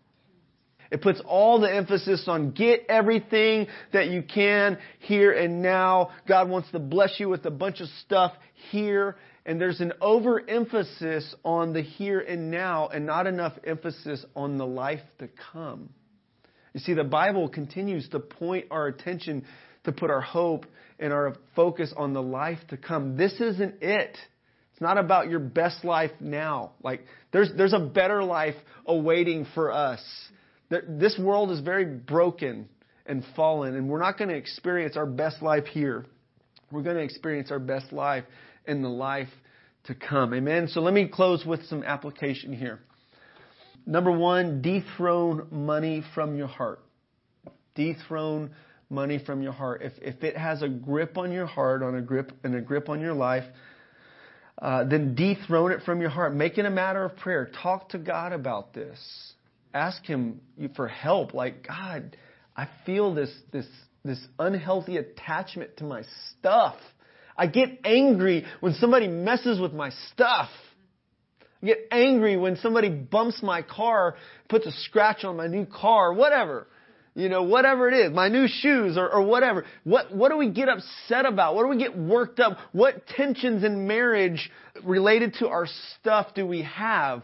It 0.91 1.01
puts 1.01 1.19
all 1.25 1.59
the 1.59 1.73
emphasis 1.73 2.25
on 2.27 2.51
get 2.51 2.85
everything 2.89 3.67
that 3.91 4.07
you 4.07 4.21
can 4.21 4.77
here 4.99 5.31
and 5.31 5.61
now. 5.61 6.11
God 6.27 6.49
wants 6.49 6.69
to 6.71 6.79
bless 6.79 7.19
you 7.19 7.29
with 7.29 7.45
a 7.45 7.51
bunch 7.51 7.81
of 7.81 7.87
stuff 8.05 8.33
here. 8.69 9.17
And 9.47 9.59
there's 9.59 9.81
an 9.81 9.93
overemphasis 10.01 11.35
on 11.43 11.73
the 11.73 11.81
here 11.81 12.19
and 12.19 12.51
now 12.51 12.87
and 12.87 13.05
not 13.05 13.27
enough 13.27 13.53
emphasis 13.63 14.25
on 14.35 14.57
the 14.57 14.65
life 14.65 15.01
to 15.19 15.29
come. 15.51 15.89
You 16.75 16.81
see, 16.81 16.93
the 16.93 17.05
Bible 17.05 17.47
continues 17.47 18.09
to 18.09 18.19
point 18.19 18.65
our 18.69 18.87
attention 18.87 19.45
to 19.85 19.93
put 19.93 20.11
our 20.11 20.19
hope 20.19 20.65
and 20.99 21.13
our 21.13 21.33
focus 21.55 21.93
on 21.95 22.11
the 22.11 22.21
life 22.21 22.59
to 22.67 22.75
come. 22.75 23.15
This 23.15 23.31
isn't 23.39 23.81
it. 23.81 24.17
It's 24.73 24.81
not 24.81 24.97
about 24.97 25.29
your 25.29 25.39
best 25.39 25.85
life 25.85 26.11
now. 26.19 26.73
Like, 26.83 27.05
there's, 27.31 27.49
there's 27.55 27.71
a 27.71 27.79
better 27.79 28.25
life 28.25 28.55
awaiting 28.85 29.47
for 29.55 29.71
us. 29.71 30.03
This 30.69 31.17
world 31.17 31.49
is 31.51 31.61
very 31.61 31.85
broken 31.85 32.67
and 33.05 33.23
fallen, 33.37 33.77
and 33.77 33.87
we're 33.87 34.01
not 34.01 34.17
going 34.17 34.29
to 34.29 34.35
experience 34.35 34.97
our 34.97 35.05
best 35.05 35.41
life 35.41 35.67
here. 35.67 36.05
We're 36.73 36.81
going 36.81 36.97
to 36.97 37.03
experience 37.03 37.51
our 37.51 37.59
best 37.59 37.93
life 37.93 38.25
in 38.67 38.81
the 38.81 38.89
life 38.89 39.29
to 39.85 39.95
come. 39.95 40.33
Amen. 40.33 40.67
So 40.67 40.81
let 40.81 40.93
me 40.93 41.07
close 41.07 41.45
with 41.45 41.65
some 41.67 41.83
application 41.83 42.51
here. 42.51 42.81
Number 43.85 44.11
one, 44.11 44.61
dethrone 44.61 45.47
money 45.51 46.03
from 46.13 46.35
your 46.35 46.47
heart. 46.47 46.79
Dethrone 47.75 48.51
money 48.89 49.19
from 49.23 49.41
your 49.41 49.51
heart. 49.51 49.81
If, 49.83 49.93
if 50.01 50.23
it 50.23 50.37
has 50.37 50.61
a 50.61 50.69
grip 50.69 51.17
on 51.17 51.31
your 51.31 51.45
heart, 51.45 51.83
on 51.83 51.95
a 51.95 52.01
grip 52.01 52.31
and 52.43 52.55
a 52.55 52.61
grip 52.61 52.89
on 52.89 52.99
your 52.99 53.13
life, 53.13 53.43
uh, 54.61 54.85
then 54.85 55.15
dethrone 55.15 55.71
it 55.71 55.81
from 55.83 56.01
your 56.01 56.09
heart. 56.09 56.33
Make 56.33 56.57
it 56.57 56.65
a 56.65 56.69
matter 56.69 57.03
of 57.03 57.15
prayer. 57.17 57.49
Talk 57.61 57.89
to 57.89 57.97
God 57.97 58.33
about 58.33 58.73
this. 58.73 58.97
Ask 59.73 60.03
Him 60.05 60.39
for 60.75 60.87
help. 60.87 61.33
Like 61.33 61.67
God, 61.67 62.15
I 62.55 62.67
feel 62.85 63.13
this 63.13 63.31
this 63.51 63.67
this 64.03 64.19
unhealthy 64.39 64.97
attachment 64.97 65.77
to 65.77 65.83
my 65.83 66.03
stuff. 66.31 66.77
I 67.37 67.47
get 67.47 67.81
angry 67.83 68.45
when 68.61 68.73
somebody 68.75 69.07
messes 69.07 69.59
with 69.59 69.73
my 69.73 69.91
stuff. 70.13 70.49
I 71.61 71.65
get 71.65 71.87
angry 71.91 72.37
when 72.37 72.57
somebody 72.57 72.89
bumps 72.89 73.41
my 73.41 73.61
car, 73.61 74.15
puts 74.49 74.65
a 74.65 74.71
scratch 74.71 75.23
on 75.23 75.37
my 75.37 75.47
new 75.47 75.65
car, 75.65 76.13
whatever. 76.13 76.67
You 77.17 77.29
know, 77.29 77.43
whatever 77.43 77.87
it 77.87 77.93
is, 77.93 78.11
my 78.11 78.27
new 78.27 78.45
shoes 78.45 78.97
or, 78.97 79.09
or 79.09 79.21
whatever. 79.21 79.63
What, 79.85 80.13
what 80.13 80.31
do 80.31 80.37
we 80.37 80.49
get 80.49 80.67
upset 80.67 81.25
about? 81.25 81.55
What 81.55 81.63
do 81.63 81.69
we 81.69 81.77
get 81.77 81.97
worked 81.97 82.41
up? 82.41 82.57
What 82.73 83.07
tensions 83.07 83.63
in 83.63 83.87
marriage 83.87 84.51
related 84.83 85.35
to 85.35 85.47
our 85.47 85.65
stuff 85.97 86.33
do 86.35 86.45
we 86.45 86.63
have? 86.63 87.23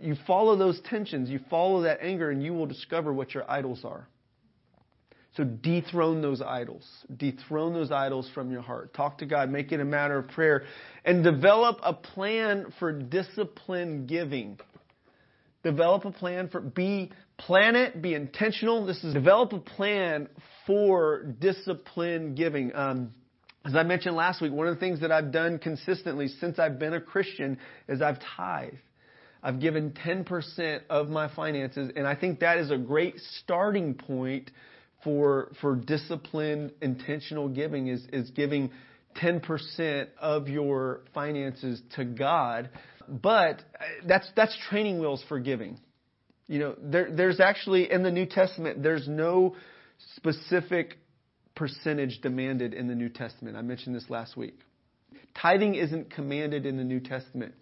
You 0.00 0.16
follow 0.26 0.56
those 0.56 0.80
tensions, 0.88 1.28
you 1.28 1.40
follow 1.50 1.82
that 1.82 2.00
anger, 2.00 2.30
and 2.30 2.42
you 2.42 2.54
will 2.54 2.66
discover 2.66 3.12
what 3.12 3.34
your 3.34 3.50
idols 3.50 3.84
are. 3.84 4.08
So 5.36 5.44
dethrone 5.44 6.20
those 6.20 6.42
idols. 6.42 6.86
Dethrone 7.16 7.72
those 7.72 7.92
idols 7.92 8.28
from 8.34 8.50
your 8.50 8.62
heart. 8.62 8.94
Talk 8.94 9.18
to 9.18 9.26
God. 9.26 9.50
Make 9.50 9.72
it 9.72 9.80
a 9.80 9.84
matter 9.84 10.18
of 10.18 10.28
prayer. 10.28 10.64
And 11.04 11.22
develop 11.22 11.78
a 11.82 11.92
plan 11.92 12.72
for 12.78 12.92
discipline 12.92 14.06
giving. 14.06 14.58
Develop 15.62 16.04
a 16.04 16.12
plan 16.12 16.48
for, 16.48 16.60
be, 16.60 17.12
plan 17.36 17.76
it, 17.76 18.00
be 18.00 18.14
intentional. 18.14 18.86
This 18.86 19.02
is, 19.04 19.12
develop 19.12 19.52
a 19.52 19.60
plan 19.60 20.28
for 20.66 21.24
discipline 21.38 22.34
giving. 22.34 22.74
Um, 22.74 23.12
as 23.64 23.74
I 23.74 23.82
mentioned 23.82 24.16
last 24.16 24.40
week, 24.40 24.52
one 24.52 24.66
of 24.66 24.74
the 24.74 24.80
things 24.80 25.00
that 25.00 25.12
I've 25.12 25.30
done 25.30 25.58
consistently 25.58 26.28
since 26.28 26.58
I've 26.58 26.78
been 26.78 26.94
a 26.94 27.00
Christian 27.00 27.58
is 27.88 28.00
I've 28.00 28.18
tithed. 28.36 28.78
I've 29.42 29.60
given 29.60 29.92
10% 29.92 30.80
of 30.90 31.08
my 31.08 31.32
finances, 31.34 31.92
and 31.94 32.06
I 32.06 32.14
think 32.14 32.40
that 32.40 32.58
is 32.58 32.70
a 32.70 32.76
great 32.76 33.18
starting 33.38 33.94
point 33.94 34.50
for 35.04 35.52
for 35.60 35.76
disciplined, 35.76 36.72
intentional 36.80 37.48
giving 37.48 37.88
is 37.88 38.04
is 38.12 38.30
giving 38.30 38.70
10% 39.16 40.06
of 40.20 40.48
your 40.48 41.00
finances 41.12 41.82
to 41.96 42.04
God. 42.04 42.70
But 43.08 43.62
uh, 43.80 43.84
that's 44.06 44.30
that's 44.36 44.56
training 44.68 45.00
wheels 45.00 45.24
for 45.28 45.40
giving. 45.40 45.78
You 46.46 46.58
know, 46.60 46.74
there, 46.82 47.10
there's 47.10 47.40
actually 47.40 47.90
in 47.90 48.02
the 48.02 48.10
New 48.10 48.26
Testament 48.26 48.82
there's 48.82 49.08
no 49.08 49.56
specific 50.16 50.96
percentage 51.54 52.20
demanded 52.20 52.74
in 52.74 52.86
the 52.86 52.94
New 52.94 53.08
Testament. 53.08 53.56
I 53.56 53.62
mentioned 53.62 53.96
this 53.96 54.08
last 54.08 54.36
week. 54.36 54.58
Tithing 55.40 55.74
isn't 55.74 56.10
commanded 56.10 56.66
in 56.66 56.76
the 56.76 56.84
New 56.84 57.00
Testament. 57.00 57.54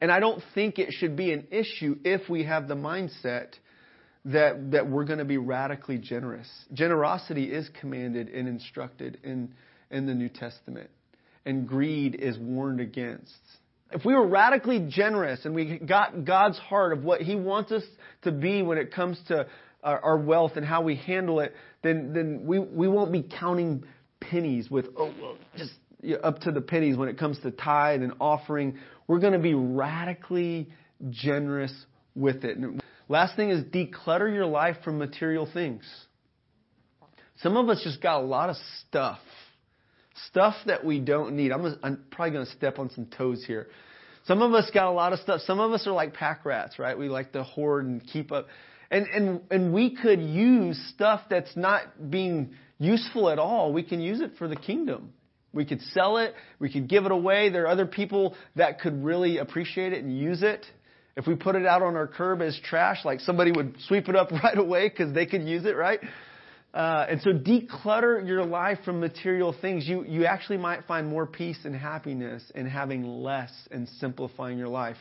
And 0.00 0.12
I 0.12 0.20
don't 0.20 0.42
think 0.54 0.78
it 0.78 0.92
should 0.92 1.16
be 1.16 1.32
an 1.32 1.48
issue 1.50 1.96
if 2.04 2.28
we 2.28 2.44
have 2.44 2.68
the 2.68 2.76
mindset 2.76 3.54
that, 4.26 4.72
that 4.72 4.88
we're 4.88 5.04
going 5.04 5.18
to 5.18 5.24
be 5.24 5.38
radically 5.38 5.98
generous. 5.98 6.48
Generosity 6.72 7.44
is 7.44 7.68
commanded 7.80 8.28
and 8.28 8.48
instructed 8.48 9.18
in, 9.24 9.52
in 9.90 10.06
the 10.06 10.14
New 10.14 10.28
Testament, 10.28 10.90
and 11.46 11.66
greed 11.66 12.14
is 12.14 12.36
warned 12.38 12.80
against. 12.80 13.32
If 13.90 14.04
we 14.04 14.14
were 14.14 14.26
radically 14.26 14.86
generous 14.88 15.44
and 15.44 15.54
we 15.54 15.78
got 15.78 16.24
God's 16.24 16.58
heart 16.58 16.92
of 16.92 17.04
what 17.04 17.22
He 17.22 17.36
wants 17.36 17.72
us 17.72 17.84
to 18.22 18.32
be 18.32 18.62
when 18.62 18.76
it 18.76 18.92
comes 18.92 19.18
to 19.28 19.46
our, 19.82 20.00
our 20.00 20.18
wealth 20.18 20.52
and 20.56 20.66
how 20.66 20.82
we 20.82 20.96
handle 20.96 21.40
it, 21.40 21.54
then, 21.82 22.12
then 22.12 22.42
we, 22.44 22.58
we 22.58 22.88
won't 22.88 23.12
be 23.12 23.22
counting 23.22 23.84
pennies 24.20 24.70
with, 24.70 24.86
oh, 24.96 25.12
well, 25.20 25.36
just 25.56 25.72
up 26.22 26.40
to 26.40 26.52
the 26.52 26.60
pennies 26.60 26.96
when 26.96 27.08
it 27.08 27.18
comes 27.18 27.38
to 27.40 27.50
tithe 27.50 28.02
and 28.02 28.12
offering. 28.20 28.78
We're 29.06 29.20
going 29.20 29.32
to 29.32 29.38
be 29.38 29.54
radically 29.54 30.68
generous 31.10 31.72
with 32.14 32.44
it. 32.44 32.58
Last 33.08 33.36
thing 33.36 33.50
is 33.50 33.64
declutter 33.64 34.32
your 34.32 34.46
life 34.46 34.76
from 34.84 34.98
material 34.98 35.48
things. 35.52 35.82
Some 37.42 37.56
of 37.56 37.68
us 37.68 37.80
just 37.82 38.02
got 38.02 38.20
a 38.20 38.24
lot 38.24 38.50
of 38.50 38.56
stuff. 38.86 39.20
Stuff 40.28 40.54
that 40.66 40.84
we 40.84 40.98
don't 40.98 41.36
need. 41.36 41.52
I'm, 41.52 41.62
gonna, 41.62 41.78
I'm 41.82 42.04
probably 42.10 42.32
going 42.32 42.46
to 42.46 42.52
step 42.52 42.78
on 42.78 42.90
some 42.90 43.06
toes 43.06 43.44
here. 43.46 43.68
Some 44.26 44.42
of 44.42 44.52
us 44.52 44.70
got 44.74 44.88
a 44.88 44.90
lot 44.90 45.12
of 45.12 45.20
stuff. 45.20 45.40
Some 45.42 45.60
of 45.60 45.72
us 45.72 45.86
are 45.86 45.92
like 45.92 46.12
pack 46.12 46.44
rats, 46.44 46.78
right? 46.78 46.98
We 46.98 47.08
like 47.08 47.32
to 47.32 47.44
hoard 47.44 47.86
and 47.86 48.04
keep 48.04 48.32
up. 48.32 48.48
And, 48.90 49.06
and, 49.06 49.40
and 49.50 49.72
we 49.72 49.94
could 49.94 50.20
use 50.20 50.78
stuff 50.94 51.22
that's 51.30 51.56
not 51.56 52.10
being 52.10 52.54
useful 52.78 53.30
at 53.30 53.38
all. 53.38 53.72
We 53.72 53.82
can 53.82 54.00
use 54.00 54.20
it 54.20 54.32
for 54.38 54.48
the 54.48 54.56
kingdom. 54.56 55.12
We 55.52 55.64
could 55.64 55.80
sell 55.94 56.18
it. 56.18 56.34
We 56.58 56.70
could 56.70 56.88
give 56.88 57.06
it 57.06 57.12
away. 57.12 57.48
There 57.48 57.64
are 57.64 57.68
other 57.68 57.86
people 57.86 58.34
that 58.56 58.80
could 58.80 59.02
really 59.02 59.38
appreciate 59.38 59.92
it 59.92 60.04
and 60.04 60.16
use 60.16 60.42
it. 60.42 60.66
If 61.18 61.26
we 61.26 61.34
put 61.34 61.56
it 61.56 61.66
out 61.66 61.82
on 61.82 61.96
our 61.96 62.06
curb 62.06 62.40
as 62.42 62.56
trash, 62.62 63.04
like 63.04 63.18
somebody 63.18 63.50
would 63.50 63.74
sweep 63.88 64.08
it 64.08 64.14
up 64.14 64.30
right 64.44 64.56
away 64.56 64.88
because 64.88 65.12
they 65.12 65.26
could 65.26 65.42
use 65.42 65.66
it, 65.66 65.76
right? 65.76 65.98
Uh, 66.72 67.06
and 67.08 67.20
so 67.22 67.30
declutter 67.30 68.24
your 68.24 68.44
life 68.44 68.78
from 68.84 69.00
material 69.00 69.52
things. 69.60 69.88
You, 69.88 70.04
you 70.04 70.26
actually 70.26 70.58
might 70.58 70.84
find 70.84 71.08
more 71.08 71.26
peace 71.26 71.58
and 71.64 71.74
happiness 71.74 72.44
in 72.54 72.66
having 72.66 73.02
less 73.02 73.50
and 73.72 73.88
simplifying 73.98 74.58
your 74.58 74.68
life. 74.68 74.96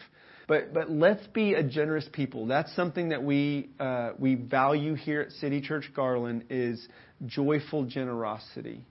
But, 0.48 0.74
but 0.74 0.90
let's 0.90 1.28
be 1.28 1.54
a 1.54 1.62
generous 1.62 2.10
people. 2.12 2.48
That's 2.48 2.76
something 2.76 3.10
that 3.10 3.22
we, 3.22 3.70
uh, 3.80 4.14
we 4.18 4.34
value 4.34 4.96
here 4.96 5.22
at 5.22 5.34
City 5.34 5.62
Church 5.62 5.92
Garland 5.96 6.46
is 6.50 6.88
joyful 7.28 7.86
generosity. 7.86 8.84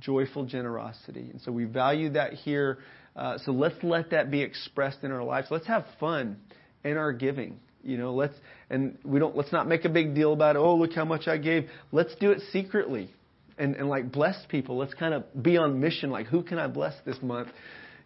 Joyful 0.00 0.46
generosity. 0.46 1.28
And 1.30 1.40
so 1.42 1.52
we 1.52 1.64
value 1.64 2.10
that 2.14 2.32
here. 2.32 2.78
Uh, 3.14 3.38
so 3.38 3.52
let's 3.52 3.76
let 3.84 4.10
that 4.10 4.32
be 4.32 4.40
expressed 4.42 5.04
in 5.04 5.12
our 5.12 5.22
lives. 5.22 5.46
Let's 5.48 5.68
have 5.68 5.84
fun 6.00 6.38
in 6.84 6.96
our 6.96 7.12
giving. 7.12 7.58
You 7.82 7.98
know, 7.98 8.14
let's 8.14 8.34
and 8.70 8.98
we 9.04 9.18
don't 9.18 9.36
let's 9.36 9.52
not 9.52 9.66
make 9.66 9.84
a 9.84 9.88
big 9.88 10.14
deal 10.14 10.32
about. 10.32 10.56
Oh, 10.56 10.76
look 10.76 10.92
how 10.92 11.04
much 11.04 11.26
I 11.26 11.36
gave. 11.36 11.68
Let's 11.90 12.14
do 12.16 12.30
it 12.30 12.40
secretly, 12.52 13.10
and 13.58 13.74
and 13.74 13.88
like 13.88 14.12
bless 14.12 14.36
people. 14.48 14.76
Let's 14.76 14.94
kind 14.94 15.14
of 15.14 15.24
be 15.42 15.56
on 15.56 15.80
mission. 15.80 16.10
Like 16.10 16.26
who 16.26 16.42
can 16.42 16.58
I 16.58 16.68
bless 16.68 16.94
this 17.04 17.16
month? 17.20 17.48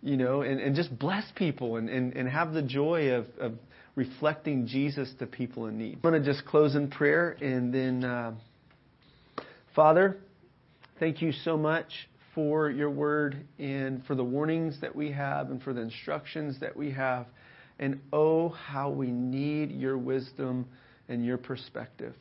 You 0.03 0.17
know, 0.17 0.43
and 0.43 0.61
and 0.61 0.75
just 0.75 0.99
bless 0.99 1.25
people 1.35 1.77
and 1.77 1.91
and 1.91 2.15
and 2.15 2.29
have 2.29 2.53
the 2.53 2.63
joy 2.63 3.11
of 3.11 3.27
of 3.39 3.53
reflecting 3.97 4.67
Jesus 4.67 5.13
to 5.19 5.27
people 5.27 5.67
in 5.67 5.79
need. 5.79 5.95
I'm 5.95 6.11
going 6.11 6.23
to 6.23 6.33
just 6.33 6.47
close 6.47 6.77
in 6.77 6.91
prayer 6.91 7.37
and 7.41 7.75
then, 7.75 8.05
uh, 8.05 8.35
Father, 9.75 10.19
thank 11.01 11.21
you 11.23 11.33
so 11.33 11.57
much 11.57 12.09
for 12.35 12.71
your 12.71 12.91
word 12.91 13.47
and 13.59 14.05
for 14.05 14.15
the 14.15 14.23
warnings 14.23 14.81
that 14.83 14.95
we 14.95 15.11
have 15.13 15.51
and 15.51 15.63
for 15.63 15.73
the 15.73 15.81
instructions 15.81 16.61
that 16.61 16.77
we 16.77 16.91
have. 16.93 17.27
And 17.79 18.01
oh, 18.13 18.49
how 18.49 18.91
we 18.91 19.09
need 19.09 19.71
your 19.71 19.99
wisdom 19.99 20.67
and 21.09 21.25
your 21.25 21.39
perspective. 21.39 22.15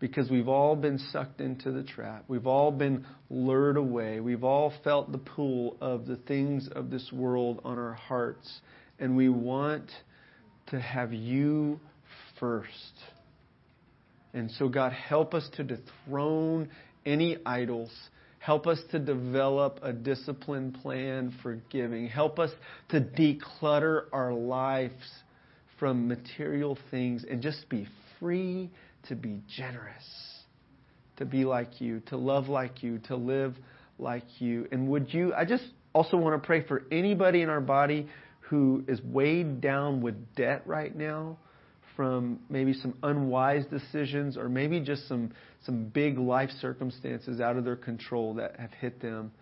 Because 0.00 0.30
we've 0.30 0.48
all 0.48 0.74
been 0.74 0.98
sucked 0.98 1.40
into 1.40 1.70
the 1.70 1.84
trap. 1.84 2.24
We've 2.26 2.46
all 2.46 2.72
been 2.72 3.06
lured 3.30 3.76
away. 3.76 4.20
We've 4.20 4.44
all 4.44 4.72
felt 4.82 5.12
the 5.12 5.18
pull 5.18 5.76
of 5.80 6.06
the 6.06 6.16
things 6.16 6.68
of 6.74 6.90
this 6.90 7.10
world 7.12 7.60
on 7.64 7.78
our 7.78 7.94
hearts. 7.94 8.60
And 8.98 9.16
we 9.16 9.28
want 9.28 9.90
to 10.68 10.80
have 10.80 11.12
you 11.12 11.80
first. 12.40 12.68
And 14.34 14.50
so, 14.52 14.68
God, 14.68 14.92
help 14.92 15.34
us 15.34 15.48
to 15.56 15.64
dethrone 15.64 16.68
any 17.06 17.38
idols 17.46 17.90
Help 18.42 18.66
us 18.66 18.80
to 18.90 18.98
develop 18.98 19.78
a 19.84 19.92
disciplined 19.92 20.74
plan 20.82 21.32
for 21.44 21.60
giving. 21.70 22.08
Help 22.08 22.40
us 22.40 22.50
to 22.88 23.00
declutter 23.00 24.06
our 24.12 24.32
lives 24.32 25.04
from 25.78 26.08
material 26.08 26.76
things 26.90 27.24
and 27.30 27.40
just 27.40 27.68
be 27.68 27.86
free 28.18 28.68
to 29.06 29.14
be 29.14 29.40
generous, 29.56 30.04
to 31.18 31.24
be 31.24 31.44
like 31.44 31.80
you, 31.80 32.00
to 32.06 32.16
love 32.16 32.48
like 32.48 32.82
you, 32.82 32.98
to 33.06 33.14
live 33.14 33.54
like 34.00 34.24
you. 34.40 34.66
And 34.72 34.88
would 34.88 35.14
you, 35.14 35.32
I 35.32 35.44
just 35.44 35.64
also 35.92 36.16
want 36.16 36.42
to 36.42 36.44
pray 36.44 36.66
for 36.66 36.82
anybody 36.90 37.42
in 37.42 37.48
our 37.48 37.60
body 37.60 38.08
who 38.40 38.82
is 38.88 39.00
weighed 39.02 39.60
down 39.60 40.00
with 40.00 40.16
debt 40.34 40.62
right 40.66 40.94
now 40.96 41.38
from 41.96 42.40
maybe 42.48 42.72
some 42.72 42.94
unwise 43.02 43.64
decisions 43.66 44.36
or 44.36 44.48
maybe 44.48 44.80
just 44.80 45.06
some, 45.08 45.32
some 45.64 45.84
big 45.84 46.18
life 46.18 46.50
circumstances 46.60 47.40
out 47.40 47.56
of 47.56 47.64
their 47.64 47.76
control 47.76 48.34
that 48.34 48.58
have 48.58 48.72
hit 48.72 49.00
them. 49.00 49.32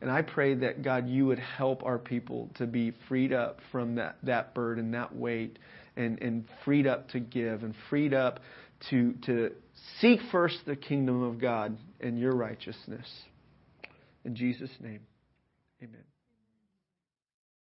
And 0.00 0.10
I 0.10 0.22
pray 0.22 0.54
that 0.54 0.82
God, 0.82 1.08
you 1.08 1.26
would 1.26 1.38
help 1.38 1.84
our 1.84 1.98
people 1.98 2.50
to 2.56 2.66
be 2.66 2.92
freed 3.08 3.32
up 3.32 3.58
from 3.70 3.96
that, 3.96 4.16
that 4.22 4.54
burden, 4.54 4.92
that 4.92 5.14
weight, 5.14 5.58
and, 5.96 6.20
and 6.22 6.44
freed 6.64 6.86
up 6.86 7.10
to 7.10 7.20
give 7.20 7.62
and 7.62 7.74
freed 7.90 8.14
up 8.14 8.40
to, 8.88 9.12
to 9.26 9.52
seek 10.00 10.20
first 10.32 10.58
the 10.66 10.76
kingdom 10.76 11.22
of 11.22 11.38
God 11.38 11.76
and 12.00 12.18
your 12.18 12.32
righteousness. 12.32 13.06
In 14.24 14.34
Jesus' 14.34 14.70
name, 14.80 15.00
amen. 15.82 16.09